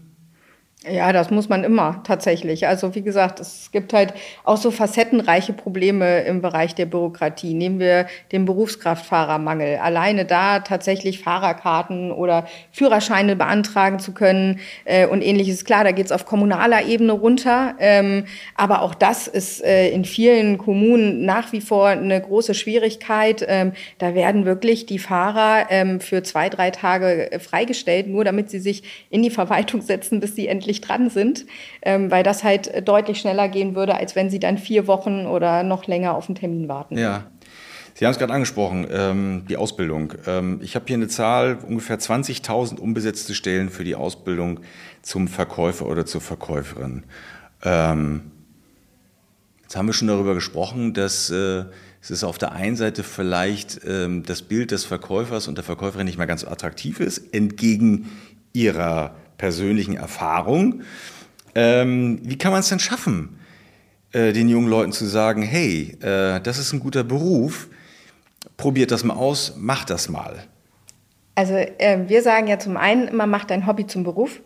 Ja, 0.88 1.12
das 1.12 1.30
muss 1.30 1.48
man 1.48 1.64
immer 1.64 2.00
tatsächlich. 2.04 2.68
Also 2.68 2.94
wie 2.94 3.02
gesagt, 3.02 3.40
es 3.40 3.70
gibt 3.72 3.92
halt 3.92 4.14
auch 4.44 4.56
so 4.56 4.70
facettenreiche 4.70 5.52
Probleme 5.52 6.20
im 6.20 6.42
Bereich 6.42 6.76
der 6.76 6.86
Bürokratie. 6.86 7.54
Nehmen 7.54 7.80
wir 7.80 8.06
den 8.30 8.44
Berufskraftfahrermangel. 8.44 9.78
Alleine 9.78 10.26
da 10.26 10.60
tatsächlich 10.60 11.24
Fahrerkarten 11.24 12.12
oder 12.12 12.46
Führerscheine 12.70 13.34
beantragen 13.34 13.98
zu 13.98 14.12
können 14.12 14.60
äh, 14.84 15.06
und 15.08 15.22
ähnliches. 15.22 15.64
Klar, 15.64 15.82
da 15.82 15.90
geht's 15.90 16.12
auf 16.12 16.24
kommunaler 16.24 16.84
Ebene 16.84 17.12
runter. 17.12 17.74
Ähm, 17.80 18.26
aber 18.54 18.82
auch 18.82 18.94
das 18.94 19.26
ist 19.26 19.64
äh, 19.64 19.90
in 19.90 20.04
vielen 20.04 20.56
Kommunen 20.56 21.24
nach 21.24 21.52
wie 21.52 21.62
vor 21.62 21.88
eine 21.88 22.20
große 22.20 22.54
Schwierigkeit. 22.54 23.44
Ähm, 23.48 23.72
da 23.98 24.14
werden 24.14 24.44
wirklich 24.44 24.86
die 24.86 25.00
Fahrer 25.00 25.66
ähm, 25.68 25.98
für 25.98 26.22
zwei, 26.22 26.48
drei 26.48 26.70
Tage 26.70 27.32
äh, 27.32 27.40
freigestellt, 27.40 28.06
nur 28.06 28.24
damit 28.24 28.50
sie 28.50 28.60
sich 28.60 28.84
in 29.10 29.24
die 29.24 29.30
Verwaltung 29.30 29.80
setzen, 29.80 30.20
bis 30.20 30.36
sie 30.36 30.46
endlich 30.46 30.75
endlich 30.76 30.80
dran 30.80 31.10
sind, 31.10 31.46
ähm, 31.82 32.10
weil 32.10 32.22
das 32.22 32.44
halt 32.44 32.86
deutlich 32.86 33.18
schneller 33.18 33.48
gehen 33.48 33.74
würde, 33.74 33.94
als 33.96 34.16
wenn 34.16 34.30
sie 34.30 34.38
dann 34.38 34.58
vier 34.58 34.86
Wochen 34.86 35.26
oder 35.26 35.62
noch 35.62 35.86
länger 35.86 36.14
auf 36.14 36.28
einen 36.28 36.36
Termin 36.36 36.68
warten. 36.68 36.98
Ja. 36.98 37.26
Sie 37.94 38.04
haben 38.04 38.12
es 38.12 38.18
gerade 38.18 38.34
angesprochen, 38.34 38.86
ähm, 38.90 39.44
die 39.48 39.56
Ausbildung. 39.56 40.12
Ähm, 40.26 40.60
ich 40.62 40.74
habe 40.74 40.84
hier 40.86 40.96
eine 40.96 41.08
Zahl, 41.08 41.58
ungefähr 41.66 41.98
20.000 41.98 42.78
unbesetzte 42.78 43.34
Stellen 43.34 43.70
für 43.70 43.84
die 43.84 43.94
Ausbildung 43.94 44.60
zum 45.00 45.28
Verkäufer 45.28 45.86
oder 45.86 46.04
zur 46.04 46.20
Verkäuferin. 46.20 47.04
Ähm, 47.64 48.32
jetzt 49.62 49.76
haben 49.76 49.86
wir 49.86 49.94
schon 49.94 50.08
darüber 50.08 50.34
gesprochen, 50.34 50.92
dass 50.92 51.30
äh, 51.30 51.64
es 52.02 52.10
ist 52.10 52.22
auf 52.22 52.36
der 52.36 52.52
einen 52.52 52.76
Seite 52.76 53.02
vielleicht 53.02 53.80
ähm, 53.86 54.24
das 54.26 54.42
Bild 54.42 54.72
des 54.72 54.84
Verkäufers 54.84 55.48
und 55.48 55.56
der 55.56 55.64
Verkäuferin 55.64 56.04
nicht 56.04 56.18
mehr 56.18 56.26
ganz 56.26 56.44
attraktiv 56.44 57.00
ist, 57.00 57.32
entgegen 57.32 58.10
ihrer 58.52 59.16
persönlichen 59.38 59.96
Erfahrung. 59.96 60.82
Ähm, 61.54 62.20
wie 62.22 62.38
kann 62.38 62.52
man 62.52 62.60
es 62.60 62.68
denn 62.68 62.78
schaffen, 62.78 63.38
äh, 64.12 64.32
den 64.32 64.48
jungen 64.48 64.68
Leuten 64.68 64.92
zu 64.92 65.06
sagen, 65.06 65.42
hey, 65.42 65.96
äh, 66.00 66.40
das 66.40 66.58
ist 66.58 66.72
ein 66.72 66.80
guter 66.80 67.04
Beruf, 67.04 67.68
probiert 68.56 68.90
das 68.90 69.04
mal 69.04 69.14
aus, 69.14 69.54
macht 69.56 69.90
das 69.90 70.08
mal. 70.08 70.44
Also 71.34 71.54
äh, 71.54 72.08
wir 72.08 72.22
sagen 72.22 72.46
ja 72.46 72.58
zum 72.58 72.76
einen 72.76 73.08
immer, 73.08 73.26
macht 73.26 73.50
dein 73.50 73.66
Hobby 73.66 73.86
zum 73.86 74.04
Beruf. 74.04 74.40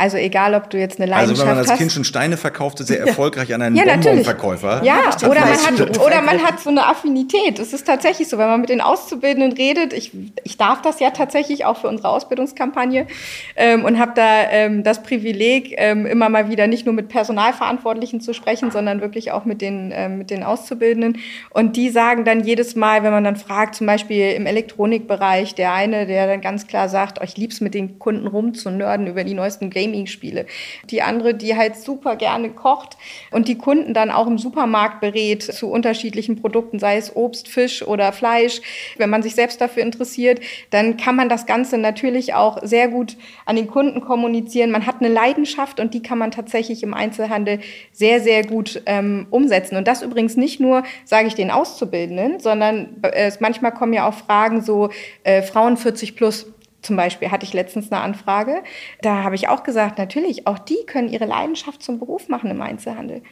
Also 0.00 0.16
egal, 0.16 0.54
ob 0.54 0.70
du 0.70 0.78
jetzt 0.78 1.00
eine 1.00 1.10
Leidenschaft 1.10 1.32
hast. 1.32 1.40
Also 1.40 1.50
wenn 1.50 1.64
man 1.64 1.70
als 1.70 1.76
Kind 1.76 1.90
schon 1.90 2.04
Steine 2.04 2.36
verkaufte, 2.36 2.84
sehr 2.84 3.00
erfolgreich 3.00 3.52
an 3.52 3.62
einen 3.62 3.74
ja, 3.74 3.96
Bonbonverkäufer. 3.96 4.84
Ja, 4.84 5.10
oder 5.28 5.40
man, 5.40 5.50
hat, 5.50 5.98
oder 5.98 6.22
man 6.22 6.38
hat 6.40 6.60
so 6.60 6.70
eine 6.70 6.86
Affinität. 6.86 7.58
Es 7.58 7.72
ist 7.72 7.84
tatsächlich 7.84 8.28
so, 8.28 8.38
wenn 8.38 8.46
man 8.46 8.60
mit 8.60 8.70
den 8.70 8.80
Auszubildenden 8.80 9.54
redet. 9.54 9.92
Ich, 9.92 10.12
ich 10.44 10.56
darf 10.56 10.82
das 10.82 11.00
ja 11.00 11.10
tatsächlich 11.10 11.64
auch 11.64 11.78
für 11.78 11.88
unsere 11.88 12.10
Ausbildungskampagne 12.10 13.08
ähm, 13.56 13.84
und 13.84 13.98
habe 13.98 14.12
da 14.14 14.48
ähm, 14.52 14.84
das 14.84 15.02
Privileg, 15.02 15.74
ähm, 15.78 16.06
immer 16.06 16.28
mal 16.28 16.48
wieder 16.48 16.68
nicht 16.68 16.86
nur 16.86 16.94
mit 16.94 17.08
Personalverantwortlichen 17.08 18.20
zu 18.20 18.34
sprechen, 18.34 18.70
sondern 18.70 19.00
wirklich 19.00 19.32
auch 19.32 19.46
mit 19.46 19.60
den, 19.60 19.90
ähm, 19.92 20.18
mit 20.18 20.30
den 20.30 20.44
Auszubildenden. 20.44 21.18
Und 21.50 21.74
die 21.74 21.90
sagen 21.90 22.24
dann 22.24 22.44
jedes 22.44 22.76
Mal, 22.76 23.02
wenn 23.02 23.10
man 23.10 23.24
dann 23.24 23.34
fragt, 23.34 23.74
zum 23.74 23.88
Beispiel 23.88 24.30
im 24.30 24.46
Elektronikbereich, 24.46 25.56
der 25.56 25.72
eine, 25.72 26.06
der 26.06 26.28
dann 26.28 26.40
ganz 26.40 26.68
klar 26.68 26.88
sagt, 26.88 27.18
oh, 27.20 27.24
ich 27.24 27.36
lieb's 27.36 27.60
mit 27.60 27.74
den 27.74 27.98
Kunden 27.98 28.28
rumzunörden 28.28 29.08
über 29.08 29.24
die 29.24 29.34
neuesten 29.34 29.70
Games 29.70 29.87
Gaming-Spiele. 29.88 30.46
Die 30.90 31.02
andere, 31.02 31.34
die 31.34 31.56
halt 31.56 31.76
super 31.76 32.16
gerne 32.16 32.50
kocht 32.50 32.96
und 33.30 33.48
die 33.48 33.58
Kunden 33.58 33.94
dann 33.94 34.10
auch 34.10 34.26
im 34.26 34.38
Supermarkt 34.38 35.00
berät 35.00 35.42
zu 35.42 35.70
unterschiedlichen 35.70 36.40
Produkten, 36.40 36.78
sei 36.78 36.96
es 36.96 37.14
Obst, 37.14 37.48
Fisch 37.48 37.82
oder 37.82 38.12
Fleisch. 38.12 38.60
Wenn 38.96 39.10
man 39.10 39.22
sich 39.22 39.34
selbst 39.34 39.60
dafür 39.60 39.82
interessiert, 39.82 40.40
dann 40.70 40.96
kann 40.96 41.16
man 41.16 41.28
das 41.28 41.46
Ganze 41.46 41.78
natürlich 41.78 42.34
auch 42.34 42.58
sehr 42.62 42.88
gut 42.88 43.16
an 43.46 43.56
den 43.56 43.68
Kunden 43.68 44.00
kommunizieren. 44.00 44.70
Man 44.70 44.86
hat 44.86 44.96
eine 45.00 45.08
Leidenschaft 45.08 45.80
und 45.80 45.94
die 45.94 46.02
kann 46.02 46.18
man 46.18 46.30
tatsächlich 46.30 46.82
im 46.82 46.94
Einzelhandel 46.94 47.60
sehr, 47.92 48.20
sehr 48.20 48.44
gut 48.44 48.82
ähm, 48.86 49.26
umsetzen. 49.30 49.76
Und 49.76 49.88
das 49.88 50.02
übrigens 50.02 50.36
nicht 50.36 50.60
nur, 50.60 50.82
sage 51.04 51.28
ich 51.28 51.34
den 51.34 51.50
Auszubildenden, 51.50 52.40
sondern 52.40 53.02
äh, 53.02 53.30
manchmal 53.40 53.72
kommen 53.72 53.92
ja 53.92 54.08
auch 54.08 54.14
Fragen 54.14 54.62
so 54.62 54.90
äh, 55.24 55.42
Frauen 55.42 55.76
40 55.76 56.16
plus. 56.16 56.46
Zum 56.82 56.96
Beispiel 56.96 57.30
hatte 57.30 57.44
ich 57.44 57.52
letztens 57.52 57.90
eine 57.90 58.00
Anfrage. 58.00 58.62
Da 59.02 59.24
habe 59.24 59.34
ich 59.34 59.48
auch 59.48 59.62
gesagt, 59.62 59.98
natürlich, 59.98 60.46
auch 60.46 60.58
die 60.58 60.78
können 60.86 61.08
ihre 61.08 61.26
Leidenschaft 61.26 61.82
zum 61.82 61.98
Beruf 61.98 62.28
machen 62.28 62.50
im 62.50 62.62
Einzelhandel. 62.62 63.22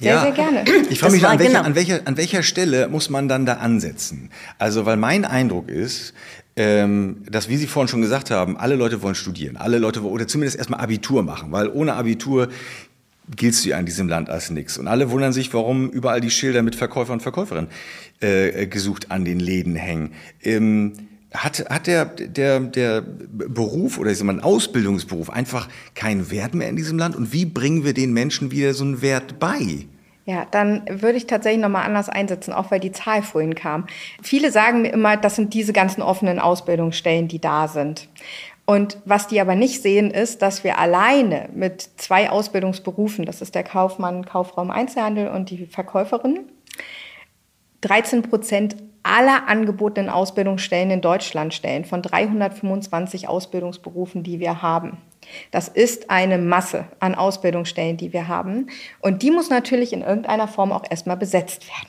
Sehr, 0.00 0.14
ja, 0.14 0.20
sehr 0.22 0.32
gerne. 0.32 0.64
Ich 0.90 0.98
frage 0.98 1.12
mich, 1.12 1.26
an 1.26 1.38
welcher, 1.38 1.52
genau. 1.52 1.64
an, 1.64 1.74
welcher, 1.74 2.00
an 2.06 2.16
welcher 2.16 2.42
Stelle 2.42 2.88
muss 2.88 3.10
man 3.10 3.28
dann 3.28 3.46
da 3.46 3.54
ansetzen? 3.54 4.30
Also, 4.58 4.86
weil 4.86 4.96
mein 4.96 5.24
Eindruck 5.24 5.68
ist, 5.68 6.14
ähm, 6.56 7.22
dass, 7.30 7.48
wie 7.48 7.56
Sie 7.56 7.66
vorhin 7.66 7.88
schon 7.88 8.02
gesagt 8.02 8.30
haben, 8.30 8.56
alle 8.56 8.74
Leute 8.74 9.02
wollen 9.02 9.14
studieren. 9.14 9.56
Alle 9.56 9.78
Leute 9.78 10.02
wollen, 10.02 10.12
oder 10.12 10.26
zumindest 10.26 10.58
erstmal 10.58 10.80
Abitur 10.80 11.22
machen, 11.22 11.52
weil 11.52 11.68
ohne 11.68 11.94
Abitur 11.94 12.48
giltst 13.36 13.64
du 13.64 13.70
ja 13.70 13.78
in 13.78 13.86
diesem 13.86 14.08
Land 14.08 14.28
als 14.28 14.50
nichts. 14.50 14.76
Und 14.78 14.88
alle 14.88 15.10
wundern 15.10 15.32
sich, 15.32 15.54
warum 15.54 15.88
überall 15.90 16.20
die 16.20 16.30
Schilder 16.30 16.62
mit 16.62 16.74
Verkäufer 16.74 17.12
und 17.12 17.22
Verkäuferin 17.22 17.68
äh, 18.20 18.66
gesucht 18.66 19.10
an 19.10 19.24
den 19.24 19.40
Läden 19.40 19.76
hängen. 19.76 20.12
Ähm, 20.42 20.92
hat, 21.34 21.64
hat 21.70 21.86
der, 21.86 22.04
der, 22.04 22.60
der 22.60 23.02
Beruf 23.02 23.98
oder 23.98 24.10
ich 24.10 24.18
sag 24.18 24.28
ein 24.28 24.40
Ausbildungsberuf 24.40 25.30
einfach 25.30 25.68
keinen 25.94 26.30
Wert 26.30 26.54
mehr 26.54 26.68
in 26.68 26.76
diesem 26.76 26.98
Land? 26.98 27.16
Und 27.16 27.32
wie 27.32 27.44
bringen 27.44 27.84
wir 27.84 27.94
den 27.94 28.12
Menschen 28.12 28.50
wieder 28.50 28.74
so 28.74 28.84
einen 28.84 29.02
Wert 29.02 29.38
bei? 29.38 29.86
Ja, 30.24 30.46
dann 30.50 30.82
würde 30.88 31.18
ich 31.18 31.26
tatsächlich 31.26 31.60
nochmal 31.60 31.84
anders 31.84 32.08
einsetzen, 32.08 32.52
auch 32.52 32.70
weil 32.70 32.78
die 32.78 32.92
Zahl 32.92 33.22
vorhin 33.22 33.54
kam. 33.54 33.86
Viele 34.22 34.52
sagen 34.52 34.82
mir 34.82 34.92
immer, 34.92 35.16
das 35.16 35.34
sind 35.34 35.52
diese 35.52 35.72
ganzen 35.72 36.00
offenen 36.00 36.38
Ausbildungsstellen, 36.38 37.26
die 37.26 37.40
da 37.40 37.66
sind. 37.66 38.08
Und 38.64 38.98
was 39.04 39.26
die 39.26 39.40
aber 39.40 39.56
nicht 39.56 39.82
sehen, 39.82 40.12
ist, 40.12 40.40
dass 40.40 40.62
wir 40.62 40.78
alleine 40.78 41.48
mit 41.52 41.82
zwei 41.96 42.30
Ausbildungsberufen, 42.30 43.24
das 43.24 43.42
ist 43.42 43.56
der 43.56 43.64
Kaufmann, 43.64 44.24
Kaufraum 44.24 44.70
Einzelhandel 44.70 45.28
und 45.28 45.50
die 45.50 45.66
Verkäuferin, 45.66 46.46
13 47.80 48.22
Prozent 48.22 48.76
aller 49.02 49.48
angebotenen 49.48 50.10
Ausbildungsstellen 50.10 50.90
in 50.90 51.00
Deutschland 51.00 51.54
stellen, 51.54 51.84
von 51.84 52.02
325 52.02 53.28
Ausbildungsberufen, 53.28 54.22
die 54.22 54.40
wir 54.40 54.62
haben. 54.62 54.98
Das 55.50 55.68
ist 55.68 56.10
eine 56.10 56.38
Masse 56.38 56.86
an 57.00 57.14
Ausbildungsstellen, 57.14 57.96
die 57.96 58.12
wir 58.12 58.28
haben. 58.28 58.68
Und 59.00 59.22
die 59.22 59.30
muss 59.30 59.50
natürlich 59.50 59.92
in 59.92 60.02
irgendeiner 60.02 60.48
Form 60.48 60.72
auch 60.72 60.84
erstmal 60.88 61.16
besetzt 61.16 61.66
werden. 61.68 61.88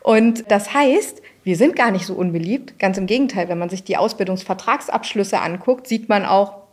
Und 0.00 0.50
das 0.50 0.74
heißt, 0.74 1.22
wir 1.42 1.56
sind 1.56 1.76
gar 1.76 1.90
nicht 1.90 2.06
so 2.06 2.14
unbeliebt. 2.14 2.78
Ganz 2.78 2.98
im 2.98 3.06
Gegenteil, 3.06 3.48
wenn 3.48 3.58
man 3.58 3.68
sich 3.68 3.84
die 3.84 3.96
Ausbildungsvertragsabschlüsse 3.96 5.40
anguckt, 5.40 5.86
sieht 5.86 6.08
man 6.08 6.24
auch, 6.24 6.63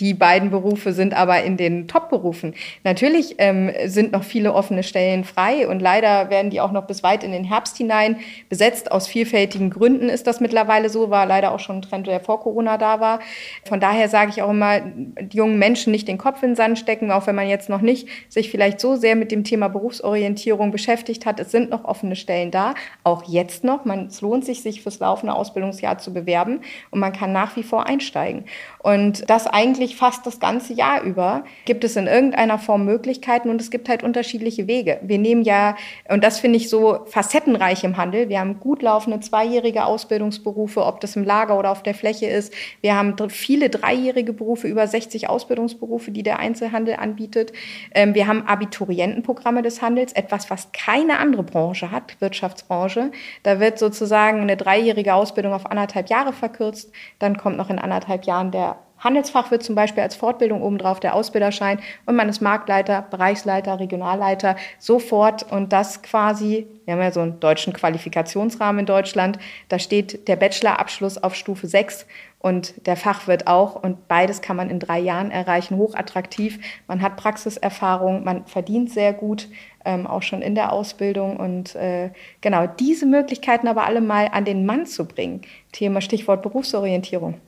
die 0.00 0.14
beiden 0.14 0.50
Berufe 0.50 0.92
sind 0.92 1.14
aber 1.14 1.42
in 1.42 1.56
den 1.56 1.86
Top-Berufen. 1.86 2.54
Natürlich 2.84 3.36
ähm, 3.38 3.70
sind 3.84 4.12
noch 4.12 4.24
viele 4.24 4.54
offene 4.54 4.82
Stellen 4.82 5.24
frei 5.24 5.68
und 5.68 5.80
leider 5.80 6.30
werden 6.30 6.50
die 6.50 6.60
auch 6.60 6.72
noch 6.72 6.86
bis 6.86 7.02
weit 7.02 7.22
in 7.22 7.32
den 7.32 7.44
Herbst 7.44 7.76
hinein 7.76 8.16
besetzt. 8.48 8.90
Aus 8.90 9.06
vielfältigen 9.06 9.70
Gründen 9.70 10.08
ist 10.08 10.26
das 10.26 10.40
mittlerweile 10.40 10.88
so, 10.88 11.10
war 11.10 11.26
leider 11.26 11.52
auch 11.52 11.60
schon 11.60 11.76
ein 11.76 11.82
Trend, 11.82 12.06
der 12.06 12.20
vor 12.20 12.40
Corona 12.40 12.78
da 12.78 12.98
war. 13.00 13.20
Von 13.68 13.78
daher 13.78 14.08
sage 14.08 14.30
ich 14.30 14.42
auch 14.42 14.50
immer, 14.50 14.80
die 14.80 15.36
jungen 15.36 15.58
Menschen 15.58 15.90
nicht 15.90 16.08
den 16.08 16.18
Kopf 16.18 16.42
in 16.42 16.50
den 16.50 16.56
Sand 16.56 16.78
stecken, 16.78 17.10
auch 17.10 17.26
wenn 17.26 17.34
man 17.34 17.48
jetzt 17.48 17.68
noch 17.68 17.82
nicht 17.82 18.08
sich 18.28 18.50
vielleicht 18.50 18.80
so 18.80 18.96
sehr 18.96 19.16
mit 19.16 19.30
dem 19.30 19.44
Thema 19.44 19.68
Berufsorientierung 19.68 20.70
beschäftigt 20.70 21.26
hat. 21.26 21.38
Es 21.40 21.50
sind 21.50 21.70
noch 21.70 21.84
offene 21.84 22.16
Stellen 22.16 22.50
da, 22.50 22.74
auch 23.04 23.24
jetzt 23.24 23.64
noch. 23.64 23.84
Man, 23.84 24.06
es 24.06 24.22
lohnt 24.22 24.46
sich, 24.46 24.62
sich 24.62 24.82
fürs 24.82 24.98
laufende 24.98 25.34
Ausbildungsjahr 25.34 25.98
zu 25.98 26.12
bewerben 26.14 26.60
und 26.90 27.00
man 27.00 27.12
kann 27.12 27.32
nach 27.32 27.56
wie 27.56 27.62
vor 27.62 27.86
einsteigen. 27.86 28.44
Und 28.82 29.28
das 29.28 29.46
eigentlich 29.46 29.96
fast 29.96 30.26
das 30.26 30.40
ganze 30.40 30.72
Jahr 30.72 31.02
über 31.02 31.44
gibt 31.66 31.84
es 31.84 31.96
in 31.96 32.06
irgendeiner 32.06 32.58
Form 32.58 32.86
Möglichkeiten 32.86 33.50
und 33.50 33.60
es 33.60 33.70
gibt 33.70 33.90
halt 33.90 34.02
unterschiedliche 34.02 34.66
Wege. 34.66 34.98
Wir 35.02 35.18
nehmen 35.18 35.42
ja, 35.42 35.76
und 36.08 36.24
das 36.24 36.40
finde 36.40 36.56
ich 36.56 36.70
so 36.70 37.00
facettenreich 37.06 37.84
im 37.84 37.98
Handel, 37.98 38.30
wir 38.30 38.40
haben 38.40 38.58
gut 38.58 38.80
laufende 38.80 39.20
zweijährige 39.20 39.84
Ausbildungsberufe, 39.84 40.84
ob 40.84 41.00
das 41.00 41.14
im 41.14 41.24
Lager 41.24 41.58
oder 41.58 41.70
auf 41.70 41.82
der 41.82 41.94
Fläche 41.94 42.26
ist. 42.26 42.54
Wir 42.80 42.96
haben 42.96 43.16
viele 43.28 43.68
dreijährige 43.68 44.32
Berufe, 44.32 44.66
über 44.66 44.86
60 44.86 45.28
Ausbildungsberufe, 45.28 46.10
die 46.10 46.22
der 46.22 46.38
Einzelhandel 46.38 46.96
anbietet. 46.96 47.52
Ähm, 47.94 48.14
wir 48.14 48.26
haben 48.26 48.46
Abiturientenprogramme 48.46 49.60
des 49.60 49.82
Handels, 49.82 50.14
etwas, 50.14 50.48
was 50.48 50.72
keine 50.72 51.18
andere 51.18 51.42
Branche 51.42 51.90
hat, 51.90 52.16
Wirtschaftsbranche. 52.20 53.10
Da 53.42 53.60
wird 53.60 53.78
sozusagen 53.78 54.40
eine 54.40 54.56
dreijährige 54.56 55.12
Ausbildung 55.12 55.52
auf 55.52 55.66
anderthalb 55.66 56.08
Jahre 56.08 56.32
verkürzt. 56.32 56.90
Dann 57.18 57.36
kommt 57.36 57.58
noch 57.58 57.68
in 57.68 57.78
anderthalb 57.78 58.24
Jahren 58.24 58.50
der 58.50 58.69
Handelsfachwirt 59.00 59.62
zum 59.62 59.74
Beispiel 59.74 60.02
als 60.02 60.14
Fortbildung 60.14 60.62
obendrauf, 60.62 61.00
der 61.00 61.14
Ausbilderschein 61.14 61.80
und 62.06 62.16
man 62.16 62.28
ist 62.28 62.40
Marktleiter, 62.40 63.02
Bereichsleiter, 63.10 63.80
Regionalleiter, 63.80 64.56
sofort 64.78 65.50
und 65.50 65.72
das 65.72 66.02
quasi, 66.02 66.66
wir 66.84 66.94
haben 66.94 67.02
ja 67.02 67.10
so 67.10 67.20
einen 67.20 67.40
deutschen 67.40 67.72
Qualifikationsrahmen 67.72 68.80
in 68.80 68.86
Deutschland, 68.86 69.38
da 69.68 69.78
steht 69.78 70.28
der 70.28 70.36
Bachelorabschluss 70.36 71.18
auf 71.18 71.34
Stufe 71.34 71.66
6 71.66 72.06
und 72.38 72.86
der 72.86 72.96
Fachwirt 72.96 73.46
auch 73.46 73.74
und 73.82 74.08
beides 74.08 74.42
kann 74.42 74.56
man 74.56 74.70
in 74.70 74.78
drei 74.78 74.98
Jahren 74.98 75.30
erreichen, 75.30 75.76
hochattraktiv, 75.76 76.58
man 76.86 77.02
hat 77.02 77.16
Praxiserfahrung, 77.16 78.24
man 78.24 78.46
verdient 78.46 78.90
sehr 78.90 79.12
gut, 79.12 79.48
ähm, 79.84 80.06
auch 80.06 80.22
schon 80.22 80.42
in 80.42 80.54
der 80.54 80.72
Ausbildung 80.72 81.38
und 81.38 81.74
äh, 81.74 82.10
genau 82.40 82.66
diese 82.66 83.06
Möglichkeiten 83.06 83.66
aber 83.66 83.86
alle 83.86 84.00
mal 84.00 84.28
an 84.32 84.44
den 84.44 84.66
Mann 84.66 84.86
zu 84.86 85.06
bringen, 85.06 85.42
Thema 85.72 86.00
Stichwort 86.00 86.42
Berufsorientierung. 86.42 87.40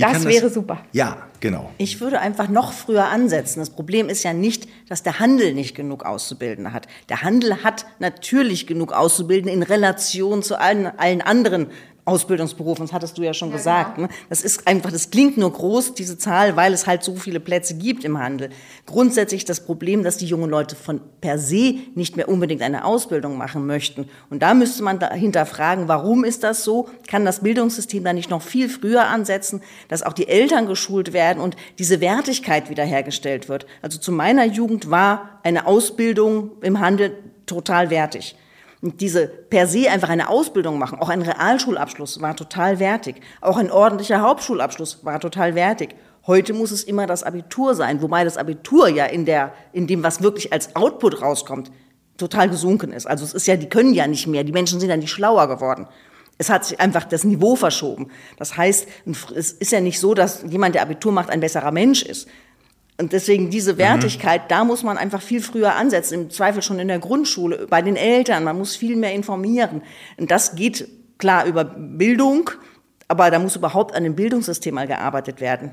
Wie 0.00 0.12
das 0.12 0.24
wäre 0.24 0.50
super. 0.50 0.82
Ja, 0.92 1.18
genau. 1.40 1.70
Ich 1.78 2.00
würde 2.00 2.20
einfach 2.20 2.48
noch 2.48 2.72
früher 2.72 3.08
ansetzen. 3.08 3.60
Das 3.60 3.70
Problem 3.70 4.08
ist 4.08 4.22
ja 4.22 4.32
nicht, 4.32 4.68
dass 4.88 5.02
der 5.02 5.18
Handel 5.18 5.54
nicht 5.54 5.74
genug 5.74 6.04
Auszubildende 6.04 6.72
hat. 6.72 6.86
Der 7.08 7.22
Handel 7.22 7.62
hat 7.62 7.86
natürlich 7.98 8.66
genug 8.66 8.92
Auszubildende 8.92 9.52
in 9.52 9.62
Relation 9.62 10.42
zu 10.42 10.58
allen, 10.58 10.86
allen 10.86 11.20
anderen 11.20 11.66
Ausbildungsberufen, 12.10 12.84
das 12.86 12.92
hattest 12.92 13.16
du 13.16 13.22
ja 13.22 13.32
schon 13.32 13.50
ja, 13.50 13.56
gesagt. 13.56 13.96
Genau. 13.96 14.08
Ne? 14.08 14.14
Das 14.28 14.42
ist 14.42 14.66
einfach, 14.66 14.90
das 14.90 15.10
klingt 15.10 15.36
nur 15.36 15.52
groß, 15.52 15.94
diese 15.94 16.18
Zahl, 16.18 16.56
weil 16.56 16.72
es 16.72 16.86
halt 16.86 17.04
so 17.04 17.14
viele 17.14 17.38
Plätze 17.38 17.74
gibt 17.74 18.04
im 18.04 18.18
Handel. 18.18 18.50
Grundsätzlich 18.86 19.44
das 19.44 19.60
Problem, 19.60 20.02
dass 20.02 20.16
die 20.18 20.26
jungen 20.26 20.50
Leute 20.50 20.74
von 20.74 21.00
per 21.20 21.38
se 21.38 21.76
nicht 21.94 22.16
mehr 22.16 22.28
unbedingt 22.28 22.62
eine 22.62 22.84
Ausbildung 22.84 23.38
machen 23.38 23.66
möchten. 23.66 24.08
Und 24.28 24.42
da 24.42 24.54
müsste 24.54 24.82
man 24.82 24.98
dahinter 24.98 25.46
fragen, 25.46 25.86
warum 25.86 26.24
ist 26.24 26.42
das 26.42 26.64
so? 26.64 26.88
Kann 27.06 27.24
das 27.24 27.40
Bildungssystem 27.40 28.02
da 28.02 28.12
nicht 28.12 28.30
noch 28.30 28.42
viel 28.42 28.68
früher 28.68 29.06
ansetzen, 29.06 29.62
dass 29.88 30.02
auch 30.02 30.12
die 30.12 30.28
Eltern 30.28 30.66
geschult 30.66 31.12
werden 31.12 31.40
und 31.40 31.56
diese 31.78 32.00
Wertigkeit 32.00 32.70
wiederhergestellt 32.70 33.48
wird? 33.48 33.66
Also 33.82 33.98
zu 33.98 34.10
meiner 34.10 34.44
Jugend 34.44 34.90
war 34.90 35.40
eine 35.42 35.66
Ausbildung 35.66 36.50
im 36.60 36.80
Handel 36.80 37.12
total 37.46 37.90
wertig. 37.90 38.36
Und 38.82 39.00
diese 39.02 39.26
per 39.26 39.66
se 39.66 39.90
einfach 39.90 40.08
eine 40.08 40.30
Ausbildung 40.30 40.78
machen, 40.78 40.98
auch 40.98 41.10
ein 41.10 41.20
Realschulabschluss 41.20 42.20
war 42.22 42.34
total 42.34 42.78
wertig. 42.78 43.16
Auch 43.40 43.58
ein 43.58 43.70
ordentlicher 43.70 44.22
Hauptschulabschluss 44.22 45.04
war 45.04 45.20
total 45.20 45.54
wertig. 45.54 45.94
Heute 46.26 46.54
muss 46.54 46.70
es 46.70 46.84
immer 46.84 47.06
das 47.06 47.22
Abitur 47.22 47.74
sein, 47.74 48.00
wobei 48.00 48.24
das 48.24 48.36
Abitur 48.36 48.88
ja 48.88 49.04
in, 49.04 49.26
der, 49.26 49.52
in 49.72 49.86
dem, 49.86 50.02
was 50.02 50.22
wirklich 50.22 50.52
als 50.52 50.76
Output 50.76 51.20
rauskommt, 51.20 51.70
total 52.16 52.48
gesunken 52.48 52.92
ist. 52.92 53.06
Also 53.06 53.24
es 53.24 53.34
ist 53.34 53.46
ja, 53.46 53.56
die 53.56 53.68
können 53.68 53.92
ja 53.92 54.06
nicht 54.06 54.26
mehr, 54.26 54.44
die 54.44 54.52
Menschen 54.52 54.80
sind 54.80 54.88
ja 54.88 54.96
nicht 54.96 55.10
schlauer 55.10 55.48
geworden. 55.48 55.86
Es 56.38 56.48
hat 56.48 56.64
sich 56.64 56.80
einfach 56.80 57.04
das 57.04 57.24
Niveau 57.24 57.56
verschoben. 57.56 58.10
Das 58.38 58.56
heißt, 58.56 58.88
es 59.34 59.52
ist 59.52 59.72
ja 59.72 59.80
nicht 59.80 60.00
so, 60.00 60.14
dass 60.14 60.42
jemand, 60.48 60.74
der 60.74 60.82
Abitur 60.82 61.12
macht, 61.12 61.28
ein 61.28 61.40
besserer 61.40 61.70
Mensch 61.70 62.02
ist. 62.02 62.28
Und 63.00 63.14
deswegen 63.14 63.48
diese 63.48 63.78
Wertigkeit, 63.78 64.42
mhm. 64.42 64.48
da 64.48 64.64
muss 64.64 64.82
man 64.82 64.98
einfach 64.98 65.22
viel 65.22 65.40
früher 65.40 65.74
ansetzen, 65.74 66.14
im 66.14 66.30
Zweifel 66.30 66.60
schon 66.60 66.78
in 66.78 66.88
der 66.88 66.98
Grundschule, 66.98 67.66
bei 67.68 67.80
den 67.80 67.96
Eltern, 67.96 68.44
man 68.44 68.58
muss 68.58 68.76
viel 68.76 68.94
mehr 68.94 69.14
informieren. 69.14 69.82
Und 70.18 70.30
das 70.30 70.54
geht 70.54 70.86
klar 71.18 71.46
über 71.46 71.64
Bildung, 71.64 72.50
aber 73.08 73.30
da 73.30 73.38
muss 73.38 73.56
überhaupt 73.56 73.94
an 73.94 74.04
dem 74.04 74.14
Bildungssystem 74.14 74.74
mal 74.74 74.86
gearbeitet 74.86 75.40
werden. 75.40 75.72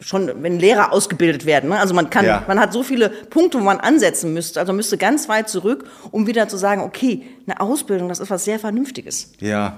Schon, 0.00 0.42
wenn 0.42 0.58
Lehrer 0.58 0.92
ausgebildet 0.92 1.44
werden. 1.44 1.68
Ne? 1.68 1.78
Also 1.78 1.94
man 1.94 2.08
kann, 2.08 2.24
ja. 2.24 2.42
man 2.48 2.58
hat 2.58 2.72
so 2.72 2.82
viele 2.82 3.10
Punkte, 3.10 3.60
wo 3.60 3.62
man 3.62 3.78
ansetzen 3.78 4.32
müsste. 4.32 4.58
Also 4.58 4.72
man 4.72 4.78
müsste 4.78 4.96
ganz 4.96 5.28
weit 5.28 5.50
zurück, 5.50 5.84
um 6.10 6.26
wieder 6.26 6.48
zu 6.48 6.56
sagen, 6.56 6.80
okay, 6.80 7.22
eine 7.46 7.60
Ausbildung, 7.60 8.08
das 8.08 8.18
ist 8.18 8.30
was 8.30 8.44
sehr 8.44 8.58
Vernünftiges. 8.58 9.32
Ja, 9.40 9.76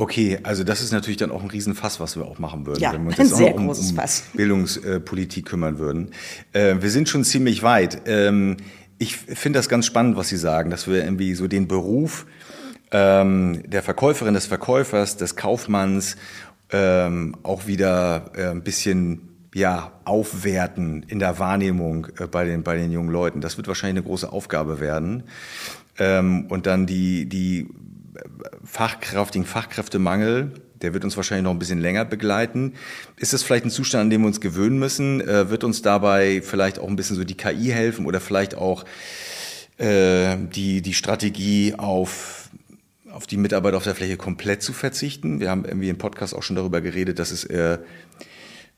Okay, 0.00 0.38
also 0.44 0.64
das 0.64 0.80
ist 0.80 0.92
natürlich 0.92 1.18
dann 1.18 1.30
auch 1.30 1.42
ein 1.42 1.50
Riesenfass, 1.50 2.00
was 2.00 2.16
wir 2.16 2.24
auch 2.24 2.38
machen 2.38 2.64
würden, 2.64 2.80
ja, 2.80 2.94
wenn 2.94 3.02
wir 3.02 3.08
uns 3.08 3.18
jetzt 3.18 3.34
auch 3.34 3.54
um, 3.54 3.68
um 3.68 3.96
Bildungspolitik 4.32 5.44
kümmern 5.44 5.78
würden. 5.78 6.12
Äh, 6.54 6.76
wir 6.80 6.88
sind 6.88 7.10
schon 7.10 7.22
ziemlich 7.22 7.62
weit. 7.62 8.00
Ähm, 8.06 8.56
ich 8.96 9.18
finde 9.18 9.58
das 9.58 9.68
ganz 9.68 9.84
spannend, 9.84 10.16
was 10.16 10.30
Sie 10.30 10.38
sagen, 10.38 10.70
dass 10.70 10.88
wir 10.88 11.04
irgendwie 11.04 11.34
so 11.34 11.48
den 11.48 11.68
Beruf 11.68 12.24
ähm, 12.92 13.62
der 13.66 13.82
Verkäuferin, 13.82 14.32
des 14.32 14.46
Verkäufers, 14.46 15.18
des 15.18 15.36
Kaufmanns 15.36 16.16
ähm, 16.70 17.36
auch 17.42 17.66
wieder 17.66 18.30
äh, 18.34 18.46
ein 18.46 18.62
bisschen 18.62 19.28
ja, 19.52 19.92
aufwerten 20.06 21.02
in 21.08 21.18
der 21.18 21.38
Wahrnehmung 21.38 22.06
äh, 22.18 22.26
bei, 22.26 22.46
den, 22.46 22.62
bei 22.62 22.78
den 22.78 22.90
jungen 22.90 23.10
Leuten. 23.10 23.42
Das 23.42 23.58
wird 23.58 23.68
wahrscheinlich 23.68 23.98
eine 24.02 24.06
große 24.06 24.32
Aufgabe 24.32 24.80
werden. 24.80 25.24
Ähm, 25.98 26.46
und 26.48 26.64
dann 26.64 26.86
die, 26.86 27.26
die 27.28 27.68
Fachkraft, 28.64 29.34
den 29.34 29.44
Fachkräftemangel, 29.44 30.52
der 30.82 30.94
wird 30.94 31.04
uns 31.04 31.16
wahrscheinlich 31.16 31.44
noch 31.44 31.50
ein 31.50 31.58
bisschen 31.58 31.80
länger 31.80 32.04
begleiten. 32.04 32.74
Ist 33.16 33.32
das 33.32 33.42
vielleicht 33.42 33.64
ein 33.64 33.70
Zustand, 33.70 34.02
an 34.02 34.10
dem 34.10 34.22
wir 34.22 34.28
uns 34.28 34.40
gewöhnen 34.40 34.78
müssen? 34.78 35.20
Äh, 35.20 35.50
wird 35.50 35.64
uns 35.64 35.82
dabei 35.82 36.42
vielleicht 36.42 36.78
auch 36.78 36.88
ein 36.88 36.96
bisschen 36.96 37.16
so 37.16 37.24
die 37.24 37.36
KI 37.36 37.66
helfen 37.66 38.06
oder 38.06 38.20
vielleicht 38.20 38.54
auch 38.54 38.84
äh, 39.78 40.36
die, 40.36 40.82
die 40.82 40.94
Strategie 40.94 41.74
auf, 41.76 42.50
auf 43.10 43.26
die 43.26 43.36
Mitarbeiter 43.36 43.76
auf 43.76 43.84
der 43.84 43.94
Fläche 43.94 44.16
komplett 44.16 44.62
zu 44.62 44.72
verzichten? 44.72 45.40
Wir 45.40 45.50
haben 45.50 45.64
irgendwie 45.64 45.88
im 45.88 45.98
Podcast 45.98 46.34
auch 46.34 46.42
schon 46.42 46.56
darüber 46.56 46.80
geredet, 46.80 47.18
dass 47.18 47.30
es 47.30 47.44
äh, 47.44 47.78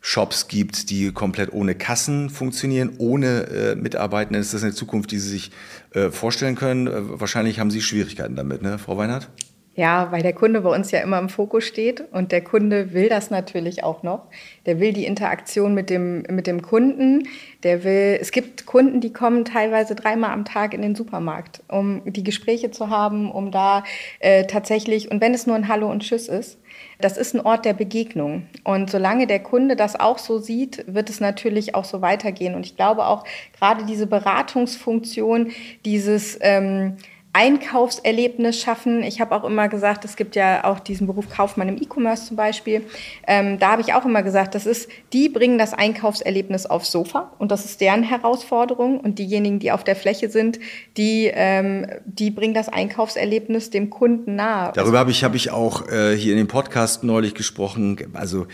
Shops 0.05 0.49
gibt, 0.49 0.91
die 0.91 1.13
komplett 1.13 1.53
ohne 1.53 1.77
Kassen 1.77 2.29
funktionieren, 2.29 2.97
ohne 2.99 3.47
äh, 3.47 3.75
Mitarbeitende. 3.77 4.41
Ist 4.41 4.53
das 4.53 4.65
eine 4.65 4.75
Zukunft, 4.75 5.13
die 5.13 5.19
Sie 5.19 5.31
sich 5.31 5.53
äh, 5.95 6.11
vorstellen 6.11 6.57
können? 6.57 6.89
Äh, 6.89 7.21
wahrscheinlich 7.21 7.61
haben 7.61 7.71
Sie 7.71 7.81
Schwierigkeiten 7.81 8.35
damit, 8.35 8.63
ne, 8.63 8.79
Frau 8.79 8.99
Weinhardt? 8.99 9.31
Ja, 9.75 10.13
weil 10.13 10.23
der 10.23 10.35
Kunde 10.35 10.61
bei 10.61 10.75
uns 10.75 10.91
ja 10.91 11.01
immer 11.01 11.19
im 11.19 11.31
Fokus 11.31 11.65
steht 11.65 12.05
und 12.13 12.31
der 12.31 12.43
Kunde 12.43 12.93
will 12.93 13.09
das 13.09 13.31
natürlich 13.31 13.83
auch 13.85 14.03
noch. 14.03 14.27
Der 14.67 14.81
will 14.81 14.93
die 14.93 15.07
Interaktion 15.07 15.73
mit 15.73 15.89
dem, 15.89 16.25
mit 16.29 16.47
dem 16.47 16.61
Kunden. 16.61 17.27
Der 17.63 17.83
will, 17.83 18.19
es 18.21 18.33
gibt 18.33 18.67
Kunden, 18.67 19.01
die 19.01 19.15
kommen 19.15 19.47
teilweise 19.47 19.95
dreimal 19.95 20.33
am 20.33 20.45
Tag 20.45 20.75
in 20.75 20.83
den 20.83 20.95
Supermarkt, 20.95 21.63
um 21.69 22.03
die 22.05 22.23
Gespräche 22.23 22.71
zu 22.71 22.91
haben, 22.91 23.31
um 23.31 23.51
da 23.51 23.83
äh, 24.21 24.47
tatsächlich, 24.47 25.11
und 25.11 25.23
wenn 25.23 25.33
es 25.33 25.47
nur 25.47 25.57
ein 25.57 25.69
Hallo 25.69 25.91
und 25.91 26.03
Tschüss 26.03 26.29
ist, 26.29 26.59
das 27.03 27.17
ist 27.17 27.35
ein 27.35 27.41
Ort 27.41 27.65
der 27.65 27.75
Begegnung. 27.75 28.47
Und 28.65 28.91
solange 28.91 29.27
der 29.27 29.41
Kunde 29.41 29.77
das 29.77 29.99
auch 29.99 30.19
so 30.19 30.39
sieht, 30.39 30.85
wird 30.87 31.11
es 31.11 31.21
natürlich 31.21 31.75
auch 31.75 31.85
so 31.85 32.01
weitergehen. 32.01 32.55
Und 32.55 32.65
ich 32.65 32.77
glaube 32.77 33.07
auch 33.07 33.25
gerade 33.59 33.85
diese 33.85 34.07
Beratungsfunktion, 34.07 35.51
dieses, 35.85 36.39
ähm, 36.41 36.97
Einkaufserlebnis 37.35 38.61
schaffen. 38.61 39.03
Ich 39.03 39.21
habe 39.21 39.35
auch 39.35 39.45
immer 39.45 39.69
gesagt, 39.69 40.05
es 40.05 40.17
gibt 40.17 40.37
ja 40.37 40.65
auch 40.65 40.81
diesen 40.81 41.07
Beruf 41.07 41.31
Kaufmann 41.31 41.69
im 41.69 41.77
E-Commerce 41.81 42.27
zum 42.27 42.37
Beispiel. 42.37 42.83
Ähm, 43.27 43.59
da 43.59 43.73
habe 43.73 43.83
ich 43.83 43.95
auch 43.95 44.05
immer 44.05 44.23
gesagt, 44.23 44.55
das 44.55 44.67
ist, 44.67 44.91
die 45.15 45.31
bringen 45.31 45.57
das 45.57 45.73
Einkaufserlebnis 45.73 46.67
aufs 46.67 46.93
Sofa 46.93 47.33
und 47.39 47.51
das 47.51 47.65
ist 47.65 47.81
deren 47.81 48.03
Herausforderung. 48.03 49.01
Und 49.01 49.19
diejenigen, 49.19 49.61
die 49.61 49.73
auf 49.73 49.83
der 49.83 49.97
Fläche 49.97 50.29
sind, 50.29 50.61
die, 50.99 51.31
ähm, 51.33 51.87
die 52.05 52.31
bringen 52.31 52.53
das 52.53 52.69
Einkaufserlebnis 52.69 53.71
dem 53.71 53.89
Kunden 53.89 54.35
nahe. 54.35 54.73
Darüber 54.75 54.99
habe 54.99 55.11
ich, 55.11 55.25
hab 55.25 55.35
ich 55.35 55.51
auch 55.51 55.89
äh, 55.89 56.15
hier 56.15 56.33
in 56.33 56.39
dem 56.39 56.49
Podcast 56.49 57.03
neulich 57.03 57.35
gesprochen. 57.35 57.97
Also 58.13 58.47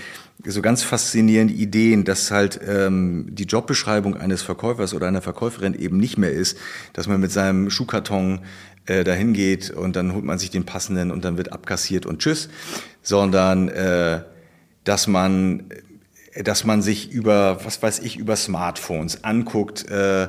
so 0.45 0.63
ganz 0.63 0.83
faszinierende 0.83 1.55
Ideen, 1.55 2.05
dass 2.05 2.31
halt 2.31 2.61
ähm, 2.67 3.27
die 3.31 3.45
Jobbeschreibung 3.45 4.17
eines 4.17 4.43
Verkäufers 4.43 4.95
oder 4.95 5.09
einer 5.09 5.23
Verkäuferin 5.23 5.75
eben 5.75 5.99
nicht 5.99 6.17
mehr 6.17 6.33
ist, 6.33 6.57
dass 6.93 7.09
man 7.09 7.21
mit 7.21 7.33
seinem 7.33 7.71
Schuhkarton 7.71 8.41
äh, 8.87 9.05
dahin 9.05 9.33
geht 9.33 9.71
und 9.71 9.97
dann 9.97 10.15
holt 10.15 10.25
man 10.25 10.39
sich 10.39 10.51
den 10.51 10.65
passenden 10.65 11.11
und 11.11 11.25
dann 11.25 11.37
wird 11.37 11.53
abkassiert 11.53 12.07
und 12.07 12.21
tschüss, 12.21 12.49
sondern 13.03 13.69
äh, 13.69 14.23
dass 14.85 15.07
man 15.07 15.65
dass 16.45 16.65
man 16.65 16.83
sich 16.83 17.11
über, 17.11 17.65
was 17.65 17.83
weiß 17.83 17.99
ich, 18.01 18.17
über 18.17 18.37
Smartphones 18.37 19.25
anguckt, 19.25 19.91
äh, 19.91 20.29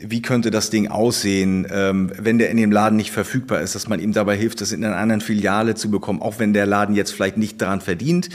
wie 0.00 0.22
könnte 0.22 0.50
das 0.50 0.70
Ding 0.70 0.88
aussehen, 0.88 1.66
ähm, 1.70 2.12
wenn 2.16 2.38
der 2.38 2.50
in 2.50 2.56
dem 2.56 2.70
Laden 2.70 2.96
nicht 2.96 3.10
verfügbar 3.10 3.60
ist, 3.60 3.74
dass 3.74 3.88
man 3.88 4.00
ihm 4.00 4.12
dabei 4.12 4.36
hilft, 4.36 4.60
das 4.60 4.72
in 4.72 4.84
einer 4.84 4.96
anderen 4.96 5.20
Filiale 5.20 5.74
zu 5.74 5.90
bekommen, 5.90 6.22
auch 6.22 6.38
wenn 6.38 6.52
der 6.52 6.66
Laden 6.66 6.94
jetzt 6.94 7.12
vielleicht 7.12 7.36
nicht 7.36 7.60
daran 7.60 7.80
verdient, 7.80 8.28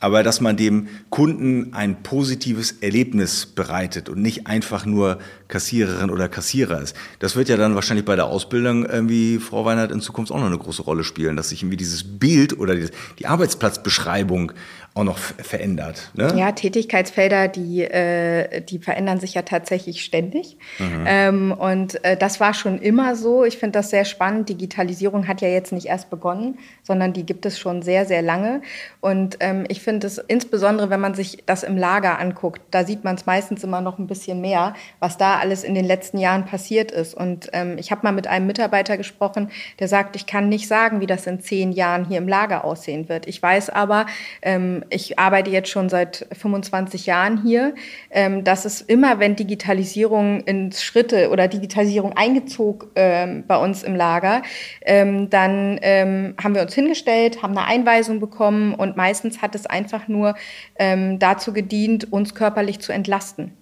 aber 0.00 0.22
dass 0.22 0.40
man 0.40 0.56
dem 0.56 0.88
Kunden 1.08 1.72
ein 1.72 2.02
positives 2.02 2.72
Erlebnis 2.80 3.46
bereitet 3.46 4.08
und 4.08 4.20
nicht 4.20 4.46
einfach 4.46 4.84
nur 4.84 5.18
Kassiererin 5.48 6.10
oder 6.10 6.28
Kassierer 6.28 6.82
ist. 6.82 6.94
Das 7.18 7.36
wird 7.36 7.48
ja 7.48 7.56
dann 7.56 7.74
wahrscheinlich 7.74 8.04
bei 8.04 8.16
der 8.16 8.26
Ausbildung 8.26 8.84
irgendwie, 8.84 9.38
Frau 9.38 9.64
Weinert, 9.64 9.92
in 9.92 10.00
Zukunft 10.00 10.32
auch 10.32 10.38
noch 10.38 10.46
eine 10.46 10.58
große 10.58 10.82
Rolle 10.82 11.04
spielen, 11.04 11.36
dass 11.36 11.48
sich 11.48 11.62
irgendwie 11.62 11.78
dieses 11.78 12.18
Bild 12.18 12.58
oder 12.58 12.74
die 12.74 13.26
Arbeitsplatzbeschreibung 13.26 14.52
auch 14.96 15.04
noch 15.04 15.18
verändert. 15.18 16.10
Ne? 16.14 16.32
Ja, 16.36 16.52
Tätigkeitsfelder, 16.52 17.48
die, 17.48 17.82
äh, 17.82 18.62
die 18.62 18.78
verändern 18.78 19.20
sich 19.20 19.34
ja 19.34 19.42
tatsächlich 19.42 20.02
ständig. 20.02 20.56
Mhm. 20.78 21.04
Ähm, 21.06 21.52
und 21.52 22.02
äh, 22.02 22.16
das 22.16 22.40
war 22.40 22.54
schon 22.54 22.80
immer 22.80 23.14
so. 23.14 23.44
Ich 23.44 23.58
finde 23.58 23.72
das 23.72 23.90
sehr 23.90 24.06
spannend. 24.06 24.48
Digitalisierung 24.48 25.28
hat 25.28 25.42
ja 25.42 25.48
jetzt 25.48 25.70
nicht 25.72 25.86
erst 25.86 26.08
begonnen, 26.08 26.58
sondern 26.82 27.12
die 27.12 27.26
gibt 27.26 27.44
es 27.44 27.58
schon 27.58 27.82
sehr, 27.82 28.06
sehr 28.06 28.22
lange. 28.22 28.62
Und 29.00 29.36
ähm, 29.40 29.66
ich 29.68 29.82
finde 29.82 30.06
es 30.06 30.16
insbesondere, 30.16 30.88
wenn 30.88 31.00
man 31.00 31.12
sich 31.14 31.44
das 31.44 31.62
im 31.62 31.76
Lager 31.76 32.18
anguckt, 32.18 32.62
da 32.70 32.84
sieht 32.84 33.04
man 33.04 33.16
es 33.16 33.26
meistens 33.26 33.62
immer 33.64 33.82
noch 33.82 33.98
ein 33.98 34.06
bisschen 34.06 34.40
mehr, 34.40 34.72
was 34.98 35.18
da 35.18 35.36
alles 35.36 35.62
in 35.62 35.74
den 35.74 35.84
letzten 35.84 36.16
Jahren 36.16 36.46
passiert 36.46 36.90
ist. 36.90 37.14
Und 37.14 37.50
ähm, 37.52 37.76
ich 37.76 37.90
habe 37.90 38.00
mal 38.02 38.12
mit 38.12 38.28
einem 38.28 38.46
Mitarbeiter 38.46 38.96
gesprochen, 38.96 39.50
der 39.78 39.88
sagt, 39.88 40.16
ich 40.16 40.26
kann 40.26 40.48
nicht 40.48 40.68
sagen, 40.68 41.02
wie 41.02 41.06
das 41.06 41.26
in 41.26 41.40
zehn 41.40 41.72
Jahren 41.72 42.06
hier 42.06 42.16
im 42.16 42.28
Lager 42.28 42.64
aussehen 42.64 43.10
wird. 43.10 43.28
Ich 43.28 43.42
weiß 43.42 43.68
aber, 43.68 44.06
ähm, 44.40 44.84
ich 44.90 45.18
arbeite 45.18 45.50
jetzt 45.50 45.68
schon 45.68 45.88
seit 45.88 46.26
25 46.32 47.06
Jahren 47.06 47.42
hier, 47.42 47.74
ähm, 48.10 48.44
dass 48.44 48.64
es 48.64 48.80
immer, 48.80 49.18
wenn 49.18 49.36
Digitalisierung 49.36 50.40
ins 50.40 50.82
Schritte 50.82 51.30
oder 51.30 51.48
Digitalisierung 51.48 52.12
eingezog 52.16 52.90
ähm, 52.94 53.44
bei 53.46 53.56
uns 53.56 53.82
im 53.82 53.94
Lager, 53.94 54.42
ähm, 54.82 55.30
dann 55.30 55.46
haben 55.76 56.54
wir 56.54 56.62
uns 56.62 56.74
hingestellt, 56.74 57.42
haben 57.42 57.56
eine 57.56 57.66
Einweisung 57.66 58.20
bekommen 58.20 58.74
und 58.74 58.96
meistens 58.96 59.42
hat 59.42 59.54
es 59.54 59.66
einfach 59.66 60.08
nur 60.08 60.34
dazu 60.78 61.52
gedient, 61.52 62.12
uns 62.12 62.34
körperlich 62.34 62.80
zu 62.80 62.92
entlasten. 62.92 63.52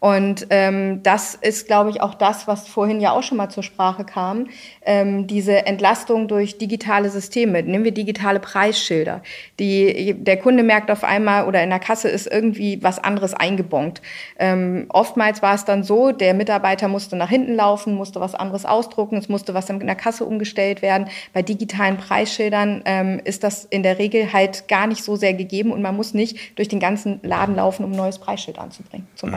Und 0.00 0.46
ähm, 0.48 1.02
das 1.02 1.34
ist, 1.34 1.66
glaube 1.66 1.90
ich, 1.90 2.00
auch 2.00 2.14
das, 2.14 2.48
was 2.48 2.66
vorhin 2.66 3.00
ja 3.00 3.12
auch 3.12 3.22
schon 3.22 3.36
mal 3.36 3.50
zur 3.50 3.62
Sprache 3.62 4.04
kam, 4.04 4.46
ähm, 4.82 5.26
diese 5.26 5.66
Entlastung 5.66 6.26
durch 6.26 6.56
digitale 6.56 7.10
Systeme. 7.10 7.62
Nehmen 7.62 7.84
wir 7.84 7.92
digitale 7.92 8.40
Preisschilder. 8.40 9.22
Die, 9.58 10.14
der 10.14 10.38
Kunde 10.38 10.62
merkt 10.62 10.90
auf 10.90 11.04
einmal 11.04 11.46
oder 11.46 11.62
in 11.62 11.68
der 11.68 11.78
Kasse 11.78 12.08
ist 12.08 12.26
irgendwie 12.26 12.82
was 12.82 12.98
anderes 12.98 13.34
eingebongt. 13.34 14.00
Ähm, 14.38 14.86
oftmals 14.88 15.42
war 15.42 15.54
es 15.54 15.66
dann 15.66 15.84
so, 15.84 16.12
der 16.12 16.32
Mitarbeiter 16.32 16.88
musste 16.88 17.16
nach 17.16 17.28
hinten 17.28 17.54
laufen, 17.54 17.94
musste 17.94 18.20
was 18.20 18.34
anderes 18.34 18.64
ausdrucken, 18.64 19.18
es 19.18 19.28
musste 19.28 19.52
was 19.52 19.68
in 19.68 19.80
der 19.80 19.94
Kasse 19.96 20.24
umgestellt 20.24 20.80
werden. 20.80 21.08
Bei 21.34 21.42
digitalen 21.42 21.98
Preisschildern 21.98 22.82
ähm, 22.86 23.20
ist 23.24 23.44
das 23.44 23.66
in 23.66 23.82
der 23.82 23.98
Regel 23.98 24.32
halt 24.32 24.66
gar 24.66 24.86
nicht 24.86 25.04
so 25.04 25.16
sehr 25.16 25.34
gegeben 25.34 25.72
und 25.72 25.82
man 25.82 25.94
muss 25.94 26.14
nicht 26.14 26.56
durch 26.56 26.68
den 26.68 26.80
ganzen 26.80 27.20
Laden 27.22 27.54
laufen, 27.54 27.84
um 27.84 27.92
ein 27.92 27.96
neues 27.96 28.18
Preisschild 28.18 28.58
anzubringen, 28.58 29.06
zum 29.14 29.28
mhm. 29.28 29.34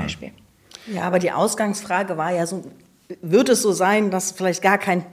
Ja, 0.88 1.04
aber 1.04 1.20
die 1.20 1.32
Ausgangsfrage 1.32 2.18
war 2.18 2.32
ja 2.32 2.46
so, 2.46 2.64
wird 3.22 3.50
es 3.50 3.62
so 3.62 3.72
sein, 3.72 4.12
dass 4.12 4.32
vielleicht 4.32 4.62
gar 4.62 4.78
kein 4.78 5.06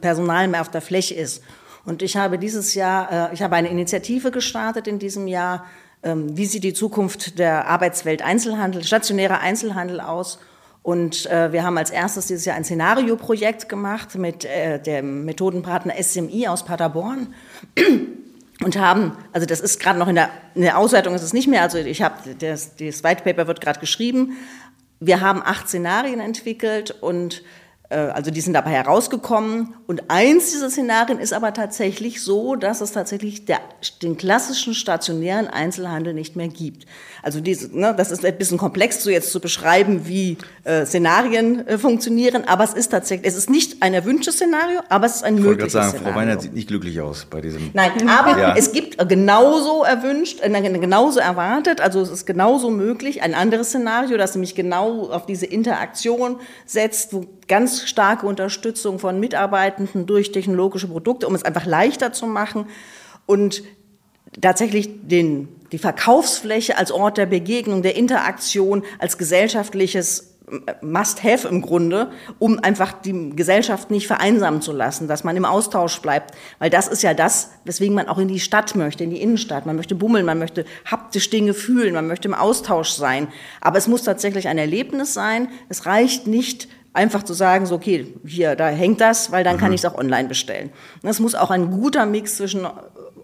Personal 0.00 0.48
mehr 0.48 0.60
auf 0.60 0.70
der 0.70 0.82
Fläche 0.82 1.14
ist? 1.14 1.42
Und 1.84 2.02
ich 2.02 2.16
habe 2.16 2.38
dieses 2.38 2.74
Jahr, 2.74 3.30
äh, 3.30 3.34
ich 3.34 3.42
habe 3.42 3.56
eine 3.56 3.68
Initiative 3.68 4.30
gestartet 4.30 4.88
in 4.88 4.98
diesem 4.98 5.26
Jahr, 5.26 5.64
ähm, 6.02 6.36
wie 6.36 6.46
sieht 6.46 6.64
die 6.64 6.74
Zukunft 6.74 7.38
der 7.38 7.68
Arbeitswelt 7.68 8.22
Einzelhandel, 8.22 8.84
stationärer 8.84 9.40
Einzelhandel 9.40 10.00
aus? 10.00 10.38
Und 10.82 11.26
äh, 11.26 11.52
wir 11.52 11.64
haben 11.64 11.78
als 11.78 11.90
erstes 11.90 12.28
dieses 12.28 12.44
Jahr 12.44 12.56
ein 12.56 12.64
Szenario-Projekt 12.64 13.68
gemacht 13.68 14.14
mit 14.14 14.44
äh, 14.44 14.80
dem 14.80 15.24
Methodenpartner 15.24 15.94
SMI 16.00 16.46
aus 16.46 16.64
Paderborn 16.64 17.34
und 18.64 18.78
haben, 18.78 19.12
also 19.32 19.46
das 19.46 19.60
ist 19.60 19.80
gerade 19.80 19.98
noch 19.98 20.06
in 20.06 20.14
der, 20.14 20.30
in 20.54 20.62
der 20.62 20.78
Auswertung, 20.78 21.14
ist 21.14 21.22
es 21.22 21.32
nicht 21.32 21.48
mehr, 21.48 21.62
also 21.62 21.78
ich 21.78 22.02
habe, 22.02 22.14
das, 22.38 22.76
das 22.76 23.02
White 23.02 23.24
Paper 23.24 23.48
wird 23.48 23.60
gerade 23.60 23.80
geschrieben, 23.80 24.36
wir 25.00 25.20
haben 25.20 25.42
acht 25.42 25.68
Szenarien 25.68 26.20
entwickelt 26.20 26.90
und 26.90 27.42
also 27.94 28.30
die 28.30 28.40
sind 28.40 28.54
dabei 28.54 28.70
herausgekommen. 28.70 29.74
Und 29.86 30.10
eins 30.10 30.50
dieser 30.50 30.70
Szenarien 30.70 31.18
ist 31.18 31.32
aber 31.32 31.52
tatsächlich 31.52 32.22
so, 32.22 32.56
dass 32.56 32.80
es 32.80 32.92
tatsächlich 32.92 33.44
der, 33.44 33.60
den 34.02 34.16
klassischen 34.16 34.74
stationären 34.74 35.48
Einzelhandel 35.48 36.12
nicht 36.12 36.36
mehr 36.36 36.48
gibt. 36.48 36.86
Also 37.22 37.40
diese, 37.40 37.76
ne, 37.76 37.94
das 37.96 38.10
ist 38.10 38.24
ein 38.24 38.38
bisschen 38.38 38.58
komplex 38.58 39.02
so 39.02 39.10
jetzt 39.10 39.32
zu 39.32 39.40
beschreiben, 39.40 40.06
wie 40.06 40.38
äh, 40.64 40.86
Szenarien 40.86 41.66
äh, 41.66 41.78
funktionieren, 41.78 42.44
aber 42.44 42.64
es 42.64 42.72
ist 42.74 42.88
tatsächlich, 42.88 43.26
es 43.26 43.36
ist 43.36 43.50
nicht 43.50 43.82
ein 43.82 43.94
erwünschtes 43.94 44.36
Szenario, 44.36 44.80
aber 44.88 45.06
es 45.06 45.16
ist 45.16 45.24
ein 45.24 45.36
ich 45.36 45.42
mögliches 45.42 45.72
sagen, 45.72 45.88
Szenario. 45.90 46.12
Frau 46.12 46.20
Weinert 46.20 46.42
sieht 46.42 46.54
nicht 46.54 46.68
glücklich 46.68 47.00
aus 47.00 47.26
bei 47.28 47.40
diesem. 47.40 47.70
Nein, 47.72 48.08
aber 48.08 48.38
ja. 48.38 48.54
es 48.56 48.72
gibt 48.72 48.96
genauso 49.08 49.82
erwünscht, 49.82 50.40
äh, 50.40 50.50
genauso 50.78 51.20
erwartet, 51.20 51.80
also 51.80 52.00
es 52.00 52.10
ist 52.10 52.26
genauso 52.26 52.70
möglich, 52.70 53.22
ein 53.22 53.34
anderes 53.34 53.68
Szenario, 53.68 54.16
das 54.16 54.34
nämlich 54.34 54.54
genau 54.54 55.10
auf 55.10 55.26
diese 55.26 55.46
Interaktion 55.46 56.36
setzt, 56.64 57.12
wo 57.12 57.26
ganz 57.48 57.86
starke 57.86 58.26
Unterstützung 58.26 58.98
von 58.98 59.20
Mitarbeitenden 59.20 60.06
durch 60.06 60.32
technologische 60.32 60.88
Produkte, 60.88 61.28
um 61.28 61.34
es 61.34 61.44
einfach 61.44 61.66
leichter 61.66 62.12
zu 62.12 62.26
machen 62.26 62.66
und 63.26 63.62
tatsächlich 64.40 65.06
den, 65.08 65.48
die 65.72 65.78
Verkaufsfläche 65.78 66.76
als 66.76 66.90
Ort 66.90 67.18
der 67.18 67.26
Begegnung, 67.26 67.82
der 67.82 67.96
Interaktion, 67.96 68.82
als 68.98 69.18
gesellschaftliches 69.18 70.36
Must-have 70.80 71.48
im 71.48 71.60
Grunde, 71.60 72.10
um 72.38 72.60
einfach 72.60 72.92
die 72.92 73.30
Gesellschaft 73.34 73.90
nicht 73.90 74.06
vereinsamen 74.06 74.62
zu 74.62 74.70
lassen, 74.70 75.08
dass 75.08 75.24
man 75.24 75.36
im 75.36 75.44
Austausch 75.44 76.00
bleibt. 76.00 76.36
Weil 76.60 76.70
das 76.70 76.86
ist 76.86 77.02
ja 77.02 77.14
das, 77.14 77.50
weswegen 77.64 77.96
man 77.96 78.08
auch 78.08 78.18
in 78.18 78.28
die 78.28 78.38
Stadt 78.38 78.76
möchte, 78.76 79.02
in 79.02 79.10
die 79.10 79.20
Innenstadt. 79.20 79.66
Man 79.66 79.74
möchte 79.74 79.96
bummeln, 79.96 80.24
man 80.24 80.38
möchte 80.38 80.64
haptisch 80.84 81.30
Dinge 81.30 81.52
fühlen, 81.52 81.94
man 81.94 82.06
möchte 82.06 82.28
im 82.28 82.34
Austausch 82.34 82.90
sein. 82.90 83.26
Aber 83.60 83.78
es 83.78 83.88
muss 83.88 84.04
tatsächlich 84.04 84.46
ein 84.46 84.58
Erlebnis 84.58 85.14
sein. 85.14 85.48
Es 85.68 85.84
reicht 85.84 86.28
nicht, 86.28 86.68
einfach 86.96 87.22
zu 87.22 87.34
sagen, 87.34 87.66
so 87.66 87.76
okay, 87.76 88.14
hier, 88.24 88.56
da 88.56 88.68
hängt 88.68 89.00
das, 89.00 89.30
weil 89.30 89.44
dann 89.44 89.56
mhm. 89.56 89.60
kann 89.60 89.72
ich 89.72 89.82
es 89.82 89.84
auch 89.84 89.96
online 89.96 90.28
bestellen. 90.28 90.70
Das 91.02 91.20
muss 91.20 91.34
auch 91.34 91.50
ein 91.50 91.70
guter 91.70 92.06
Mix 92.06 92.36
zwischen 92.36 92.66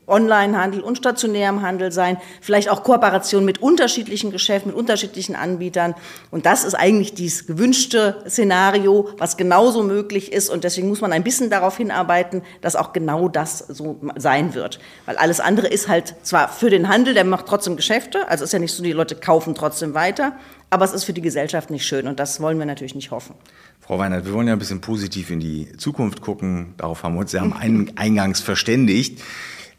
Onlinehandel 0.07 0.81
und 0.81 0.99
stationärem 0.99 1.63
Handel 1.63 1.93
sein, 1.93 2.19
vielleicht 2.41 2.69
auch 2.69 2.83
Kooperation 2.83 3.45
mit 3.45 3.63
unterschiedlichen 3.63 4.31
Geschäften, 4.31 4.71
mit 4.71 4.79
unterschiedlichen 4.79 5.37
Anbietern. 5.37 5.95
Und 6.31 6.45
das 6.45 6.65
ist 6.65 6.75
eigentlich 6.75 7.15
dieses 7.15 7.47
gewünschte 7.47 8.23
Szenario, 8.29 9.09
was 9.19 9.37
genauso 9.37 9.83
möglich 9.83 10.33
ist. 10.33 10.51
Und 10.51 10.65
deswegen 10.65 10.89
muss 10.89 11.01
man 11.01 11.13
ein 11.13 11.23
bisschen 11.23 11.51
darauf 11.51 11.77
hinarbeiten, 11.77 12.43
dass 12.61 12.77
auch 12.77 12.93
genau 12.93 13.29
das 13.29 13.59
so 13.59 14.01
sein 14.17 14.55
wird. 14.55 14.81
Weil 15.07 15.17
alles 15.17 15.41
andere 15.41 15.69
ist 15.69 15.89
halt 15.89 16.15
zwar 16.23 16.49
für 16.49 16.69
den 16.69 16.89
Handel, 16.89 17.15
der 17.15 17.25
macht 17.25 17.47
trotzdem 17.47 17.77
Geschäfte, 17.77 18.29
also 18.29 18.45
ist 18.45 18.53
ja 18.53 18.59
nicht 18.59 18.75
so, 18.75 18.83
die 18.83 18.93
Leute 18.93 19.15
kaufen 19.15 19.55
trotzdem 19.55 19.95
weiter, 19.95 20.33
aber 20.73 20.87
es 20.87 20.93
ist 20.93 21.05
für 21.05 21.13
die 21.13 21.21
Gesellschaft 21.21 21.69
nicht 21.71 21.87
schön 21.87 22.09
und 22.09 22.19
das 22.19 22.41
wollen 22.41 22.59
wir 22.59 22.65
natürlich 22.65 22.95
nicht 22.95 23.11
hoffen. 23.11 23.35
Frau 23.79 23.99
Weinert, 23.99 24.25
wir 24.25 24.33
wollen 24.33 24.47
ja 24.47 24.55
ein 24.55 24.59
bisschen 24.59 24.81
positiv 24.81 25.31
in 25.31 25.39
die 25.39 25.77
Zukunft 25.77 26.23
gucken. 26.23 26.73
Darauf 26.79 27.03
haben 27.03 27.15
wir 27.15 27.21
uns 27.21 27.33
ja 27.33 27.43
am 27.43 27.53
Eingangs 27.97 28.41
verständigt. 28.41 29.23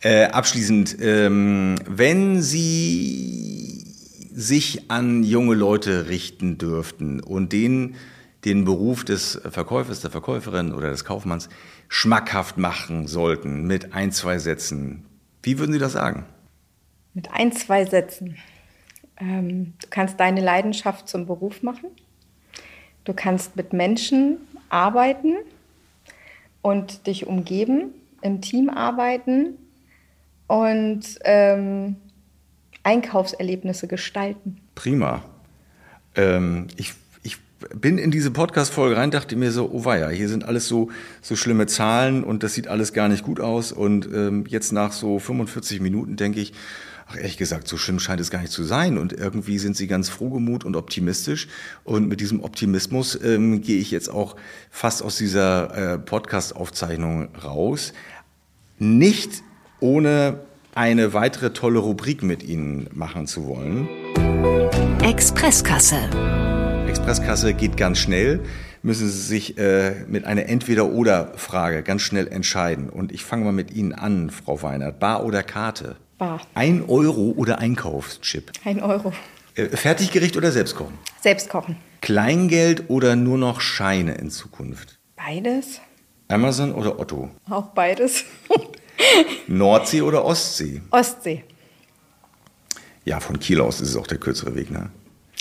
Äh, 0.02 0.26
abschließend, 0.26 0.98
ähm, 1.02 1.78
wenn 1.90 2.44
Sie 2.44 3.88
sich 4.36 4.92
an 4.92 5.24
junge 5.24 5.56
Leute 5.56 6.10
richten 6.10 6.60
dürften 6.60 7.22
und 7.22 7.54
denen 7.54 7.96
den 8.46 8.64
Beruf 8.64 9.04
des 9.04 9.42
Verkäufers, 9.50 10.02
der 10.02 10.12
Verkäuferin 10.12 10.74
oder 10.74 10.92
des 10.92 11.06
Kaufmanns 11.06 11.50
schmackhaft 11.88 12.58
machen 12.58 13.08
sollten 13.08 13.66
mit 13.66 13.94
ein, 13.94 14.12
zwei 14.12 14.38
Sätzen, 14.38 15.06
wie 15.42 15.58
würden 15.58 15.74
Sie 15.74 15.80
das 15.80 15.94
sagen? 15.94 16.26
Mit 17.16 17.32
ein, 17.32 17.52
zwei 17.52 17.86
Sätzen. 17.86 18.38
Ähm, 19.18 19.74
du 19.82 19.88
kannst 19.90 20.20
deine 20.20 20.42
Leidenschaft 20.42 21.08
zum 21.08 21.26
Beruf 21.26 21.64
machen. 21.64 21.90
Du 23.04 23.14
kannst 23.14 23.56
mit 23.56 23.74
Menschen 23.74 24.38
arbeiten 24.70 25.36
und 26.62 27.08
dich 27.08 27.28
umgeben, 27.28 27.94
im 28.22 28.42
Team 28.42 28.70
arbeiten 28.70 29.58
und 30.48 31.02
ähm, 31.24 31.98
Einkaufserlebnisse 32.84 33.88
gestalten. 33.88 34.62
Prima. 34.76 35.24
Ähm, 36.16 36.68
ich, 36.78 36.94
bin 37.80 37.98
in 37.98 38.12
diese 38.12 38.32
Podcast-Folge 38.32 38.98
rein, 38.98 39.12
dachte 39.12 39.36
mir 39.36 39.52
so, 39.52 39.70
oh 39.72 39.86
weia, 39.86 40.10
hier 40.10 40.28
sind 40.30 40.46
alles 40.46 40.68
so, 40.68 40.90
so 41.22 41.36
schlimme 41.36 41.68
Zahlen 41.68 42.24
und 42.24 42.44
das 42.44 42.54
sieht 42.54 42.68
alles 42.68 42.94
gar 42.94 43.10
nicht 43.10 43.24
gut 43.24 43.40
aus. 43.40 43.72
Und 43.72 44.08
ähm, 44.14 44.46
jetzt 44.48 44.72
nach 44.72 44.92
so 44.92 45.20
45 45.20 45.80
Minuten 45.82 46.16
denke 46.16 46.40
ich, 46.40 46.54
ach 47.08 47.18
ehrlich 47.18 47.38
gesagt, 47.38 47.68
so 47.68 47.78
schlimm 47.78 48.00
scheint 48.00 48.22
es 48.22 48.32
gar 48.32 48.42
nicht 48.42 48.52
zu 48.52 48.64
sein. 48.64 48.98
Und 48.98 49.14
irgendwie 49.14 49.60
sind 49.60 49.76
sie 49.76 49.88
ganz 49.88 50.10
frohgemut 50.10 50.64
und 50.66 50.76
optimistisch. 50.76 51.48
Und 51.84 52.08
mit 52.08 52.20
diesem 52.22 52.44
Optimismus 52.44 53.20
ähm, 53.24 53.62
gehe 53.62 53.80
ich 53.80 53.92
jetzt 53.92 54.10
auch 54.10 54.36
fast 54.70 55.04
aus 55.04 55.18
dieser 55.18 55.94
äh, 55.94 56.00
Podcast-Aufzeichnung 56.00 57.30
raus. 57.44 57.94
Nicht 58.80 59.44
ohne 59.80 60.40
eine 60.76 61.14
weitere 61.14 61.54
tolle 61.54 61.80
Rubrik 61.80 62.24
mit 62.24 62.44
Ihnen 62.44 62.88
machen 62.94 63.28
zu 63.28 63.46
wollen. 63.46 63.88
Expresskasse. 65.04 65.98
Expresskasse 66.88 67.54
geht 67.54 67.78
ganz 67.78 68.00
schnell. 68.00 68.42
Müssen 68.82 69.08
Sie 69.08 69.22
sich 69.22 69.58
äh, 69.58 70.04
mit 70.08 70.26
einer 70.26 70.48
Entweder-Oder-Frage 70.48 71.84
ganz 71.84 72.02
schnell 72.02 72.28
entscheiden. 72.28 72.90
Und 72.90 73.12
ich 73.12 73.24
fange 73.24 73.46
mal 73.46 73.54
mit 73.54 73.72
Ihnen 73.72 73.94
an, 73.94 74.30
Frau 74.30 74.62
Weinert. 74.62 75.00
Bar 75.00 75.26
oder 75.26 75.44
Karte? 75.44 75.96
Bar. 76.24 76.40
Ein 76.54 76.86
Euro 76.88 77.34
oder 77.36 77.60
Einkaufschip? 77.60 78.54
Ein 78.64 78.82
Euro. 78.82 79.12
Äh, 79.56 79.68
Fertiggericht 79.76 80.38
oder 80.38 80.54
Selbstkochen? 80.54 80.98
Selbstkochen. 81.20 81.76
Kleingeld 82.00 82.90
oder 82.90 83.18
nur 83.18 83.38
noch 83.38 83.60
Scheine 83.60 84.14
in 84.16 84.30
Zukunft? 84.30 85.00
Beides. 85.18 85.82
Amazon 86.30 86.74
oder 86.76 86.98
Otto? 86.98 87.30
Auch 87.50 87.68
beides. 87.72 88.24
Nordsee 89.48 90.02
oder 90.02 90.24
Ostsee? 90.24 90.82
Ostsee. 90.92 91.44
Ja, 93.04 93.20
von 93.20 93.38
Kiel 93.38 93.60
aus 93.60 93.82
ist 93.82 93.90
es 93.90 93.98
auch 93.98 94.08
der 94.08 94.18
kürzere 94.18 94.56
Weg, 94.56 94.72
ne? 94.72 94.92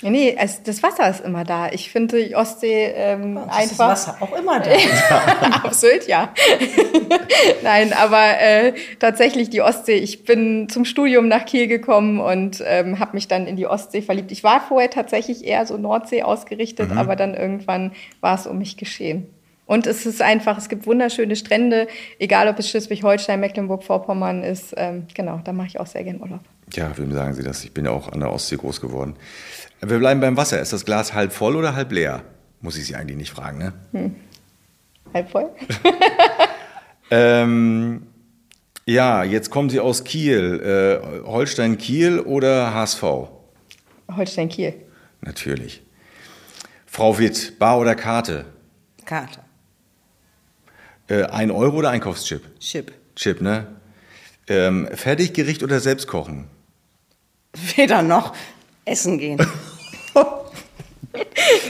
Nee, 0.03 0.35
es, 0.37 0.63
das 0.63 0.83
Wasser 0.83 1.09
ist 1.09 1.21
immer 1.21 1.43
da. 1.43 1.69
Ich 1.71 1.91
finde 1.91 2.23
die 2.23 2.35
Ostsee 2.35 2.93
ähm, 2.95 3.35
Das 3.35 3.55
einfach. 3.55 3.71
ist 3.71 4.07
Wasser 4.07 4.17
auch 4.19 4.37
immer 4.37 4.59
da. 4.59 5.71
Sylt, 5.71 6.07
ja. 6.07 6.33
Nein, 7.63 7.93
aber 7.93 8.39
äh, 8.39 8.73
tatsächlich 8.99 9.49
die 9.49 9.61
Ostsee. 9.61 9.95
Ich 9.95 10.25
bin 10.25 10.69
zum 10.69 10.85
Studium 10.85 11.27
nach 11.27 11.45
Kiel 11.45 11.67
gekommen 11.67 12.19
und 12.19 12.63
ähm, 12.65 12.99
habe 12.99 13.13
mich 13.13 13.27
dann 13.27 13.47
in 13.47 13.55
die 13.55 13.67
Ostsee 13.67 14.01
verliebt. 14.01 14.31
Ich 14.31 14.43
war 14.43 14.61
vorher 14.61 14.89
tatsächlich 14.89 15.45
eher 15.45 15.65
so 15.65 15.77
Nordsee 15.77 16.23
ausgerichtet, 16.23 16.91
aber 16.95 17.15
dann 17.15 17.33
irgendwann 17.33 17.91
war 18.21 18.35
es 18.35 18.47
um 18.47 18.57
mich 18.57 18.77
geschehen. 18.77 19.27
Und 19.65 19.87
es 19.87 20.05
ist 20.05 20.21
einfach, 20.21 20.57
es 20.57 20.67
gibt 20.67 20.85
wunderschöne 20.85 21.35
Strände, 21.35 21.87
egal 22.19 22.49
ob 22.49 22.59
es 22.59 22.69
Schleswig-Holstein, 22.69 23.39
Mecklenburg-Vorpommern 23.39 24.43
ist. 24.43 24.73
Ähm, 24.75 25.07
genau, 25.13 25.39
da 25.43 25.53
mache 25.53 25.67
ich 25.67 25.79
auch 25.79 25.87
sehr 25.87 26.03
gern 26.03 26.21
Urlaub. 26.21 26.41
Ja, 26.73 26.95
wem 26.97 27.11
sagen 27.13 27.33
Sie 27.33 27.43
das? 27.43 27.63
Ich 27.63 27.73
bin 27.73 27.85
ja 27.85 27.91
auch 27.91 28.11
an 28.11 28.19
der 28.19 28.31
Ostsee 28.31 28.57
groß 28.57 28.81
geworden. 28.81 29.15
Wir 29.85 29.99
bleiben 29.99 30.21
beim 30.21 30.37
Wasser. 30.37 30.61
Ist 30.61 30.73
das 30.73 30.85
Glas 30.85 31.13
halb 31.13 31.33
voll 31.33 31.55
oder 31.55 31.75
halb 31.75 31.91
leer? 31.91 32.23
Muss 32.61 32.77
ich 32.77 32.85
Sie 32.85 32.95
eigentlich 32.95 33.17
nicht 33.17 33.31
fragen, 33.31 33.57
ne? 33.91 34.11
Halb 35.13 35.29
voll? 35.29 35.49
Ähm, 37.11 38.07
ja, 38.85 39.23
jetzt 39.23 39.51
kommen 39.51 39.69
Sie 39.69 39.79
aus 39.79 40.03
Kiel. 40.03 40.59
Äh, 41.23 41.27
Holstein-Kiel 41.27 42.19
oder 42.19 42.73
HSV? 42.73 43.03
Holstein-Kiel. 44.11 44.73
Natürlich. 45.21 45.83
Frau 46.87 47.19
Witt, 47.19 47.59
Bar 47.59 47.77
oder 47.77 47.93
Karte? 47.93 48.45
Karte. 49.05 49.41
Äh, 51.07 51.25
ein 51.25 51.51
Euro 51.51 51.77
oder 51.77 51.91
Einkaufschip? 51.91 52.59
Chip. 52.59 52.91
Chip, 53.15 53.41
ne? 53.41 53.67
Ähm, 54.47 54.89
Fertiggericht 54.91 55.61
oder 55.61 55.79
selbst 55.79 56.07
kochen? 56.07 56.47
Weder 57.75 58.01
noch 58.01 58.33
essen 58.85 59.19
gehen. 59.19 59.45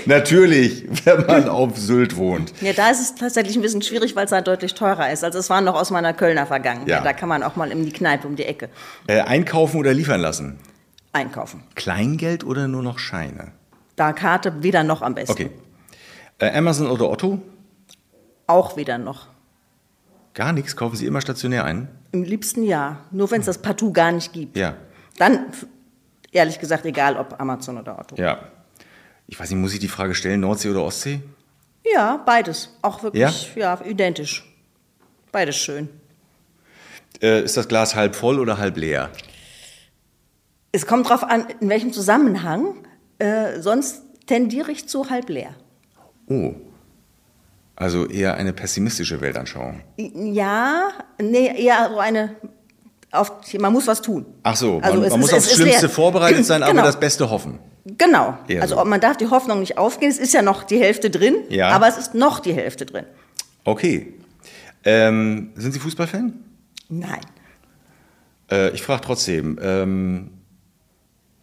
Natürlich, 0.07 0.85
wenn 1.05 1.25
man 1.25 1.49
auf 1.49 1.77
Sylt 1.77 2.15
wohnt. 2.17 2.53
Ja, 2.61 2.73
da 2.73 2.89
ist 2.89 2.99
es 3.01 3.15
tatsächlich 3.15 3.55
ein 3.55 3.61
bisschen 3.61 3.81
schwierig, 3.81 4.15
weil 4.15 4.25
es 4.25 4.31
da 4.31 4.41
deutlich 4.41 4.73
teurer 4.73 5.11
ist. 5.11 5.23
Also 5.23 5.39
es 5.39 5.49
war 5.49 5.61
noch 5.61 5.75
aus 5.75 5.91
meiner 5.91 6.13
Kölner 6.13 6.45
Vergangenheit. 6.45 6.87
Ja. 6.89 7.01
Da 7.01 7.13
kann 7.13 7.29
man 7.29 7.43
auch 7.43 7.55
mal 7.55 7.71
in 7.71 7.85
die 7.85 7.91
Kneipe 7.91 8.27
um 8.27 8.35
die 8.35 8.45
Ecke 8.45 8.69
Äh, 9.07 9.21
einkaufen 9.21 9.77
oder 9.79 9.93
liefern 9.93 10.21
lassen? 10.21 10.59
einkaufen. 11.15 11.63
Kleingeld 11.75 12.43
oder 12.43 12.67
nur 12.67 12.81
noch 12.81 12.97
Scheine? 12.97 13.51
Da 13.95 14.13
Karte 14.13 14.63
weder 14.63 14.83
noch 14.83 15.01
am 15.03 15.13
besten. 15.13 15.31
Okay. 15.33 15.49
Äh, 16.39 16.57
Amazon 16.57 16.87
oder 16.89 17.07
Otto? 17.09 17.39
Auch 18.47 18.75
weder 18.77 18.97
noch. 18.97 19.27
Gar 20.33 20.53
nichts, 20.53 20.75
kaufen 20.75 20.95
Sie 20.95 21.05
immer 21.05 21.21
stationär 21.21 21.63
ein? 21.65 21.87
Im 22.11 22.23
liebsten 22.23 22.63
ja. 22.63 22.97
Nur 23.11 23.29
wenn 23.29 23.41
es 23.41 23.45
das 23.45 23.59
partout 23.59 23.91
gar 23.93 24.11
nicht 24.11 24.33
gibt. 24.33 24.57
Ja. 24.57 24.73
Dann, 25.19 25.45
ehrlich 26.31 26.59
gesagt, 26.59 26.85
egal 26.85 27.15
ob 27.17 27.39
Amazon 27.39 27.77
oder 27.77 27.99
Otto. 27.99 28.15
Ja. 28.15 28.39
Ich 29.27 29.39
weiß 29.39 29.49
nicht, 29.49 29.59
muss 29.59 29.73
ich 29.73 29.79
die 29.79 29.87
Frage 29.87 30.15
stellen, 30.15 30.41
Nordsee 30.41 30.69
oder 30.69 30.83
Ostsee? 30.83 31.21
Ja, 31.93 32.21
beides. 32.25 32.69
Auch 32.81 33.03
wirklich, 33.03 33.55
ja, 33.55 33.79
identisch. 33.83 34.43
Beides 35.31 35.55
schön. 35.57 35.89
Äh, 37.21 37.43
ist 37.43 37.57
das 37.57 37.67
Glas 37.67 37.95
halb 37.95 38.15
voll 38.15 38.39
oder 38.39 38.57
halb 38.57 38.77
leer? 38.77 39.09
Es 40.71 40.85
kommt 40.87 41.09
drauf 41.09 41.23
an, 41.23 41.47
in 41.59 41.69
welchem 41.69 41.93
Zusammenhang. 41.93 42.75
Äh, 43.19 43.59
sonst 43.61 44.01
tendiere 44.25 44.71
ich 44.71 44.87
zu 44.87 45.09
halb 45.09 45.29
leer. 45.29 45.55
Oh. 46.27 46.53
Also 47.75 48.05
eher 48.07 48.35
eine 48.35 48.53
pessimistische 48.53 49.19
Weltanschauung. 49.21 49.81
Ja, 49.97 50.89
nee, 51.21 51.47
eher 51.65 51.89
so 51.91 51.99
eine. 51.99 52.35
Auf, 53.11 53.31
man 53.59 53.71
muss 53.73 53.85
was 53.87 54.01
tun. 54.01 54.25
Ach 54.43 54.55
so, 54.55 54.75
man, 54.75 54.83
Also 54.83 54.97
man 54.97 55.07
ist- 55.07 55.17
muss 55.17 55.27
es 55.31 55.33
aufs 55.37 55.47
ist 55.47 55.55
Schlimmste 55.55 55.81
leer. 55.87 55.89
vorbereitet 55.89 56.45
sein, 56.45 56.63
aber 56.63 56.71
Genau. 56.71 56.83
das 56.85 56.99
Beste 56.99 57.29
hoffen. 57.29 57.59
Genau. 57.85 58.37
Eher 58.47 58.61
also 58.61 58.75
so. 58.77 58.85
man 58.85 59.01
darf 59.01 59.17
die 59.17 59.27
Hoffnung 59.27 59.59
nicht 59.59 59.77
aufgehen. 59.77 60.09
Es 60.09 60.17
ist 60.19 60.33
ja 60.33 60.41
noch 60.41 60.63
die 60.63 60.79
Hälfte 60.79 61.09
drin, 61.09 61.35
Ja. 61.49 61.69
aber 61.69 61.87
es 61.87 61.97
ist 61.97 62.13
noch 62.15 62.39
die 62.39 62.53
Hälfte 62.53 62.85
drin. 62.85 63.05
Okay. 63.65 64.13
Ähm, 64.85 65.51
sind 65.55 65.71
Sie 65.73 65.79
Fußballfan? 65.79 66.33
Nein. 66.89 67.21
Äh, 68.51 68.69
ich 68.71 68.81
frage 68.83 69.01
trotzdem, 69.01 69.57
ähm, 69.61 70.31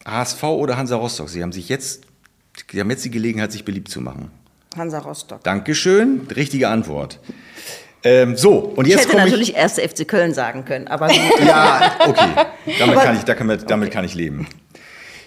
HSV 0.06 0.42
oder 0.44 0.76
Hansa 0.76 0.96
Rostock? 0.96 1.28
Sie 1.28 1.42
haben 1.42 1.52
sich 1.52 1.68
jetzt, 1.68 2.04
Sie 2.70 2.80
haben 2.80 2.90
jetzt 2.90 3.04
die 3.04 3.10
Gelegenheit, 3.10 3.52
sich 3.52 3.64
beliebt 3.64 3.88
zu 3.88 4.00
machen. 4.00 4.30
Hansa 4.76 4.98
Rostock. 4.98 5.42
Dankeschön, 5.44 6.26
richtige 6.34 6.68
Antwort. 6.68 7.18
Ähm, 8.02 8.36
so, 8.36 8.58
und 8.58 8.86
Ich 8.86 8.92
jetzt 8.92 9.00
hätte 9.02 9.10
komme 9.10 9.24
ich... 9.26 9.30
natürlich 9.32 9.56
erste 9.56 9.86
FC 9.86 10.06
Köln 10.08 10.32
sagen 10.32 10.64
können, 10.64 10.88
aber. 10.88 11.10
Ja, 11.44 11.92
okay. 12.06 12.28
Damit 12.78 12.96
Aber- 12.96 13.04
kann 13.04 13.16
ich, 13.16 13.24
da 13.24 13.34
kann, 13.34 13.46
man- 13.46 13.62
damit 13.66 13.90
kann 13.90 14.04
ich 14.04 14.14
leben. 14.14 14.46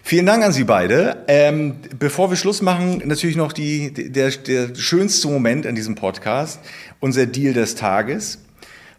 Vielen 0.06 0.26
Dank 0.26 0.44
an 0.44 0.52
Sie 0.52 0.66
beide. 0.66 1.24
Ähm, 1.30 1.78
bevor 1.98 2.30
wir 2.30 2.36
Schluss 2.36 2.62
machen, 2.62 3.02
natürlich 3.06 3.38
noch 3.38 3.54
die, 3.54 3.94
der, 3.94 4.32
der 4.32 4.76
schönste 4.76 5.30
Moment 5.30 5.66
an 5.66 5.76
diesem 5.76 5.96
Podcast, 5.96 6.60
unser 7.00 7.26
Deal 7.26 7.54
des 7.54 7.76
Tages. 7.76 8.40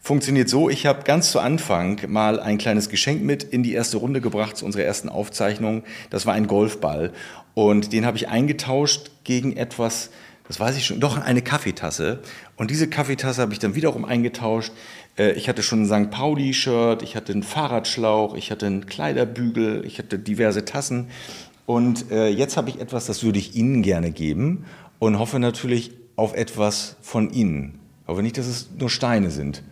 Funktioniert 0.00 0.48
so, 0.48 0.70
ich 0.70 0.86
habe 0.86 1.02
ganz 1.02 1.30
zu 1.30 1.40
Anfang 1.40 2.00
mal 2.08 2.40
ein 2.40 2.56
kleines 2.56 2.88
Geschenk 2.88 3.22
mit 3.22 3.42
in 3.44 3.62
die 3.62 3.74
erste 3.74 3.98
Runde 3.98 4.22
gebracht 4.22 4.56
zu 4.56 4.64
unserer 4.64 4.84
ersten 4.84 5.10
Aufzeichnung. 5.10 5.84
Das 6.08 6.24
war 6.24 6.32
ein 6.32 6.46
Golfball 6.46 7.12
und 7.52 7.92
den 7.92 8.06
habe 8.06 8.16
ich 8.16 8.28
eingetauscht 8.28 9.10
gegen 9.24 9.54
etwas, 9.58 10.08
das 10.48 10.58
weiß 10.58 10.74
ich 10.78 10.86
schon, 10.86 11.00
doch 11.00 11.18
eine 11.18 11.42
Kaffeetasse. 11.42 12.22
Und 12.56 12.70
diese 12.70 12.88
Kaffeetasse 12.88 13.42
habe 13.42 13.52
ich 13.52 13.58
dann 13.58 13.74
wiederum 13.74 14.06
eingetauscht. 14.06 14.72
Äh, 15.16 15.32
Ich 15.32 15.48
hatte 15.48 15.62
schon 15.62 15.82
ein 15.82 15.86
St. 16.06 16.10
Pauli-Shirt, 16.10 17.02
ich 17.02 17.16
hatte 17.16 17.32
einen 17.32 17.42
Fahrradschlauch, 17.42 18.34
ich 18.34 18.50
hatte 18.50 18.66
einen 18.66 18.86
Kleiderbügel, 18.86 19.84
ich 19.84 19.98
hatte 19.98 20.18
diverse 20.18 20.64
Tassen. 20.64 21.08
Und 21.66 22.10
äh, 22.10 22.28
jetzt 22.28 22.56
habe 22.56 22.68
ich 22.70 22.80
etwas, 22.80 23.06
das 23.06 23.22
würde 23.22 23.38
ich 23.38 23.56
Ihnen 23.56 23.82
gerne 23.82 24.10
geben 24.10 24.66
und 24.98 25.18
hoffe 25.18 25.38
natürlich 25.38 25.92
auf 26.16 26.34
etwas 26.34 26.96
von 27.00 27.30
Ihnen. 27.30 27.78
Aber 28.06 28.20
nicht, 28.22 28.36
dass 28.36 28.46
es 28.46 28.68
nur 28.78 28.90
Steine 28.90 29.30
sind. 29.30 29.62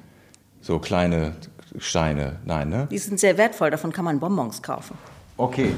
So 0.63 0.79
kleine 0.79 1.37
Steine. 1.79 2.39
Nein, 2.45 2.69
ne? 2.71 2.89
Die 2.91 2.99
sind 2.99 3.21
sehr 3.21 3.37
wertvoll, 3.37 3.71
davon 3.71 3.93
kann 3.93 4.05
man 4.05 4.21
Bonbons 4.21 4.63
kaufen. 4.63 4.97
Okay, 5.37 5.73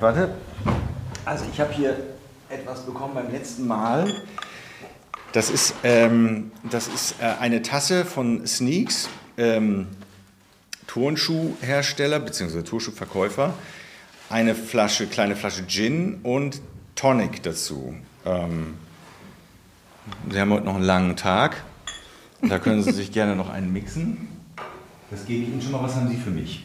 warte. 0.00 0.30
Also 1.24 1.44
ich 1.52 1.60
habe 1.60 1.72
hier 1.72 1.96
etwas 2.48 2.84
bekommen 2.84 3.14
beim 3.14 3.30
letzten 3.30 3.66
Mal. 3.66 4.12
Das 5.32 5.48
ist, 5.48 5.74
ähm, 5.84 6.50
das 6.68 6.88
ist 6.88 7.14
äh, 7.20 7.24
eine 7.40 7.62
Tasse 7.62 8.04
von 8.04 8.46
Sneaks, 8.46 9.08
ähm, 9.38 9.86
Turnschuhhersteller 10.88 12.18
bzw. 12.18 12.62
Turnschuhverkäufer. 12.62 13.54
Eine 14.28 14.56
Flasche, 14.56 15.06
kleine 15.06 15.36
Flasche 15.36 15.66
Gin 15.68 16.20
und 16.24 16.60
Tonic 16.96 17.42
dazu. 17.44 17.94
Ähm, 18.26 18.74
Sie 20.30 20.40
haben 20.40 20.52
heute 20.52 20.64
noch 20.64 20.74
einen 20.74 20.84
langen 20.84 21.16
Tag. 21.16 21.62
Da 22.42 22.58
können 22.58 22.82
Sie 22.82 22.92
sich 22.92 23.12
gerne 23.12 23.36
noch 23.36 23.50
einen 23.50 23.72
mixen. 23.72 24.28
Das 25.12 25.26
gebe 25.26 25.44
ich 25.44 25.48
Ihnen 25.50 25.62
schon 25.62 25.72
mal. 25.72 25.82
Was 25.82 25.94
haben 25.94 26.08
Sie 26.08 26.16
für 26.16 26.30
mich? 26.30 26.64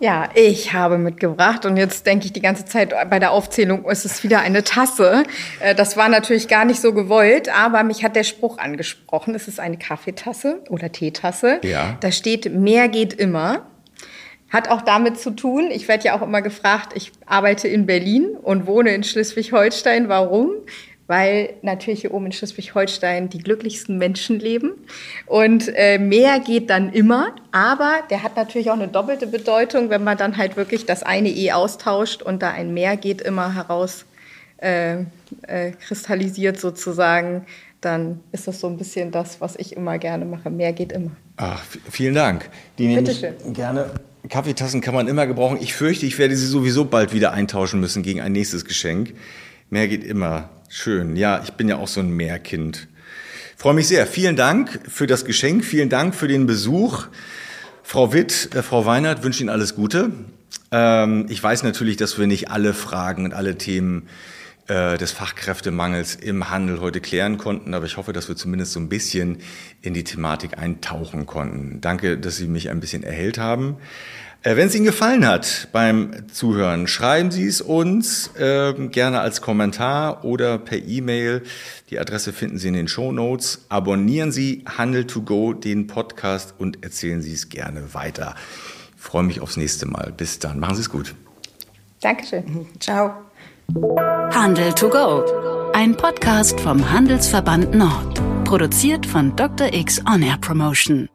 Ja, 0.00 0.28
ich 0.34 0.72
habe 0.72 0.98
mitgebracht 0.98 1.64
und 1.66 1.76
jetzt 1.76 2.06
denke 2.06 2.26
ich 2.26 2.32
die 2.32 2.42
ganze 2.42 2.64
Zeit 2.64 2.94
bei 3.08 3.18
der 3.18 3.30
Aufzählung, 3.30 3.88
ist 3.88 4.04
es 4.04 4.22
wieder 4.24 4.40
eine 4.40 4.64
Tasse. 4.64 5.22
Äh, 5.60 5.74
Das 5.74 5.96
war 5.96 6.08
natürlich 6.08 6.48
gar 6.48 6.64
nicht 6.64 6.80
so 6.80 6.92
gewollt, 6.92 7.48
aber 7.48 7.84
mich 7.84 8.04
hat 8.04 8.16
der 8.16 8.24
Spruch 8.24 8.58
angesprochen. 8.58 9.34
Es 9.34 9.48
ist 9.48 9.60
eine 9.60 9.78
Kaffeetasse 9.78 10.62
oder 10.68 10.90
Teetasse. 10.90 11.60
Ja. 11.62 11.96
Da 12.00 12.10
steht, 12.10 12.52
mehr 12.52 12.88
geht 12.88 13.14
immer. 13.14 13.66
Hat 14.50 14.68
auch 14.68 14.82
damit 14.82 15.18
zu 15.18 15.30
tun, 15.30 15.70
ich 15.72 15.88
werde 15.88 16.04
ja 16.04 16.16
auch 16.16 16.22
immer 16.22 16.40
gefragt, 16.42 16.92
ich 16.94 17.10
arbeite 17.26 17.66
in 17.66 17.86
Berlin 17.86 18.36
und 18.40 18.66
wohne 18.66 18.94
in 18.94 19.02
Schleswig-Holstein. 19.02 20.08
Warum? 20.08 20.50
Weil 21.06 21.54
natürlich 21.62 22.00
hier 22.00 22.14
oben 22.14 22.26
in 22.26 22.32
Schleswig-Holstein 22.32 23.28
die 23.28 23.38
glücklichsten 23.38 23.98
Menschen 23.98 24.38
leben. 24.40 24.72
Und 25.26 25.70
äh, 25.74 25.98
mehr 25.98 26.40
geht 26.40 26.70
dann 26.70 26.92
immer, 26.92 27.34
aber 27.52 28.00
der 28.08 28.22
hat 28.22 28.36
natürlich 28.36 28.70
auch 28.70 28.74
eine 28.74 28.88
doppelte 28.88 29.26
Bedeutung, 29.26 29.90
wenn 29.90 30.02
man 30.02 30.16
dann 30.16 30.36
halt 30.36 30.56
wirklich 30.56 30.86
das 30.86 31.02
eine 31.02 31.28
E 31.28 31.52
austauscht 31.52 32.22
und 32.22 32.42
da 32.42 32.50
ein 32.50 32.72
Mehr 32.72 32.96
geht 32.96 33.20
immer 33.20 33.54
heraus 33.54 34.06
äh, 34.58 35.00
äh, 35.46 35.72
kristallisiert 35.86 36.58
sozusagen, 36.58 37.44
dann 37.82 38.20
ist 38.32 38.48
das 38.48 38.60
so 38.60 38.66
ein 38.66 38.78
bisschen 38.78 39.10
das, 39.10 39.40
was 39.40 39.56
ich 39.56 39.76
immer 39.76 39.98
gerne 39.98 40.24
mache. 40.24 40.48
Mehr 40.48 40.72
geht 40.72 40.92
immer. 40.92 41.10
Ach, 41.36 41.62
vielen 41.90 42.14
Dank. 42.14 42.48
Die 42.78 42.86
nehme 42.86 43.10
ich 43.10 43.22
gerne. 43.52 43.90
Kaffeetassen 44.28 44.80
kann 44.80 44.94
man 44.94 45.06
immer 45.08 45.26
gebrauchen. 45.26 45.58
Ich 45.60 45.74
fürchte, 45.74 46.06
ich 46.06 46.18
werde 46.18 46.34
sie 46.34 46.46
sowieso 46.46 46.86
bald 46.86 47.12
wieder 47.12 47.32
eintauschen 47.32 47.80
müssen 47.80 48.02
gegen 48.02 48.20
ein 48.20 48.32
nächstes 48.32 48.64
Geschenk. 48.64 49.14
Mehr 49.68 49.88
geht 49.88 50.04
immer. 50.04 50.48
Schön. 50.76 51.14
Ja, 51.14 51.40
ich 51.44 51.52
bin 51.52 51.68
ja 51.68 51.76
auch 51.76 51.86
so 51.86 52.00
ein 52.00 52.10
Meerkind. 52.10 52.88
Freue 53.56 53.74
mich 53.74 53.86
sehr. 53.86 54.08
Vielen 54.08 54.34
Dank 54.34 54.80
für 54.88 55.06
das 55.06 55.24
Geschenk. 55.24 55.64
Vielen 55.64 55.88
Dank 55.88 56.16
für 56.16 56.26
den 56.26 56.46
Besuch. 56.46 57.06
Frau 57.84 58.12
Witt, 58.12 58.52
äh, 58.56 58.62
Frau 58.64 58.84
Weinert, 58.84 59.22
wünsche 59.22 59.40
Ihnen 59.40 59.50
alles 59.50 59.76
Gute. 59.76 60.10
Ähm, 60.72 61.26
ich 61.28 61.40
weiß 61.40 61.62
natürlich, 61.62 61.96
dass 61.96 62.18
wir 62.18 62.26
nicht 62.26 62.50
alle 62.50 62.74
Fragen 62.74 63.24
und 63.24 63.34
alle 63.34 63.56
Themen 63.56 64.08
äh, 64.66 64.98
des 64.98 65.12
Fachkräftemangels 65.12 66.16
im 66.16 66.50
Handel 66.50 66.80
heute 66.80 67.00
klären 67.00 67.38
konnten. 67.38 67.72
Aber 67.72 67.86
ich 67.86 67.96
hoffe, 67.96 68.12
dass 68.12 68.26
wir 68.26 68.34
zumindest 68.34 68.72
so 68.72 68.80
ein 68.80 68.88
bisschen 68.88 69.38
in 69.80 69.94
die 69.94 70.02
Thematik 70.02 70.58
eintauchen 70.58 71.24
konnten. 71.24 71.80
Danke, 71.82 72.18
dass 72.18 72.34
Sie 72.34 72.48
mich 72.48 72.68
ein 72.70 72.80
bisschen 72.80 73.04
erhellt 73.04 73.38
haben. 73.38 73.76
Äh, 74.44 74.56
wenn 74.56 74.66
es 74.66 74.74
Ihnen 74.74 74.84
gefallen 74.84 75.26
hat 75.26 75.68
beim 75.72 76.28
Zuhören, 76.30 76.86
schreiben 76.86 77.30
Sie 77.30 77.46
es 77.46 77.62
uns 77.62 78.30
äh, 78.36 78.74
gerne 78.88 79.20
als 79.20 79.40
Kommentar 79.40 80.22
oder 80.22 80.58
per 80.58 80.78
E-Mail. 80.78 81.42
Die 81.88 81.98
Adresse 81.98 82.34
finden 82.34 82.58
Sie 82.58 82.68
in 82.68 82.74
den 82.74 82.86
Show 82.86 83.10
Notes. 83.10 83.64
Abonnieren 83.70 84.32
Sie 84.32 84.62
Handel 84.66 85.06
to 85.06 85.22
Go, 85.22 85.54
den 85.54 85.86
Podcast, 85.86 86.54
und 86.58 86.84
erzählen 86.84 87.22
Sie 87.22 87.32
es 87.32 87.48
gerne 87.48 87.94
weiter. 87.94 88.34
Ich 88.94 89.02
freue 89.02 89.22
mich 89.22 89.40
aufs 89.40 89.56
nächste 89.56 89.86
Mal. 89.86 90.12
Bis 90.14 90.38
dann. 90.40 90.60
Machen 90.60 90.76
Sie 90.76 90.82
es 90.82 90.90
gut. 90.90 91.14
Dankeschön. 92.02 92.66
Ciao. 92.80 93.14
Handel 94.30 94.74
to 94.74 94.90
go. 94.90 95.24
Ein 95.72 95.96
Podcast 95.96 96.60
vom 96.60 96.90
Handelsverband 96.90 97.74
Nord. 97.74 98.20
Produziert 98.44 99.06
von 99.06 99.34
Dr. 99.36 99.72
X 99.72 100.02
On 100.06 100.20
Air 100.20 100.36
Promotion. 100.38 101.08